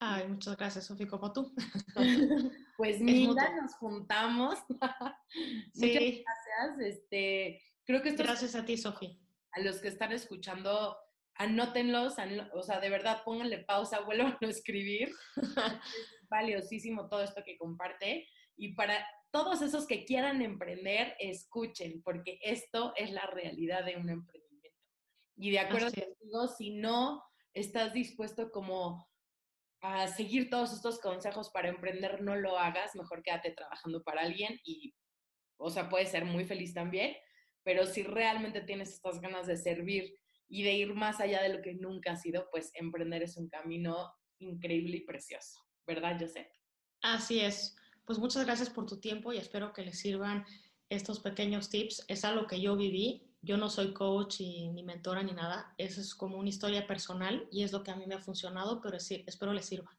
Ay, 0.00 0.26
muchas 0.28 0.56
gracias, 0.56 0.86
Sofi, 0.86 1.06
como 1.06 1.32
tú. 1.32 1.54
pues 2.76 3.00
mira, 3.00 3.54
nos 3.54 3.74
juntamos. 3.76 4.58
sí. 5.72 5.86
Muchas 5.86 6.24
gracias. 6.26 6.80
Este, 6.80 7.62
creo 7.84 8.02
que 8.02 8.10
esto 8.10 8.24
Gracias 8.24 8.54
a 8.56 8.64
ti, 8.64 8.76
Sofi. 8.76 9.20
A 9.52 9.60
los 9.60 9.80
que 9.80 9.88
están 9.88 10.12
escuchando, 10.12 10.96
anótenlos, 11.36 12.14
o 12.52 12.62
sea, 12.62 12.80
de 12.80 12.90
verdad 12.90 13.22
pónganle 13.24 13.58
pausa, 13.58 14.00
vuelvan 14.06 14.38
a 14.40 14.46
escribir. 14.46 15.08
es 15.36 16.28
valiosísimo 16.28 17.08
todo 17.08 17.22
esto 17.22 17.42
que 17.44 17.56
comparte. 17.56 18.28
Y 18.56 18.74
para 18.74 19.06
todos 19.30 19.62
esos 19.62 19.86
que 19.86 20.04
quieran 20.04 20.42
emprender, 20.42 21.16
escuchen, 21.18 22.02
porque 22.02 22.38
esto 22.42 22.92
es 22.96 23.10
la 23.10 23.26
realidad 23.26 23.84
de 23.84 23.96
un 23.96 24.08
emprendimiento. 24.08 24.78
Y 25.36 25.50
de 25.50 25.58
acuerdo 25.58 25.86
contigo, 25.86 26.46
si 26.48 26.70
no 26.70 27.22
estás 27.52 27.92
dispuesto 27.92 28.50
como 28.52 29.08
a 29.80 30.06
seguir 30.06 30.48
todos 30.48 30.72
estos 30.72 31.00
consejos 31.00 31.50
para 31.50 31.68
emprender, 31.68 32.22
no 32.22 32.36
lo 32.36 32.58
hagas, 32.58 32.94
mejor 32.94 33.22
quédate 33.22 33.50
trabajando 33.50 34.02
para 34.02 34.22
alguien 34.22 34.58
y, 34.64 34.94
o 35.58 35.68
sea, 35.68 35.88
puedes 35.88 36.10
ser 36.10 36.24
muy 36.24 36.44
feliz 36.44 36.72
también, 36.72 37.14
pero 37.64 37.84
si 37.86 38.02
realmente 38.02 38.62
tienes 38.62 38.94
estas 38.94 39.20
ganas 39.20 39.46
de 39.46 39.56
servir 39.56 40.16
y 40.48 40.62
de 40.62 40.74
ir 40.74 40.94
más 40.94 41.20
allá 41.20 41.42
de 41.42 41.50
lo 41.50 41.62
que 41.62 41.74
nunca 41.74 42.12
ha 42.12 42.16
sido, 42.16 42.48
pues 42.50 42.70
emprender 42.74 43.22
es 43.22 43.36
un 43.36 43.48
camino 43.48 44.12
increíble 44.38 44.98
y 44.98 45.04
precioso, 45.04 45.58
¿verdad, 45.86 46.18
José? 46.18 46.50
Así 47.02 47.40
es. 47.40 47.76
Pues 48.04 48.18
muchas 48.18 48.44
gracias 48.44 48.70
por 48.70 48.86
tu 48.86 49.00
tiempo 49.00 49.32
y 49.32 49.38
espero 49.38 49.72
que 49.72 49.82
les 49.82 49.98
sirvan 49.98 50.44
estos 50.88 51.20
pequeños 51.20 51.70
tips. 51.70 52.04
Es 52.08 52.24
algo 52.24 52.46
que 52.46 52.60
yo 52.60 52.76
viví. 52.76 53.30
Yo 53.42 53.56
no 53.56 53.68
soy 53.68 53.92
coach 53.92 54.40
y, 54.40 54.68
ni 54.70 54.82
mentora 54.82 55.22
ni 55.22 55.32
nada. 55.32 55.74
Eso 55.76 56.00
es 56.00 56.14
como 56.14 56.38
una 56.38 56.48
historia 56.48 56.86
personal 56.86 57.46
y 57.50 57.62
es 57.62 57.72
lo 57.72 57.82
que 57.82 57.90
a 57.90 57.96
mí 57.96 58.06
me 58.06 58.14
ha 58.14 58.20
funcionado, 58.20 58.80
pero 58.80 58.98
sí, 59.00 59.22
espero 59.26 59.52
les 59.52 59.66
sirva. 59.66 59.98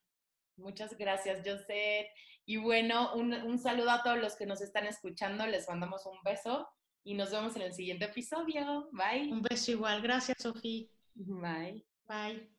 Muchas 0.58 0.98
gracias, 0.98 1.48
José. 1.48 2.10
Y 2.46 2.58
bueno, 2.58 3.14
un, 3.16 3.34
un 3.34 3.60
saludo 3.60 3.92
a 3.92 4.04
todos 4.04 4.18
los 4.18 4.36
que 4.36 4.46
nos 4.46 4.62
están 4.62 4.86
escuchando. 4.86 5.46
Les 5.46 5.68
mandamos 5.68 6.06
un 6.06 6.18
beso 6.24 6.68
y 7.06 7.14
nos 7.14 7.32
vemos 7.32 7.56
en 7.56 7.62
el 7.62 7.74
siguiente 7.74 8.06
episodio. 8.06 8.90
Bye. 8.92 9.32
Un 9.32 9.42
beso 9.44 9.72
igual. 9.72 10.02
Gracias, 10.02 10.38
Sofía. 10.42 10.88
Bye. 11.14 11.86
Bye. 12.08 12.50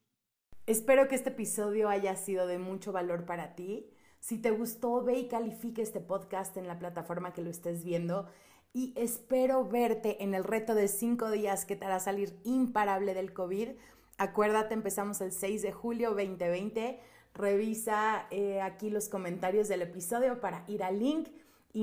Espero 0.66 1.08
que 1.08 1.16
este 1.16 1.30
episodio 1.30 1.88
haya 1.88 2.16
sido 2.16 2.46
de 2.46 2.58
mucho 2.58 2.92
valor 2.92 3.26
para 3.26 3.54
ti. 3.56 3.90
Si 4.20 4.38
te 4.38 4.52
gustó, 4.52 5.02
ve 5.02 5.18
y 5.18 5.28
califique 5.28 5.82
este 5.82 6.00
podcast 6.00 6.56
en 6.56 6.68
la 6.68 6.78
plataforma 6.78 7.34
que 7.34 7.42
lo 7.42 7.50
estés 7.50 7.84
viendo. 7.84 8.28
Y 8.72 8.94
espero 8.96 9.68
verte 9.68 10.22
en 10.22 10.34
el 10.34 10.44
reto 10.44 10.74
de 10.74 10.88
cinco 10.88 11.30
días 11.30 11.64
que 11.64 11.76
te 11.76 11.84
hará 11.84 11.98
salir 11.98 12.38
imparable 12.44 13.14
del 13.14 13.32
COVID. 13.32 13.70
Acuérdate, 14.16 14.74
empezamos 14.74 15.20
el 15.20 15.32
6 15.32 15.62
de 15.62 15.72
julio 15.72 16.10
2020. 16.10 17.00
Revisa 17.34 18.26
eh, 18.30 18.60
aquí 18.60 18.90
los 18.90 19.08
comentarios 19.08 19.68
del 19.68 19.82
episodio 19.82 20.40
para 20.40 20.64
ir 20.68 20.84
al 20.84 21.00
link, 21.00 21.28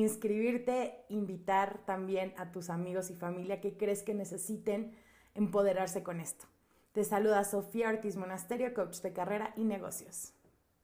inscribirte, 0.02 1.06
invitar 1.10 1.86
también 1.86 2.34
a 2.38 2.52
tus 2.52 2.70
amigos 2.70 3.12
y 3.12 3.16
familia 3.16 3.62
que 3.62 3.78
crees 3.78 4.02
que 4.02 4.14
necesiten 4.14 4.96
empoderarse 5.36 6.02
con 6.02 6.20
esto. 6.20 6.46
Te 6.94 7.04
saluda 7.04 7.44
Sofía 7.44 7.90
Ortiz 7.90 8.16
Monasterio, 8.16 8.74
coach 8.74 8.98
de 9.02 9.14
carrera 9.14 9.54
y 9.56 9.64
negocios. 9.64 10.34